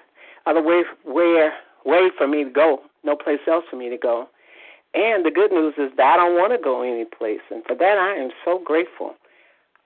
other 0.45 0.61
way, 0.61 0.84
where 1.05 1.53
way 1.86 2.09
for 2.18 2.28
me 2.28 2.43
to 2.43 2.49
go, 2.49 2.80
no 3.05 3.16
place 3.16 3.39
else 3.47 3.63
for 3.70 3.78
me 3.78 3.89
to 3.89 3.97
go. 3.97 4.28
And 4.96 5.26
the 5.26 5.32
good 5.32 5.52
news 5.52 5.74
is 5.78 5.91
that 5.98 6.14
I 6.14 6.16
don't 6.16 6.36
want 6.36 6.54
to 6.54 6.58
go 6.58 6.82
any 6.82 7.04
place, 7.06 7.41
and 7.52 7.64
for 7.66 7.76
that 7.76 7.98
I 7.98 8.16
am 8.16 8.30
so 8.46 8.62
grateful. 8.64 9.16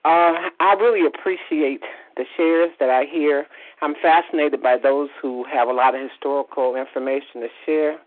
Uh, 0.05 0.49
I 0.59 0.75
really 0.79 1.05
appreciate 1.05 1.81
the 2.15 2.25
shares 2.37 2.69
that 2.79 2.89
I 2.89 3.05
hear. 3.05 3.47
I'm 3.81 3.95
fascinated 4.01 4.61
by 4.61 4.77
those 4.77 5.09
who 5.21 5.45
have 5.51 5.67
a 5.67 5.73
lot 5.73 5.95
of 5.95 6.01
historical 6.01 6.75
information 6.75 7.41
to 7.41 7.47
share. 7.65 7.97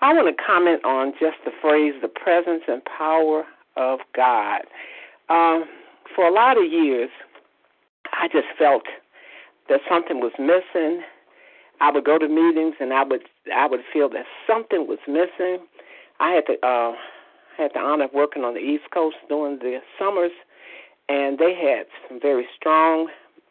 I 0.00 0.12
want 0.12 0.34
to 0.34 0.42
comment 0.42 0.84
on 0.84 1.12
just 1.20 1.36
the 1.44 1.52
phrase 1.62 1.94
the 2.02 2.08
presence 2.08 2.62
and 2.68 2.82
power 2.84 3.44
of 3.76 4.00
God. 4.16 4.62
Um, 5.28 5.64
for 6.14 6.26
a 6.26 6.32
lot 6.32 6.56
of 6.56 6.64
years, 6.64 7.10
I 8.12 8.28
just 8.28 8.46
felt 8.58 8.84
that 9.68 9.80
something 9.88 10.20
was 10.20 10.32
missing. 10.38 11.02
I 11.80 11.90
would 11.90 12.04
go 12.04 12.18
to 12.18 12.28
meetings 12.28 12.74
and 12.80 12.92
I 12.92 13.02
would 13.04 13.22
I 13.54 13.66
would 13.66 13.80
feel 13.92 14.08
that 14.10 14.26
something 14.46 14.86
was 14.86 14.98
missing. 15.06 15.58
I 16.20 16.30
had 16.32 16.44
the 16.46 16.66
uh, 16.66 16.92
had 17.56 17.72
the 17.74 17.80
honor 17.80 18.04
of 18.04 18.12
working 18.12 18.44
on 18.44 18.54
the 18.54 18.60
East 18.60 18.84
Coast 18.92 19.16
during 19.28 19.58
the 19.58 19.80
summers, 19.98 20.32
and 21.08 21.38
they 21.38 21.54
had 21.54 21.86
some 22.08 22.20
very 22.20 22.46
strong, 22.56 23.08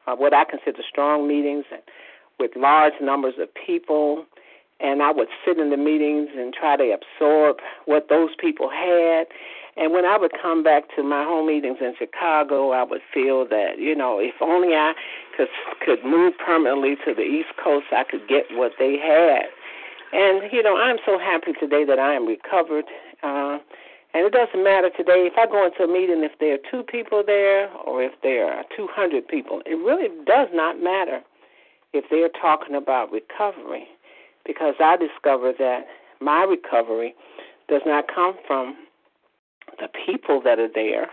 uh, 0.08 0.16
what 0.16 0.34
I 0.34 0.44
consider 0.44 0.82
strong 0.88 1.28
meetings 1.28 1.66
with 2.40 2.52
large 2.56 2.94
numbers 3.02 3.36
of 3.40 3.50
people. 3.54 4.26
And 4.80 5.02
I 5.02 5.12
would 5.12 5.30
sit 5.46 5.60
in 5.60 5.70
the 5.70 5.78
meetings 5.78 6.30
and 6.36 6.54
try 6.54 6.76
to 6.76 6.98
absorb 6.98 7.58
what 7.86 8.10
those 8.10 8.32
people 8.38 8.70
had. 8.70 9.28
And 9.78 9.94
when 9.94 10.04
I 10.04 10.18
would 10.18 10.32
come 10.42 10.62
back 10.62 10.84
to 10.98 11.04
my 11.04 11.24
home 11.24 11.48
meetings 11.48 11.78
in 11.80 11.94
Chicago, 11.98 12.72
I 12.72 12.84
would 12.84 13.02
feel 13.14 13.48
that 13.48 13.80
you 13.80 13.96
know, 13.96 14.20
if 14.20 14.36
only 14.42 14.76
I 14.76 14.94
could 15.38 15.48
could 15.86 16.04
move 16.04 16.34
permanently 16.44 16.96
to 17.06 17.14
the 17.14 17.22
East 17.24 17.56
Coast, 17.64 17.88
I 17.92 18.04
could 18.04 18.28
get 18.28 18.46
what 18.52 18.74
they 18.78 18.98
had. 18.98 19.46
And 20.14 20.44
you 20.52 20.62
know, 20.62 20.78
I'm 20.78 20.98
so 21.06 21.18
happy 21.18 21.54
today 21.60 21.86
that 21.86 21.98
I 21.98 22.14
am 22.14 22.28
recovered. 22.28 22.86
Uh, 23.24 23.58
and 24.14 24.28
it 24.28 24.32
doesn't 24.32 24.64
matter 24.64 24.92
today 24.96 25.26
if 25.26 25.34
I 25.38 25.48
go 25.48 25.66
into 25.66 25.84
a 25.84 25.88
meeting 25.88 26.24
if 26.24 26.38
there 26.40 26.54
are 26.54 26.64
two 26.70 26.84
people 26.84 27.24
there 27.26 27.68
or 27.78 28.04
if 28.04 28.14
there 28.22 28.46
are 28.46 28.64
200 28.78 29.28
people. 29.28 29.62
It 29.66 29.76
really 29.76 30.10
does 30.26 30.50
not 30.54 30.82
matter 30.82 31.22
if 31.94 32.06
they're 32.12 32.30
talking 32.30 32.76
about 32.76 33.12
recovery, 33.12 33.88
because 34.46 34.76
I 34.80 34.98
discovered 34.98 35.56
that 35.58 35.88
my 36.22 36.44
recovery 36.44 37.16
does 37.68 37.82
not 37.86 38.06
come 38.14 38.36
from 38.46 38.76
the 39.80 39.88
people 40.06 40.42
that 40.44 40.60
are 40.60 40.72
there. 40.74 41.08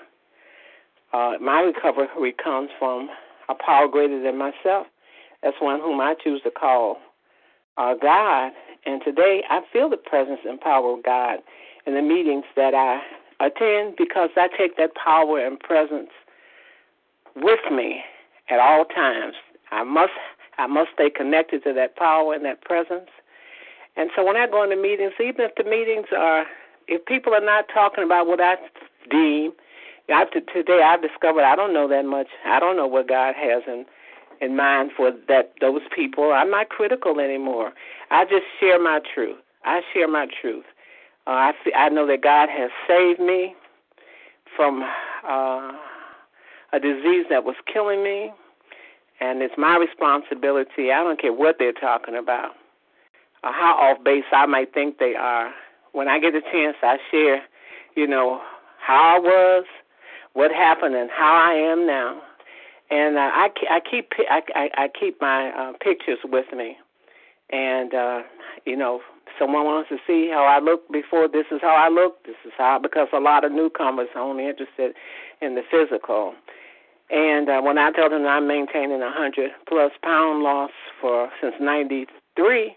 Uh, 1.14 1.32
my 1.40 1.60
recovery 1.60 2.34
comes 2.42 2.68
from 2.78 3.08
a 3.48 3.54
power 3.54 3.88
greater 3.88 4.22
than 4.22 4.36
myself. 4.36 4.86
That's 5.42 5.56
one 5.58 5.80
whom 5.80 6.00
I 6.00 6.14
choose 6.22 6.42
to 6.44 6.50
call 6.50 6.98
uh, 7.80 7.94
God. 7.94 8.52
And 8.86 9.00
today 9.04 9.42
I 9.48 9.60
feel 9.72 9.88
the 9.88 9.96
presence 9.96 10.40
and 10.46 10.60
power 10.60 10.96
of 10.96 11.04
God 11.04 11.38
in 11.86 11.94
the 11.94 12.02
meetings 12.02 12.44
that 12.56 12.74
I 12.74 13.00
attend 13.44 13.96
because 13.96 14.30
I 14.36 14.48
take 14.56 14.76
that 14.76 14.94
power 14.94 15.44
and 15.44 15.58
presence 15.58 16.10
with 17.34 17.60
me 17.72 18.02
at 18.50 18.58
all 18.58 18.84
times. 18.84 19.34
I 19.70 19.82
must 19.84 20.12
I 20.58 20.66
must 20.66 20.90
stay 20.92 21.08
connected 21.08 21.64
to 21.64 21.72
that 21.72 21.96
power 21.96 22.34
and 22.34 22.44
that 22.44 22.60
presence. 22.62 23.08
And 23.96 24.10
so 24.14 24.24
when 24.24 24.36
I 24.36 24.46
go 24.46 24.62
into 24.62 24.76
meetings, 24.76 25.12
even 25.18 25.46
if 25.46 25.54
the 25.56 25.64
meetings 25.64 26.06
are 26.16 26.44
if 26.86 27.04
people 27.06 27.32
are 27.34 27.44
not 27.44 27.66
talking 27.72 28.04
about 28.04 28.26
what 28.26 28.40
I 28.40 28.56
deem, 29.10 29.52
I, 30.08 30.24
today 30.24 30.82
I've 30.84 31.02
discovered 31.02 31.44
I 31.44 31.56
don't 31.56 31.72
know 31.72 31.88
that 31.88 32.04
much. 32.04 32.28
I 32.44 32.60
don't 32.60 32.76
know 32.76 32.86
what 32.86 33.08
God 33.08 33.34
has 33.36 33.62
in 33.66 33.86
in 34.40 34.56
mind 34.56 34.90
for 34.96 35.12
that 35.28 35.52
those 35.60 35.82
people. 35.94 36.32
I'm 36.32 36.50
not 36.50 36.68
critical 36.68 37.20
anymore. 37.20 37.72
I 38.10 38.24
just 38.24 38.44
share 38.58 38.82
my 38.82 39.00
truth. 39.14 39.38
I 39.64 39.80
share 39.92 40.08
my 40.08 40.26
truth. 40.40 40.64
Uh, 41.26 41.30
I 41.30 41.52
I 41.76 41.88
know 41.88 42.06
that 42.06 42.22
God 42.22 42.48
has 42.48 42.70
saved 42.88 43.20
me 43.20 43.54
from 44.56 44.82
uh, 45.28 45.72
a 46.72 46.80
disease 46.80 47.26
that 47.30 47.44
was 47.44 47.56
killing 47.72 48.02
me, 48.02 48.32
and 49.20 49.42
it's 49.42 49.54
my 49.56 49.76
responsibility. 49.76 50.90
I 50.92 51.02
don't 51.02 51.20
care 51.20 51.32
what 51.32 51.56
they're 51.58 51.72
talking 51.72 52.16
about, 52.16 52.52
or 53.44 53.52
how 53.52 53.76
off 53.78 54.02
base 54.04 54.24
I 54.32 54.46
might 54.46 54.72
think 54.72 54.98
they 54.98 55.14
are 55.14 55.52
when 55.92 56.08
I 56.08 56.18
get 56.18 56.34
a 56.34 56.40
chance, 56.40 56.76
I 56.82 56.98
share, 57.10 57.42
you 57.96 58.06
know, 58.06 58.40
how 58.78 59.16
I 59.16 59.18
was, 59.18 59.64
what 60.34 60.50
happened, 60.50 60.94
and 60.94 61.10
how 61.10 61.34
I 61.34 61.54
am 61.54 61.86
now. 61.86 62.22
And 62.90 63.16
uh, 63.16 63.20
I, 63.20 63.48
I 63.70 63.80
keep 63.88 64.10
I, 64.28 64.68
I, 64.76 64.88
keep 64.88 65.20
my 65.20 65.50
uh, 65.50 65.72
pictures 65.80 66.18
with 66.24 66.46
me, 66.52 66.76
and 67.50 67.94
uh, 67.94 68.22
you 68.66 68.76
know, 68.76 69.00
someone 69.38 69.64
wants 69.64 69.90
to 69.90 69.98
see 70.06 70.28
how 70.28 70.42
I 70.42 70.58
look 70.58 70.90
before. 70.90 71.28
This 71.28 71.46
is 71.52 71.60
how 71.62 71.76
I 71.76 71.88
look. 71.88 72.24
This 72.24 72.34
is 72.44 72.52
how 72.58 72.80
because 72.82 73.06
a 73.12 73.20
lot 73.20 73.44
of 73.44 73.52
newcomers 73.52 74.08
are 74.16 74.22
only 74.22 74.48
interested 74.48 74.94
in 75.40 75.54
the 75.54 75.62
physical. 75.70 76.34
And 77.10 77.48
uh, 77.48 77.60
when 77.60 77.78
I 77.78 77.90
tell 77.92 78.10
them 78.10 78.26
I'm 78.26 78.48
maintaining 78.48 79.02
a 79.02 79.10
hundred 79.10 79.50
plus 79.68 79.92
pound 80.02 80.42
loss 80.42 80.70
for 81.00 81.30
since 81.40 81.54
'93, 81.60 82.76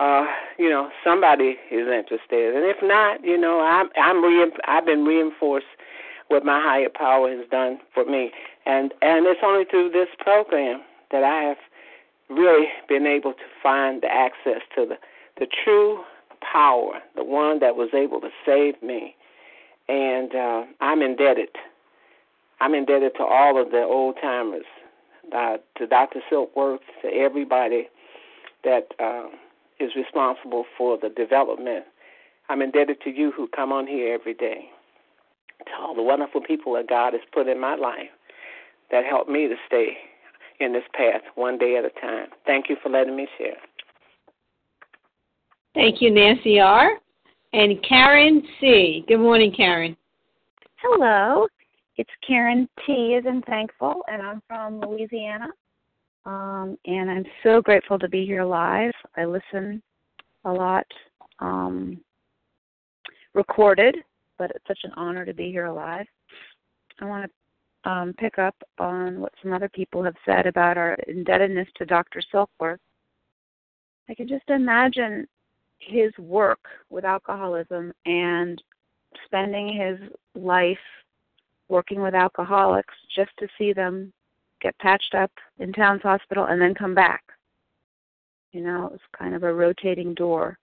uh, 0.00 0.24
you 0.58 0.68
know, 0.68 0.90
somebody 1.04 1.56
is 1.70 1.86
interested, 1.86 2.56
and 2.56 2.64
if 2.64 2.78
not, 2.82 3.24
you 3.24 3.38
know, 3.38 3.60
I'm 3.60 3.88
I'm 3.96 4.24
re- 4.24 4.50
I've 4.66 4.86
been 4.86 5.04
reinforced 5.04 5.66
what 6.28 6.44
my 6.44 6.60
higher 6.60 6.88
power 6.88 7.30
has 7.30 7.46
done 7.50 7.78
for 7.92 8.04
me, 8.04 8.30
and 8.66 8.92
and 9.02 9.26
it's 9.26 9.40
only 9.42 9.64
through 9.64 9.90
this 9.90 10.08
program 10.18 10.82
that 11.10 11.24
I 11.24 11.42
have 11.42 11.58
really 12.28 12.66
been 12.88 13.06
able 13.06 13.32
to 13.32 13.44
find 13.62 14.02
the 14.02 14.12
access 14.12 14.62
to 14.76 14.86
the 14.86 14.96
the 15.38 15.46
true 15.64 16.02
power, 16.40 17.00
the 17.16 17.24
one 17.24 17.60
that 17.60 17.76
was 17.76 17.90
able 17.94 18.20
to 18.20 18.30
save 18.44 18.82
me, 18.82 19.14
and 19.88 20.34
uh, 20.34 20.64
I'm 20.80 21.02
indebted. 21.02 21.48
I'm 22.60 22.74
indebted 22.74 23.12
to 23.16 23.24
all 23.24 23.60
of 23.60 23.72
the 23.72 23.82
old 23.82 24.16
timers, 24.20 24.64
uh, 25.34 25.56
to 25.78 25.86
Dr. 25.86 26.20
Silkworth, 26.30 26.80
to 27.02 27.08
everybody 27.08 27.88
that. 28.64 28.88
Uh, 28.98 29.28
is 29.82 29.92
responsible 29.96 30.64
for 30.78 30.96
the 30.96 31.08
development. 31.08 31.84
I'm 32.48 32.62
indebted 32.62 33.00
to 33.02 33.10
you 33.10 33.32
who 33.32 33.48
come 33.48 33.72
on 33.72 33.86
here 33.86 34.14
every 34.14 34.34
day, 34.34 34.68
to 35.66 35.72
all 35.80 35.94
the 35.94 36.02
wonderful 36.02 36.40
people 36.40 36.74
that 36.74 36.88
God 36.88 37.12
has 37.12 37.22
put 37.32 37.48
in 37.48 37.60
my 37.60 37.74
life 37.74 38.10
that 38.92 39.04
helped 39.04 39.28
me 39.28 39.48
to 39.48 39.56
stay 39.66 39.96
in 40.60 40.72
this 40.72 40.84
path 40.94 41.22
one 41.34 41.58
day 41.58 41.76
at 41.76 41.84
a 41.84 41.90
time. 42.00 42.28
Thank 42.46 42.68
you 42.68 42.76
for 42.82 42.90
letting 42.90 43.16
me 43.16 43.26
share. 43.38 43.56
Thank 45.74 46.00
you, 46.00 46.10
Nancy 46.12 46.60
R. 46.60 46.92
And 47.54 47.82
Karen 47.86 48.42
C. 48.60 49.04
Good 49.08 49.18
morning, 49.18 49.52
Karen. 49.54 49.96
Hello. 50.76 51.46
It's 51.96 52.10
Karen 52.26 52.68
T. 52.86 53.16
as 53.18 53.26
in 53.26 53.42
thankful, 53.42 54.02
and 54.10 54.22
I'm 54.22 54.42
from 54.46 54.80
Louisiana. 54.80 55.48
Um, 56.24 56.78
and 56.86 57.10
I'm 57.10 57.24
so 57.42 57.60
grateful 57.60 57.98
to 57.98 58.08
be 58.08 58.24
here 58.24 58.44
live. 58.44 58.92
I 59.16 59.24
listen 59.24 59.82
a 60.44 60.52
lot 60.52 60.86
um, 61.40 62.00
recorded, 63.34 63.96
but 64.38 64.50
it's 64.54 64.66
such 64.66 64.78
an 64.84 64.92
honor 64.96 65.24
to 65.24 65.34
be 65.34 65.50
here 65.50 65.70
live. 65.70 66.06
I 67.00 67.06
want 67.06 67.24
to 67.24 67.30
um, 67.84 68.14
pick 68.18 68.38
up 68.38 68.54
on 68.78 69.20
what 69.20 69.32
some 69.42 69.52
other 69.52 69.68
people 69.68 70.02
have 70.02 70.16
said 70.24 70.46
about 70.46 70.76
our 70.76 70.94
indebtedness 71.08 71.68
to 71.76 71.86
Dr. 71.86 72.22
Silkworth. 72.32 72.78
I 74.08 74.14
can 74.14 74.28
just 74.28 74.48
imagine 74.48 75.26
his 75.78 76.16
work 76.18 76.60
with 76.90 77.04
alcoholism 77.04 77.92
and 78.06 78.62
spending 79.24 79.68
his 79.68 79.98
life 80.34 80.78
working 81.68 82.02
with 82.02 82.14
alcoholics 82.14 82.94
just 83.14 83.30
to 83.38 83.48
see 83.58 83.72
them 83.72 84.12
get 84.60 84.78
patched 84.78 85.14
up 85.14 85.30
in 85.58 85.72
Towns 85.72 86.02
Hospital 86.02 86.44
and 86.44 86.60
then 86.60 86.74
come 86.74 86.94
back. 86.94 87.24
You 88.52 88.60
know, 88.60 88.86
it 88.86 88.92
was 88.92 89.00
kind 89.18 89.34
of 89.34 89.42
a 89.42 89.52
rotating 89.52 90.14
door 90.14 90.58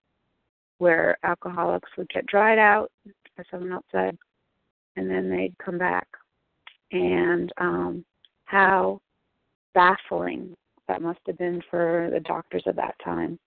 where 0.77 1.17
alcoholics 1.23 1.89
would 1.97 2.09
get 2.09 2.25
dried 2.27 2.59
out, 2.59 2.91
as 3.37 3.45
someone 3.51 3.73
else 3.73 3.85
said, 3.91 4.17
and 4.95 5.09
then 5.09 5.29
they'd 5.29 5.57
come 5.57 5.77
back. 5.77 6.07
And 6.91 7.51
um, 7.57 8.05
how 8.45 9.01
baffling 9.73 10.55
that 10.87 11.01
must 11.01 11.19
have 11.27 11.37
been 11.37 11.61
for 11.69 12.09
the 12.11 12.19
doctors 12.19 12.63
at 12.65 12.75
that 12.75 12.95
time. 13.03 13.39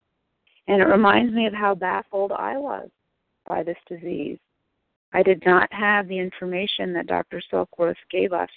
And 0.68 0.80
it 0.80 0.86
reminds 0.86 1.34
me 1.34 1.46
of 1.46 1.52
how 1.52 1.74
baffled 1.74 2.32
I 2.32 2.56
was 2.56 2.88
by 3.46 3.62
this 3.62 3.76
disease. 3.88 4.38
I 5.12 5.22
did 5.22 5.44
not 5.44 5.70
have 5.72 6.08
the 6.08 6.18
information 6.18 6.92
that 6.94 7.08
Dr. 7.08 7.42
Silkworth 7.52 7.96
gave 8.10 8.32
us 8.32 8.48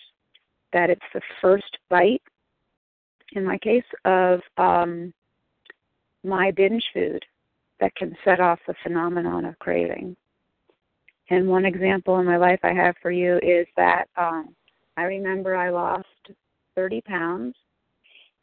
that 0.71 0.89
it's 0.89 1.01
the 1.13 1.21
first 1.41 1.77
bite, 1.89 2.21
in 3.33 3.43
my 3.43 3.57
case, 3.57 3.83
of 4.05 4.41
um, 4.57 5.13
my 6.23 6.51
binge 6.51 6.85
food 6.93 7.23
that 7.79 7.95
can 7.95 8.15
set 8.23 8.39
off 8.39 8.59
the 8.67 8.75
phenomenon 8.83 9.45
of 9.45 9.59
craving. 9.59 10.15
And 11.29 11.47
one 11.47 11.65
example 11.65 12.19
in 12.19 12.25
my 12.25 12.37
life 12.37 12.59
I 12.63 12.73
have 12.73 12.95
for 13.01 13.11
you 13.11 13.39
is 13.41 13.67
that 13.75 14.05
um, 14.15 14.55
I 14.97 15.03
remember 15.03 15.55
I 15.55 15.69
lost 15.69 16.07
30 16.75 17.01
pounds 17.01 17.55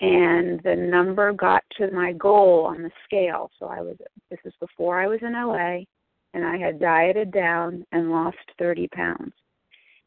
and 0.01 0.61
the 0.65 0.75
number 0.75 1.33
got 1.33 1.63
to 1.79 1.91
my 1.93 2.13
goal 2.13 2.67
on 2.67 2.83
the 2.83 2.91
scale. 3.05 3.51
So 3.59 3.67
I 3.67 3.81
was 3.81 3.97
this 4.31 4.41
was 4.45 4.55
before 4.61 5.01
I 5.01 5.07
was 5.07 5.21
in 5.23 5.35
OA 5.35 5.85
and 6.35 6.45
I 6.45 6.57
had 6.57 6.81
dieted 6.81 7.31
down 7.31 7.85
and 7.93 8.11
lost 8.11 8.39
30 8.59 8.89
pounds. 8.89 9.33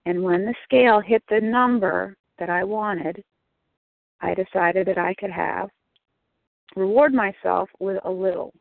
And 0.06 0.22
when 0.22 0.46
the 0.46 0.56
scale 0.64 1.00
hit 1.00 1.24
the 1.30 1.40
number 1.40 2.16
that 2.40 2.50
I 2.50 2.64
wanted, 2.64 3.24
I 4.22 4.34
decided 4.34 4.88
that 4.88 4.98
I 4.98 5.14
could 5.16 5.32
have 5.32 5.70
reward 6.76 7.14
myself 7.14 7.70
with 7.80 8.00
a 8.06 8.12
little. 8.12 8.54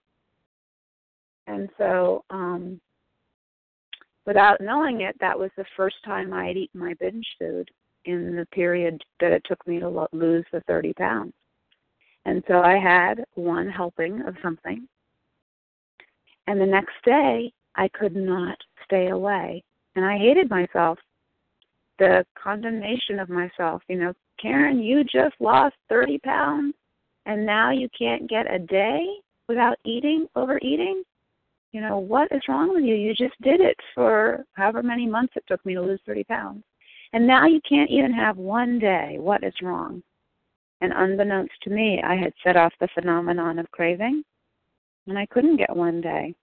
And 1.46 1.68
so, 1.76 2.24
um, 2.30 2.80
without 4.26 4.60
knowing 4.60 5.02
it, 5.02 5.16
that 5.20 5.38
was 5.38 5.50
the 5.56 5.64
first 5.76 5.96
time 6.04 6.32
I 6.32 6.46
had 6.46 6.56
eaten 6.56 6.80
my 6.80 6.94
binge 6.94 7.26
food 7.38 7.70
in 8.04 8.36
the 8.36 8.46
period 8.46 9.02
that 9.20 9.32
it 9.32 9.42
took 9.44 9.66
me 9.66 9.80
to 9.80 9.88
lo- 9.88 10.08
lose 10.12 10.44
the 10.52 10.60
30 10.62 10.92
pounds. 10.94 11.32
And 12.26 12.42
so 12.48 12.60
I 12.60 12.78
had 12.78 13.24
one 13.34 13.68
helping 13.68 14.22
of 14.22 14.34
something. 14.42 14.88
And 16.46 16.60
the 16.60 16.66
next 16.66 16.94
day, 17.04 17.52
I 17.76 17.88
could 17.88 18.16
not 18.16 18.56
stay 18.84 19.08
away. 19.08 19.62
And 19.96 20.04
I 20.04 20.18
hated 20.18 20.50
myself. 20.50 20.98
The 21.98 22.24
condemnation 22.34 23.20
of 23.20 23.28
myself. 23.28 23.82
You 23.88 23.96
know, 23.96 24.12
Karen, 24.40 24.80
you 24.80 25.04
just 25.04 25.34
lost 25.40 25.76
30 25.88 26.18
pounds 26.18 26.74
and 27.26 27.46
now 27.46 27.70
you 27.70 27.88
can't 27.96 28.28
get 28.28 28.52
a 28.52 28.58
day 28.58 29.06
without 29.48 29.78
eating, 29.84 30.26
overeating? 30.36 31.02
You 31.74 31.80
know, 31.80 31.98
what 31.98 32.30
is 32.30 32.40
wrong 32.48 32.72
with 32.72 32.84
you? 32.84 32.94
You 32.94 33.12
just 33.14 33.34
did 33.42 33.60
it 33.60 33.76
for 33.96 34.44
however 34.52 34.80
many 34.80 35.08
months 35.08 35.32
it 35.34 35.42
took 35.48 35.66
me 35.66 35.74
to 35.74 35.82
lose 35.82 35.98
30 36.06 36.22
pounds. 36.22 36.62
And 37.12 37.26
now 37.26 37.46
you 37.46 37.60
can't 37.68 37.90
even 37.90 38.12
have 38.12 38.36
one 38.36 38.78
day. 38.78 39.16
What 39.18 39.42
is 39.42 39.52
wrong? 39.60 40.00
And 40.82 40.92
unbeknownst 40.94 41.54
to 41.62 41.70
me, 41.70 42.00
I 42.00 42.14
had 42.14 42.32
set 42.44 42.56
off 42.56 42.72
the 42.78 42.86
phenomenon 42.94 43.58
of 43.58 43.68
craving, 43.72 44.22
and 45.08 45.18
I 45.18 45.26
couldn't 45.26 45.56
get 45.56 45.74
one 45.74 46.00
day. 46.00 46.36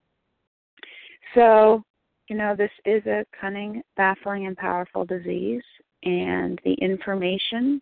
So, 1.33 1.81
you 2.27 2.35
know, 2.35 2.53
this 2.53 2.71
is 2.83 3.05
a 3.05 3.25
cunning, 3.39 3.81
baffling, 3.95 4.47
and 4.47 4.57
powerful 4.57 5.05
disease, 5.05 5.63
and 6.03 6.59
the 6.65 6.73
information 6.73 7.81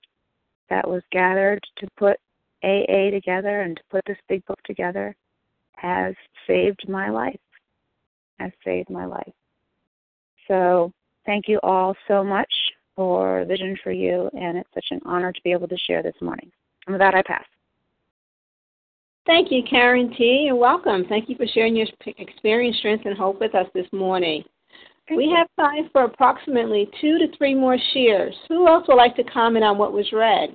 that 0.70 0.88
was 0.88 1.02
gathered 1.12 1.64
to 1.80 1.88
put 1.97 2.20
AA 2.64 3.10
together 3.10 3.62
and 3.62 3.76
to 3.76 3.84
put 3.89 4.04
this 4.06 4.20
big 4.28 4.45
book 4.45 4.62
together 4.66 5.16
has 5.82 6.16
saved 6.48 6.88
my 6.88 7.10
life. 7.10 7.40
Has 8.40 8.52
saved 8.64 8.90
my 8.90 9.06
life. 9.06 9.34
So 10.48 10.92
thank 11.26 11.48
you 11.48 11.60
all 11.64 11.96
so 12.08 12.24
much 12.24 12.52
for 12.96 13.46
Vision 13.46 13.78
for 13.84 13.92
You, 13.92 14.30
and 14.34 14.58
it's 14.58 14.70
such 14.74 14.88
an 14.92 15.00
honor 15.06 15.32
to 15.32 15.42
be 15.44 15.52
able 15.52 15.68
to 15.68 15.78
share 15.78 16.04
this 16.04 16.16
morning. 16.22 16.52
And 16.86 16.94
with 16.94 17.00
that, 17.00 17.16
I 17.16 17.22
pass. 17.22 17.46
Thank 19.26 19.52
you, 19.52 19.62
Karen 19.70 20.14
T., 20.18 20.46
You're 20.48 20.56
welcome. 20.56 21.06
Thank 21.08 21.30
you 21.30 21.36
for 21.36 21.46
sharing 21.46 21.76
your 21.76 21.88
experience, 22.18 22.78
strength, 22.78 23.06
and 23.06 23.18
hope 23.18 23.40
with 23.40 23.54
us 23.54 23.68
this 23.74 23.86
morning. 23.92 24.44
Thank 25.08 25.18
we 25.18 25.26
you. 25.26 25.36
have 25.36 25.48
time 25.60 25.90
for 25.92 26.04
approximately 26.04 26.90
two 27.00 27.20
to 27.20 27.28
three 27.38 27.54
more 27.54 27.78
shares. 27.94 28.34
Who 28.48 28.68
else 28.68 28.86
would 28.88 28.96
like 28.96 29.16
to 29.18 29.24
comment 29.24 29.64
on 29.64 29.78
what 29.78 29.94
was 29.94 30.12
read? 30.12 30.50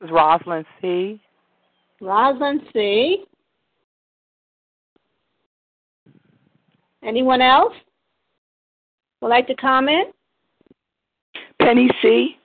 This 0.00 0.08
is 0.08 0.12
Rosalind 0.12 0.66
C. 0.80 1.20
Rosalind 2.00 2.62
C. 2.72 3.24
Anyone 7.06 7.40
else 7.40 7.74
would 9.20 9.28
like 9.28 9.46
to 9.46 9.54
comment? 9.54 10.08
Penny 11.62 11.88
C. 12.02 12.36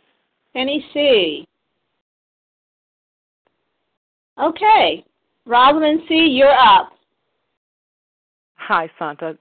Penny 0.54 0.86
C. 0.94 1.46
Okay. 4.40 5.04
Rosalind 5.46 6.02
C., 6.08 6.16
you're 6.16 6.54
up. 6.54 6.92
Hi, 8.56 8.90
Santa. 9.00 9.38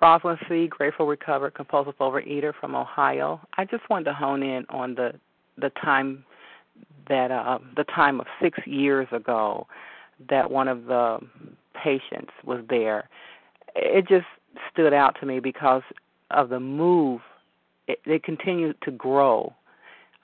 Rosalind 0.00 0.38
C., 0.48 0.66
grateful 0.66 1.06
recovered 1.06 1.54
compulsive 1.54 1.96
overeater 1.98 2.52
from 2.60 2.74
Ohio. 2.74 3.40
I 3.56 3.64
just 3.64 3.88
wanted 3.88 4.04
to 4.04 4.14
hone 4.14 4.42
in 4.42 4.66
on 4.68 4.94
the 4.94 5.12
the 5.58 5.70
time 5.82 6.24
that 7.08 7.30
uh, 7.30 7.58
the 7.76 7.84
time 7.84 8.20
of 8.20 8.26
six 8.40 8.58
years 8.66 9.06
ago 9.12 9.66
that 10.30 10.50
one 10.50 10.68
of 10.68 10.84
the 10.84 11.18
patients 11.82 12.32
was 12.44 12.64
there. 12.68 13.08
It 13.74 14.06
just 14.08 14.26
stood 14.72 14.92
out 14.92 15.16
to 15.20 15.26
me 15.26 15.40
because 15.40 15.82
of 16.30 16.48
the 16.48 16.60
move. 16.60 17.20
It, 17.88 18.00
it 18.04 18.22
continued 18.22 18.76
to 18.82 18.90
grow. 18.90 19.52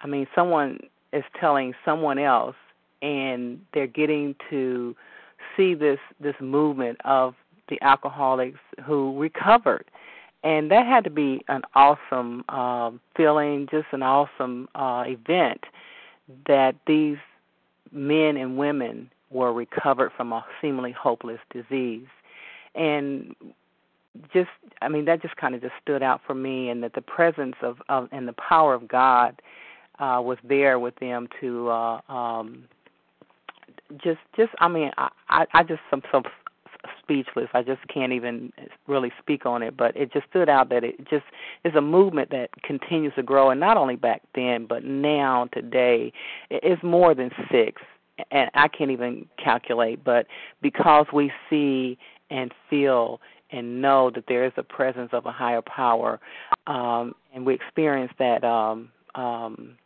I 0.00 0.06
mean, 0.06 0.26
someone 0.34 0.78
is 1.12 1.24
telling 1.40 1.74
someone 1.84 2.18
else, 2.18 2.56
and 3.02 3.60
they're 3.74 3.86
getting 3.86 4.34
to 4.50 4.94
see 5.56 5.74
this 5.74 5.98
this 6.20 6.34
movement 6.40 6.98
of 7.04 7.34
the 7.68 7.80
alcoholics 7.82 8.58
who 8.84 9.18
recovered 9.18 9.84
and 10.44 10.70
that 10.70 10.86
had 10.86 11.04
to 11.04 11.10
be 11.10 11.42
an 11.48 11.62
awesome 11.74 12.44
uh, 12.48 12.90
feeling, 13.16 13.66
just 13.70 13.86
an 13.92 14.02
awesome 14.02 14.68
uh, 14.74 15.04
event 15.06 15.64
that 16.46 16.76
these 16.86 17.16
men 17.90 18.36
and 18.36 18.56
women 18.56 19.10
were 19.30 19.52
recovered 19.52 20.12
from 20.16 20.32
a 20.32 20.44
seemingly 20.60 20.92
hopeless 20.92 21.40
disease. 21.52 22.06
And 22.74 23.34
just 24.32 24.50
I 24.82 24.88
mean 24.88 25.04
that 25.06 25.22
just 25.22 25.36
kind 25.36 25.54
of 25.54 25.60
just 25.60 25.74
stood 25.82 26.02
out 26.02 26.20
for 26.26 26.34
me 26.34 26.68
and 26.70 26.82
that 26.82 26.94
the 26.94 27.02
presence 27.02 27.56
of, 27.62 27.78
of 27.88 28.08
and 28.12 28.26
the 28.26 28.34
power 28.34 28.74
of 28.74 28.88
God 28.88 29.40
uh 29.98 30.20
was 30.22 30.38
there 30.44 30.78
with 30.78 30.94
them 30.96 31.28
to 31.40 31.68
uh 31.68 32.00
um 32.08 32.64
just 34.02 34.20
just 34.36 34.50
I 34.60 34.68
mean 34.68 34.90
I 34.96 35.08
I, 35.28 35.46
I 35.54 35.62
just 35.62 35.80
some 35.90 36.02
some 36.12 36.24
speechless. 37.02 37.48
I 37.54 37.62
just 37.62 37.86
can't 37.88 38.12
even 38.12 38.52
really 38.86 39.12
speak 39.18 39.46
on 39.46 39.62
it, 39.62 39.76
but 39.76 39.96
it 39.96 40.12
just 40.12 40.26
stood 40.30 40.48
out 40.48 40.68
that 40.70 40.84
it 40.84 40.98
just 41.08 41.24
is 41.64 41.74
a 41.74 41.80
movement 41.80 42.30
that 42.30 42.50
continues 42.62 43.14
to 43.16 43.22
grow, 43.22 43.50
and 43.50 43.60
not 43.60 43.76
only 43.76 43.96
back 43.96 44.22
then, 44.34 44.66
but 44.66 44.84
now 44.84 45.48
today, 45.52 46.12
it's 46.50 46.82
more 46.82 47.14
than 47.14 47.30
six, 47.50 47.82
and 48.30 48.50
I 48.54 48.68
can't 48.68 48.90
even 48.90 49.26
calculate. 49.42 50.04
But 50.04 50.26
because 50.62 51.06
we 51.12 51.32
see 51.50 51.98
and 52.30 52.52
feel 52.68 53.20
and 53.50 53.80
know 53.80 54.10
that 54.14 54.24
there 54.28 54.44
is 54.44 54.52
a 54.56 54.62
presence 54.62 55.10
of 55.12 55.26
a 55.26 55.32
higher 55.32 55.62
power, 55.62 56.20
um, 56.66 57.14
and 57.34 57.44
we 57.46 57.54
experience 57.54 58.12
that 58.18 58.44
um, 58.44 58.90
um, 59.14 59.76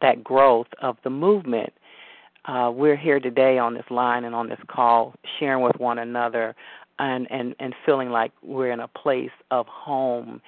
that 0.00 0.24
growth 0.24 0.68
of 0.80 0.96
the 1.04 1.10
movement 1.10 1.72
uh, 2.44 2.70
we're 2.74 2.96
here 2.96 3.20
today 3.20 3.58
on 3.58 3.74
this 3.74 3.84
line 3.90 4.24
and 4.24 4.34
on 4.34 4.48
this 4.48 4.58
call, 4.66 5.14
sharing 5.38 5.62
with 5.62 5.76
one 5.76 5.98
another, 5.98 6.54
and 6.98 7.30
and 7.30 7.54
and 7.60 7.74
feeling 7.86 8.10
like 8.10 8.32
we're 8.42 8.70
in 8.70 8.80
a 8.80 8.88
place 8.88 9.30
of 9.50 9.66
home 9.66 10.40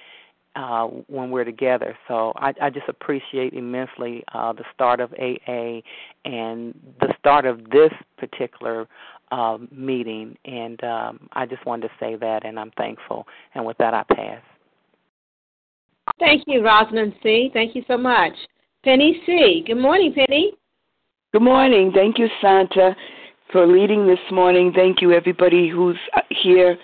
uh, 0.55 0.85
when 1.07 1.31
we're 1.31 1.45
together. 1.45 1.97
So 2.07 2.33
I, 2.35 2.53
I 2.61 2.69
just 2.69 2.87
appreciate 2.89 3.53
immensely 3.53 4.23
uh, 4.33 4.53
the 4.53 4.63
start 4.73 4.99
of 4.99 5.13
AA 5.13 5.81
and 6.25 6.77
the 6.99 7.13
start 7.19 7.45
of 7.45 7.69
this 7.71 7.91
particular 8.17 8.87
uh, 9.35 9.57
meeting, 9.71 10.37
and 10.45 10.81
um, 10.83 11.29
I 11.33 11.45
just 11.45 11.65
wanted 11.65 11.89
to 11.89 11.93
say 11.99 12.15
that, 12.15 12.45
and 12.45 12.59
I'm 12.59 12.71
thankful. 12.77 13.25
And 13.53 13.65
with 13.65 13.77
that, 13.79 13.93
I 13.93 14.03
pass. 14.03 14.41
Thank 16.19 16.43
you, 16.47 16.63
Rosalind 16.63 17.13
C. 17.21 17.49
Thank 17.53 17.75
you 17.75 17.83
so 17.87 17.97
much. 17.97 18.33
Penny 18.83 19.21
C. 19.25 19.63
Good 19.67 19.81
morning, 19.81 20.13
Penny. 20.13 20.53
Good 21.33 21.41
morning. 21.41 21.91
Thank 21.93 22.17
you, 22.17 22.27
Santa. 22.41 22.95
for 23.51 23.67
leading 23.67 24.07
this 24.07 24.19
morning. 24.31 24.71
Thank 24.75 25.01
you, 25.01 25.11
everybody 25.11 25.69
who's 25.69 25.99
uh, 26.15 26.21
here 26.43 26.77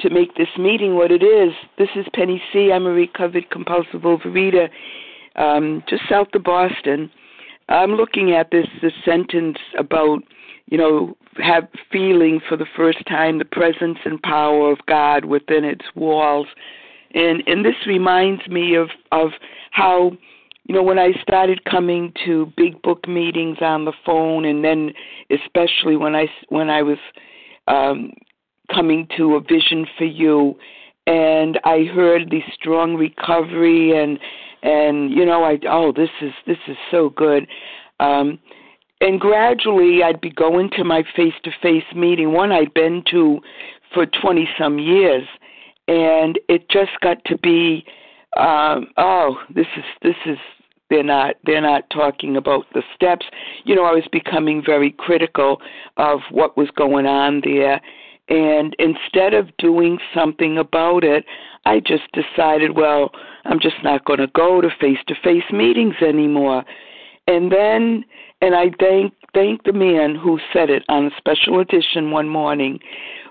to 0.00 0.10
make 0.10 0.34
this 0.36 0.48
meeting 0.58 0.94
what 0.94 1.10
it 1.10 1.22
is. 1.22 1.52
This 1.78 1.88
is 1.96 2.06
Penny 2.14 2.40
C. 2.52 2.70
I'm 2.72 2.86
a 2.86 2.90
recovered 2.90 3.50
compulsive 3.50 4.02
overeater 4.02 4.68
um, 5.36 5.82
just 5.88 6.02
south 6.08 6.28
of 6.34 6.44
Boston. 6.44 7.10
I'm 7.68 7.92
looking 7.92 8.32
at 8.32 8.50
this, 8.50 8.66
this 8.82 8.92
sentence 9.04 9.58
about, 9.78 10.20
you 10.70 10.76
know, 10.76 11.16
have 11.42 11.68
feeling 11.90 12.40
for 12.46 12.56
the 12.56 12.66
first 12.76 13.04
time 13.06 13.38
the 13.38 13.44
presence 13.44 13.98
and 14.04 14.20
power 14.22 14.70
of 14.70 14.78
God 14.86 15.24
within 15.24 15.64
its 15.64 15.84
walls. 15.94 16.46
And 17.14 17.42
and 17.46 17.64
this 17.64 17.86
reminds 17.86 18.46
me 18.48 18.74
of 18.74 18.90
of 19.12 19.30
how 19.70 20.12
you 20.64 20.74
know 20.74 20.82
when 20.82 20.98
I 20.98 21.12
started 21.22 21.64
coming 21.64 22.12
to 22.26 22.52
big 22.56 22.82
book 22.82 23.08
meetings 23.08 23.58
on 23.60 23.86
the 23.86 23.94
phone 24.04 24.44
and 24.44 24.62
then 24.62 24.92
especially 25.30 25.96
when 25.96 26.14
I 26.14 26.26
when 26.50 26.68
I 26.68 26.82
was 26.82 26.98
um 27.66 28.12
coming 28.74 29.08
to 29.16 29.36
a 29.36 29.40
vision 29.40 29.86
for 29.96 30.04
you 30.04 30.56
and 31.06 31.58
I 31.64 31.84
heard 31.84 32.30
the 32.30 32.42
strong 32.52 32.94
recovery 32.96 33.98
and 33.98 34.18
and 34.62 35.10
you 35.10 35.24
know 35.24 35.44
I 35.44 35.58
oh 35.66 35.92
this 35.92 36.10
is 36.20 36.32
this 36.46 36.58
is 36.66 36.76
so 36.90 37.08
good 37.08 37.46
um 38.00 38.38
and 39.00 39.20
gradually 39.20 40.02
I'd 40.02 40.20
be 40.20 40.30
going 40.30 40.70
to 40.76 40.84
my 40.84 41.04
face 41.16 41.34
to 41.44 41.50
face 41.62 41.84
meeting. 41.94 42.32
One 42.32 42.52
I'd 42.52 42.74
been 42.74 43.02
to 43.10 43.40
for 43.94 44.06
20 44.06 44.48
some 44.58 44.78
years 44.78 45.26
and 45.86 46.38
it 46.48 46.68
just 46.68 47.00
got 47.00 47.24
to 47.26 47.38
be 47.38 47.84
um 48.36 48.88
oh 48.98 49.38
this 49.54 49.66
is 49.76 49.84
this 50.02 50.16
is 50.26 50.38
they're 50.90 51.02
not 51.02 51.36
they're 51.44 51.60
not 51.60 51.88
talking 51.90 52.36
about 52.36 52.66
the 52.74 52.82
steps. 52.94 53.26
You 53.64 53.74
know 53.74 53.84
I 53.84 53.92
was 53.92 54.08
becoming 54.10 54.62
very 54.64 54.90
critical 54.90 55.60
of 55.96 56.20
what 56.30 56.56
was 56.56 56.70
going 56.70 57.06
on 57.06 57.42
there. 57.44 57.80
And 58.30 58.76
instead 58.78 59.32
of 59.32 59.56
doing 59.56 59.98
something 60.14 60.58
about 60.58 61.02
it, 61.02 61.24
I 61.64 61.80
just 61.80 62.04
decided, 62.12 62.76
well, 62.76 63.10
I'm 63.46 63.58
just 63.58 63.82
not 63.82 64.04
going 64.04 64.18
to 64.18 64.26
go 64.26 64.60
to 64.60 64.68
face 64.78 64.98
to 65.06 65.14
face 65.24 65.50
meetings 65.50 65.94
anymore. 66.06 66.62
And 67.28 67.52
then, 67.52 68.04
and 68.42 68.56
I 68.56 68.70
thank 68.80 69.14
thank 69.34 69.62
the 69.64 69.72
man 69.72 70.16
who 70.16 70.40
said 70.52 70.70
it 70.70 70.82
on 70.88 71.06
a 71.06 71.10
special 71.16 71.60
edition 71.60 72.10
one 72.10 72.28
morning 72.28 72.80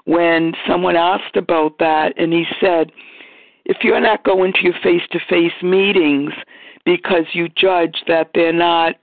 when 0.05 0.53
someone 0.69 0.95
asked 0.95 1.35
about 1.35 1.79
that, 1.79 2.13
and 2.15 2.31
he 2.31 2.45
said, 2.61 2.91
if 3.65 3.77
you're 3.81 3.99
not 3.99 4.23
going 4.23 4.53
to 4.53 4.63
your 4.63 4.79
face 4.81 5.01
to 5.11 5.19
face 5.27 5.51
meetings 5.61 6.31
because 6.85 7.25
you 7.33 7.49
judge 7.49 8.03
that 8.07 8.29
they're 8.33 8.53
not 8.53 8.93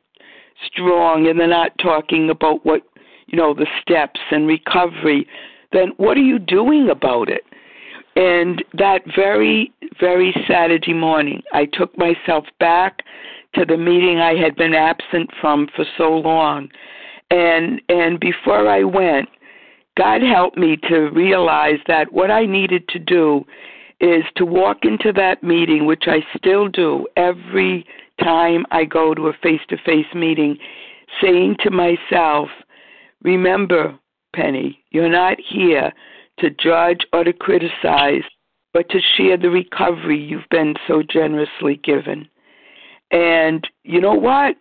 strong 0.65 1.27
and 1.27 1.39
they're 1.39 1.47
not 1.47 1.77
talking 1.79 2.31
about 2.31 2.65
what 2.65 2.83
you 3.27 3.37
know 3.37 3.53
the 3.53 3.67
steps 3.83 4.21
and 4.31 4.47
recovery 4.47 5.27
then 5.75 5.93
what 5.97 6.17
are 6.17 6.23
you 6.23 6.39
doing 6.39 6.89
about 6.89 7.29
it? 7.29 7.43
And 8.17 8.65
that 8.79 9.01
very, 9.15 9.73
very 10.01 10.33
Saturday 10.49 10.95
morning, 10.95 11.43
I 11.53 11.67
took 11.67 11.97
myself 11.99 12.45
back 12.61 13.03
to 13.55 13.65
the 13.65 13.77
meeting 13.77 14.19
I 14.19 14.35
had 14.35 14.57
been 14.57 14.75
absent 14.75 15.31
from 15.41 15.69
for 15.75 15.85
so 15.97 16.11
long. 16.11 16.69
And 17.31 17.81
and 17.89 18.21
before 18.21 18.69
I 18.69 18.85
went, 18.85 19.29
God 19.97 20.23
helped 20.23 20.57
me 20.57 20.77
to 20.89 21.11
realize 21.11 21.79
that 21.87 22.13
what 22.13 22.31
I 22.31 22.47
needed 22.47 22.89
to 22.89 22.99
do 22.99 23.45
is 24.01 24.25
to 24.37 24.45
walk 24.45 24.79
into 24.83 25.13
that 25.13 25.43
meeting, 25.43 25.87
which 25.87 26.05
I 26.07 26.25
still 26.37 26.69
do 26.69 27.07
every 27.17 27.87
time 28.23 28.67
I 28.71 28.85
go 28.85 29.15
to 29.15 29.29
a 29.29 29.33
face 29.43 29.61
to 29.69 29.77
face 29.79 30.13
meeting, 30.15 30.59
saying 31.21 31.57
to 31.61 31.71
myself, 31.71 32.49
Remember, 33.23 33.99
Penny. 34.35 34.81
You're 34.91 35.09
not 35.09 35.39
here 35.41 35.93
to 36.41 36.51
judge 36.51 37.07
or 37.13 37.25
to 37.25 37.33
criticize, 37.33 38.23
but 38.73 38.89
to 38.91 39.01
share 39.17 39.37
the 39.37 39.51
recovery 39.51 40.21
you've 40.21 40.49
been 40.51 40.75
so 40.87 41.03
generously 41.03 41.81
given. 41.83 42.29
And 43.15 43.67
you 43.85 44.01
know 44.01 44.13
what? 44.13 44.57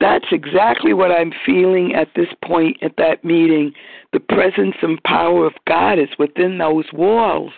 That's 0.00 0.26
exactly 0.32 0.92
what 0.92 1.12
I'm 1.12 1.32
feeling 1.46 1.94
at 1.94 2.08
this 2.16 2.28
point 2.44 2.78
at 2.82 2.96
that 2.96 3.24
meeting. 3.24 3.72
The 4.12 4.18
presence 4.18 4.74
and 4.82 5.00
power 5.04 5.46
of 5.46 5.52
God 5.68 5.98
is 5.98 6.08
within 6.18 6.58
those 6.58 6.86
walls. 6.92 7.52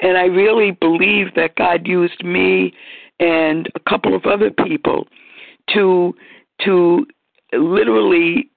And 0.00 0.18
I 0.18 0.24
really 0.24 0.72
believe 0.72 1.34
that 1.36 1.54
God 1.56 1.86
used 1.86 2.22
me 2.22 2.74
and 3.20 3.68
a 3.74 3.90
couple 3.90 4.14
of 4.14 4.26
other 4.26 4.50
people 4.50 5.08
to 5.70 6.14
to 6.64 7.06
literally 7.52 8.50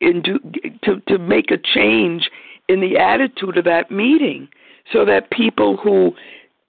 into 0.00 0.38
to 0.84 1.00
to 1.06 1.18
make 1.18 1.50
a 1.50 1.58
change 1.58 2.30
in 2.68 2.80
the 2.80 2.96
attitude 2.96 3.58
of 3.58 3.64
that 3.64 3.90
meeting 3.90 4.48
so 4.90 5.04
that 5.04 5.30
people 5.30 5.76
who 5.76 6.12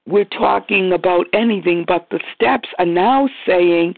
were 0.07 0.25
talking 0.25 0.91
about 0.91 1.27
anything 1.33 1.85
but 1.87 2.07
the 2.09 2.19
steps 2.33 2.69
are 2.79 2.85
now 2.85 3.29
saying 3.45 3.95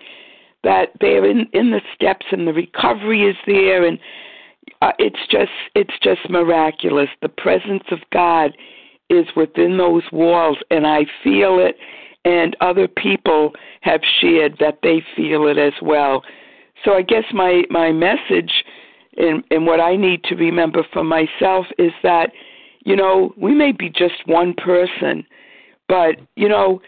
that 0.64 0.90
they're 1.00 1.26
in 1.26 1.48
in 1.54 1.72
the 1.72 1.82
steps 1.94 2.26
and 2.32 2.48
the 2.48 2.54
recovery 2.54 3.24
is 3.24 3.36
there 3.46 3.86
and 3.86 4.00
uh, 4.82 4.92
it's 5.00 5.28
just 5.30 5.52
it's 5.76 5.98
just 6.02 6.30
miraculous. 6.30 7.10
The 7.22 7.30
presence 7.30 7.84
of 7.92 8.00
god 8.12 8.56
is 9.10 9.26
within 9.36 9.78
those 9.78 10.04
walls 10.12 10.58
and 10.72 10.88
i 10.88 11.06
feel 11.24 11.60
it 11.60 11.78
and 12.26 12.56
other 12.62 12.88
people 12.88 13.52
have 13.82 14.02
shared 14.22 14.58
that 14.60 14.80
they 14.82 15.04
feel 15.16 15.48
it 15.48 15.58
as 15.58 15.74
well. 15.82 16.24
So 16.84 16.94
i 16.94 17.02
guess 17.02 17.26
my 17.34 17.64
my 17.70 17.92
message 17.92 18.64
and, 19.18 19.44
and 19.52 19.66
what 19.66 19.80
I 19.80 19.96
need 19.96 20.24
to 20.26 20.36
remember 20.36 20.86
for 20.92 21.04
myself 21.04 21.68
is 21.78 21.92
that, 22.04 22.32
you 22.86 22.96
know, 22.96 23.34
we 23.38 23.54
may 23.54 23.72
be 23.72 23.90
just 23.90 24.26
one 24.26 24.54
person, 24.54 25.26
but, 25.88 26.16
you 26.36 26.48
know, 26.48 26.82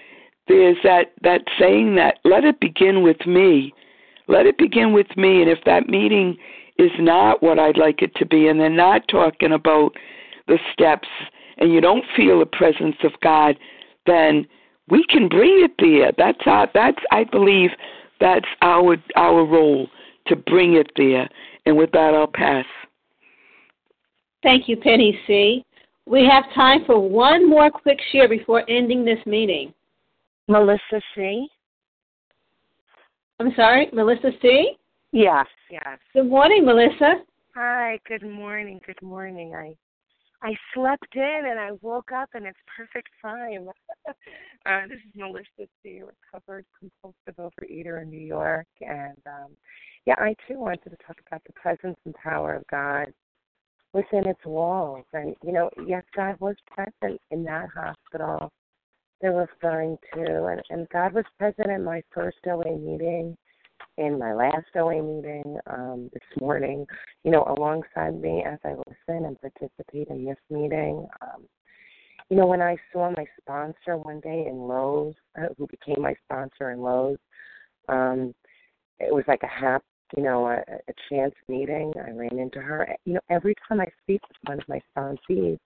there's 0.48 0.78
that, 0.84 1.14
that 1.24 1.42
saying 1.60 1.96
that 1.96 2.20
let 2.24 2.44
it 2.44 2.60
begin 2.60 3.02
with 3.04 3.26
me. 3.26 3.74
Let 4.28 4.46
it 4.46 4.58
begin 4.58 4.94
with 4.94 5.16
me. 5.18 5.42
And 5.42 5.50
if 5.50 5.60
that 5.66 5.88
meeting 5.88 6.38
is 6.78 6.92
not 7.00 7.42
what 7.42 7.60
I'd 7.60 7.78
like 7.78 8.02
it 8.02 8.16
to 8.16 8.26
be, 8.26 8.48
and 8.48 8.60
they're 8.60 8.70
not 8.70 9.08
talking 9.08 9.52
about 9.52 9.92
the 10.48 10.60
steps, 10.74 11.08
and 11.58 11.72
you 11.72 11.82
don't 11.82 12.04
feel 12.16 12.40
the 12.40 12.46
presence 12.46 12.98
of 13.04 13.12
God, 13.22 13.58
then 14.06 14.46
we 14.90 15.04
can 15.10 15.28
bring 15.28 15.64
it 15.64 15.72
there. 15.80 16.12
That's 16.18 16.46
our, 16.46 16.70
that's 16.74 17.02
I 17.12 17.24
believe 17.24 17.72
that's 18.20 18.46
our 18.62 18.98
our 19.16 19.46
role 19.46 19.88
to 20.28 20.36
bring 20.36 20.74
it 20.74 20.92
there. 20.96 21.30
And 21.66 21.78
with 21.78 21.92
that, 21.92 22.14
I'll 22.14 22.28
pass. 22.28 22.66
Thank 24.44 24.68
you, 24.70 24.78
Penny 24.78 25.20
C. 25.26 25.64
We 26.08 26.24
have 26.32 26.44
time 26.54 26.86
for 26.86 27.00
one 27.00 27.50
more 27.50 27.72
quick 27.72 28.00
share 28.12 28.30
before 28.30 28.64
ending 28.70 29.04
this 29.04 29.20
meeting. 29.26 29.74
Melissa 30.48 31.02
C. 31.16 31.48
I'm 33.40 33.52
sorry, 33.56 33.90
Melissa 33.92 34.30
C. 34.42 34.78
Yes, 35.12 35.48
yes. 35.72 35.98
Good 36.14 36.30
morning, 36.30 36.66
Melissa. 36.66 37.24
Hi. 37.56 38.00
Good 38.08 38.22
morning. 38.22 38.80
Good 38.86 39.02
morning. 39.02 39.56
I 39.56 39.76
I 40.44 40.54
slept 40.76 41.16
in 41.16 41.42
and 41.50 41.60
I 41.60 41.72
woke 41.82 42.12
up 42.12 42.30
and 42.34 42.46
it's 42.46 42.60
perfect 42.78 43.10
time. 43.20 43.68
uh, 44.08 44.82
this 44.88 44.98
is 44.98 45.16
Melissa 45.16 45.68
C. 45.82 46.02
Recovered 46.04 46.66
compulsive 46.78 47.36
overeater 47.40 48.04
in 48.04 48.12
New 48.12 48.20
York, 48.20 48.68
and 48.82 49.18
um, 49.26 49.52
yeah, 50.06 50.16
I 50.20 50.36
too 50.48 50.60
wanted 50.60 50.84
to 50.84 50.98
talk 51.08 51.18
about 51.26 51.42
the 51.46 51.54
presence 51.54 51.98
and 52.06 52.14
power 52.14 52.54
of 52.56 52.68
God 52.68 53.08
within 53.96 54.28
its 54.28 54.46
walls. 54.46 55.06
And, 55.14 55.36
you 55.42 55.54
know, 55.54 55.70
yes, 55.88 56.04
God 56.14 56.36
was 56.42 56.56
present 56.70 57.20
in 57.32 57.46
that 57.46 57.70
hospital 57.74 58.52
they're 59.22 59.32
referring 59.32 59.98
to. 60.14 60.46
And, 60.46 60.62
and 60.70 60.90
God 60.90 61.14
was 61.14 61.24
present 61.40 61.72
in 61.72 61.82
my 61.82 62.02
first 62.14 62.38
OA 62.46 62.78
meeting, 62.78 63.38
in 63.98 64.20
my 64.20 64.34
last 64.34 64.68
OA 64.76 65.02
meeting 65.02 65.58
um, 65.68 66.10
this 66.12 66.42
morning, 66.42 66.86
you 67.24 67.32
know, 67.32 67.46
alongside 67.58 68.20
me 68.20 68.44
as 68.46 68.60
I 68.66 68.72
listen 68.74 69.26
and 69.26 69.40
participate 69.40 70.10
in 70.10 70.26
this 70.26 70.38
meeting. 70.50 71.08
Um, 71.22 71.48
you 72.30 72.36
know, 72.36 72.48
when 72.48 72.62
I 72.62 72.76
saw 72.92 73.12
my 73.12 73.26
sponsor 73.40 73.96
one 73.96 74.20
day 74.20 74.46
in 74.50 74.58
Lowe's, 74.58 75.16
uh, 75.40 75.48
who 75.58 75.68
became 75.68 76.02
my 76.04 76.16
sponsor 76.26 76.72
in 76.72 76.82
Lowe's, 76.82 77.18
um, 77.88 78.36
it 79.00 79.14
was 79.14 79.24
like 79.30 79.44
a 79.44 79.48
hap 79.48 79.84
you 80.16 80.24
know, 80.24 80.48
a, 80.48 80.58
a 80.58 80.94
chance 81.10 81.34
meeting. 81.48 81.94
I 81.98 82.12
ran 82.12 82.40
into 82.40 82.62
her. 82.62 82.88
You 83.06 83.16
know, 83.16 83.20
every 83.30 83.56
time 83.68 83.82
I 83.82 83.88
speak 84.04 84.22
with 84.28 84.38
one 84.44 84.60
of 84.60 84.68
my 84.68 84.82
sponsees, 84.96 85.58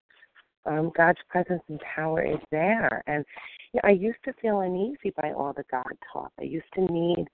um, 0.65 0.91
God's 0.95 1.19
presence 1.29 1.61
and 1.69 1.79
power 1.79 2.23
is 2.23 2.39
there. 2.51 3.03
And 3.07 3.25
you 3.73 3.79
know, 3.81 3.89
I 3.89 3.93
used 3.93 4.19
to 4.25 4.33
feel 4.41 4.61
uneasy 4.61 5.13
by 5.21 5.31
all 5.31 5.53
the 5.53 5.63
God 5.71 5.91
talk. 6.11 6.31
I 6.39 6.43
used 6.43 6.71
to 6.75 6.81
need 6.91 7.27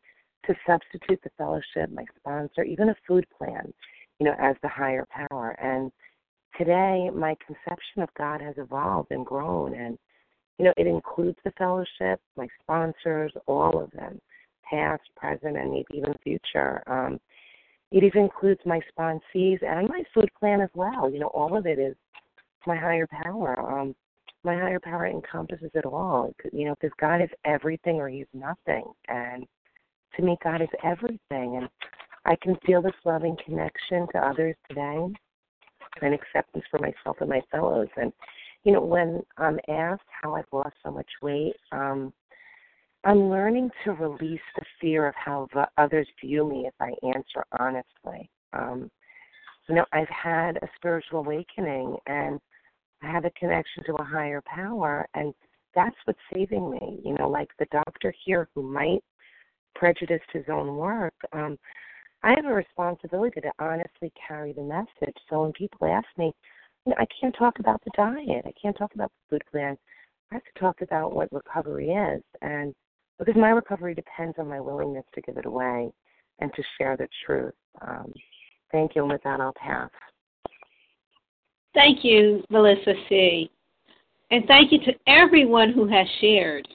to 0.45 0.55
substitute 0.67 1.19
the 1.23 1.31
fellowship, 1.37 1.89
my 1.91 2.05
sponsor, 2.17 2.63
even 2.63 2.89
a 2.89 2.95
food 3.07 3.25
plan, 3.35 3.73
you 4.19 4.25
know, 4.25 4.35
as 4.39 4.55
the 4.61 4.67
higher 4.67 5.07
power. 5.09 5.55
And 5.59 5.91
today, 6.57 7.09
my 7.13 7.35
conception 7.45 8.03
of 8.03 8.09
God 8.17 8.41
has 8.41 8.55
evolved 8.57 9.11
and 9.11 9.25
grown. 9.25 9.73
And, 9.73 9.97
you 10.59 10.65
know, 10.65 10.73
it 10.77 10.85
includes 10.85 11.37
the 11.43 11.51
fellowship, 11.57 12.21
my 12.37 12.47
sponsors, 12.61 13.31
all 13.47 13.81
of 13.81 13.89
them 13.91 14.19
past, 14.69 15.03
present, 15.15 15.57
and 15.57 15.71
maybe 15.71 15.85
even 15.93 16.13
future. 16.23 16.83
Um, 16.87 17.19
it 17.91 18.03
even 18.03 18.23
includes 18.23 18.61
my 18.65 18.81
sponsees 18.91 19.61
and 19.63 19.87
my 19.87 20.03
food 20.13 20.29
plan 20.39 20.61
as 20.61 20.69
well. 20.73 21.09
You 21.09 21.19
know, 21.19 21.27
all 21.27 21.55
of 21.55 21.65
it 21.65 21.79
is 21.79 21.95
my 22.67 22.75
higher 22.75 23.07
power. 23.07 23.59
Um, 23.59 23.95
my 24.43 24.55
higher 24.55 24.79
power 24.79 25.07
encompasses 25.07 25.71
it 25.73 25.85
all. 25.85 26.33
You 26.51 26.65
know, 26.65 26.75
because 26.79 26.95
God 26.99 27.21
is 27.21 27.29
everything 27.45 27.95
or 27.95 28.09
He's 28.09 28.27
nothing, 28.33 28.85
and 29.07 29.45
to 30.15 30.23
me, 30.23 30.37
God 30.43 30.61
is 30.61 30.69
everything. 30.83 31.57
And 31.57 31.69
I 32.25 32.35
can 32.41 32.55
feel 32.65 32.81
this 32.81 32.93
loving 33.05 33.37
connection 33.45 34.07
to 34.13 34.19
others 34.19 34.55
today, 34.67 35.07
and 36.01 36.13
acceptance 36.13 36.65
for 36.69 36.79
myself 36.79 37.17
and 37.19 37.29
my 37.29 37.41
fellows. 37.51 37.87
And 37.97 38.11
you 38.63 38.73
know, 38.73 38.81
when 38.81 39.21
I'm 39.37 39.59
asked 39.69 40.01
how 40.21 40.35
I've 40.35 40.51
lost 40.51 40.75
so 40.83 40.91
much 40.91 41.09
weight, 41.21 41.55
um, 41.71 42.11
I'm 43.05 43.29
learning 43.29 43.69
to 43.83 43.91
release 43.91 44.41
the 44.55 44.65
fear 44.81 45.07
of 45.07 45.13
how 45.15 45.47
the 45.53 45.67
others 45.77 46.07
view 46.19 46.49
me 46.49 46.67
if 46.67 46.73
I 46.79 46.91
answer 47.07 47.45
honestly. 47.59 48.27
Um, 48.51 48.89
you 49.69 49.75
know, 49.75 49.85
I've 49.93 50.09
had 50.09 50.57
a 50.57 50.67
spiritual 50.75 51.19
awakening 51.19 51.97
and 52.07 52.39
I 53.03 53.11
have 53.11 53.25
a 53.25 53.31
connection 53.31 53.83
to 53.85 53.95
a 53.95 54.03
higher 54.03 54.41
power, 54.47 55.07
and 55.13 55.35
that's 55.75 55.95
what's 56.05 56.19
saving 56.33 56.71
me. 56.71 56.99
You 57.05 57.13
know, 57.13 57.29
like 57.29 57.49
the 57.59 57.67
doctor 57.71 58.11
here 58.25 58.49
who 58.55 58.63
might 58.63 59.03
prejudice 59.75 60.21
his 60.33 60.45
own 60.51 60.75
work. 60.75 61.13
Um, 61.31 61.59
I 62.23 62.33
have 62.35 62.45
a 62.45 62.53
responsibility 62.53 63.39
to 63.41 63.51
honestly 63.59 64.11
carry 64.27 64.53
the 64.53 64.63
message. 64.63 65.15
So 65.29 65.43
when 65.43 65.51
people 65.53 65.85
ask 65.87 66.07
me, 66.17 66.33
you 66.85 66.91
know, 66.91 66.95
I 66.97 67.05
can't 67.21 67.35
talk 67.37 67.59
about 67.59 67.83
the 67.83 67.91
diet, 67.95 68.45
I 68.45 68.53
can't 68.59 68.77
talk 68.77 68.95
about 68.95 69.11
the 69.11 69.35
food 69.35 69.43
plan. 69.51 69.77
I 70.31 70.35
have 70.35 70.43
to 70.43 70.59
talk 70.59 70.81
about 70.81 71.13
what 71.13 71.31
recovery 71.31 71.89
is, 71.89 72.23
and 72.41 72.73
because 73.19 73.35
my 73.35 73.49
recovery 73.49 73.93
depends 73.93 74.37
on 74.39 74.47
my 74.47 74.59
willingness 74.59 75.05
to 75.13 75.21
give 75.21 75.37
it 75.37 75.45
away 75.45 75.91
and 76.39 76.51
to 76.53 76.63
share 76.77 76.97
the 76.97 77.07
truth. 77.25 77.53
Um, 77.81 78.11
thank 78.71 78.95
you, 78.95 79.03
and 79.03 79.11
with 79.11 79.23
that, 79.23 79.39
I'll 79.39 79.53
pass. 79.53 79.89
Thank 81.73 82.03
you, 82.03 82.43
Melissa 82.49 82.93
C. 83.09 83.49
And 84.31 84.45
thank 84.47 84.71
you 84.71 84.79
to 84.79 84.93
everyone 85.07 85.71
who 85.71 85.87
has 85.87 86.07
shared. 86.19 86.67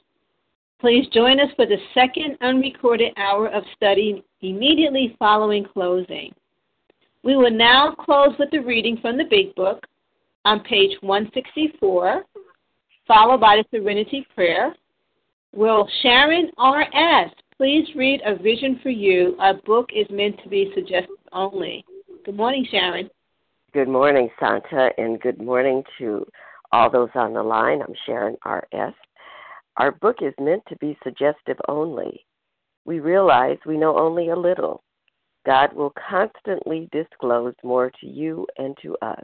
Please 0.79 1.07
join 1.13 1.39
us 1.39 1.49
for 1.55 1.65
the 1.65 1.77
second 1.93 2.37
unrecorded 2.41 3.13
hour 3.17 3.47
of 3.49 3.63
study 3.75 4.23
immediately 4.41 5.15
following 5.19 5.63
closing. 5.63 6.33
We 7.23 7.35
will 7.35 7.51
now 7.51 7.93
close 7.93 8.33
with 8.39 8.49
the 8.51 8.59
reading 8.59 8.97
from 8.97 9.17
the 9.17 9.25
Big 9.29 9.53
Book 9.53 9.85
on 10.45 10.61
page 10.61 10.97
164, 11.01 12.23
followed 13.07 13.39
by 13.39 13.57
the 13.57 13.77
Serenity 13.77 14.25
Prayer, 14.33 14.73
Will 15.53 15.85
Sharon 16.01 16.49
R.S. 16.57 17.29
please 17.57 17.85
read 17.93 18.21
A 18.25 18.37
Vision 18.37 18.79
for 18.81 18.89
You? 18.89 19.35
Our 19.37 19.55
book 19.65 19.89
is 19.93 20.07
meant 20.09 20.41
to 20.43 20.49
be 20.49 20.71
suggestive 20.73 21.17
only. 21.33 21.83
Good 22.23 22.37
morning, 22.37 22.65
Sharon. 22.71 23.09
Good 23.73 23.89
morning, 23.89 24.29
Santa, 24.39 24.91
and 24.97 25.19
good 25.19 25.41
morning 25.41 25.83
to 25.97 26.25
all 26.71 26.89
those 26.89 27.09
on 27.15 27.33
the 27.33 27.43
line. 27.43 27.81
I'm 27.81 27.93
Sharon 28.05 28.37
R.S. 28.45 28.93
Our 29.75 29.91
book 29.91 30.17
is 30.21 30.33
meant 30.39 30.63
to 30.69 30.77
be 30.77 30.97
suggestive 31.03 31.57
only. 31.67 32.25
We 32.85 33.01
realize 33.01 33.57
we 33.65 33.77
know 33.77 33.99
only 33.99 34.29
a 34.29 34.35
little. 34.35 34.83
God 35.45 35.73
will 35.73 35.93
constantly 36.09 36.87
disclose 36.93 37.55
more 37.61 37.91
to 37.99 38.07
you 38.07 38.47
and 38.57 38.77
to 38.83 38.95
us. 39.01 39.23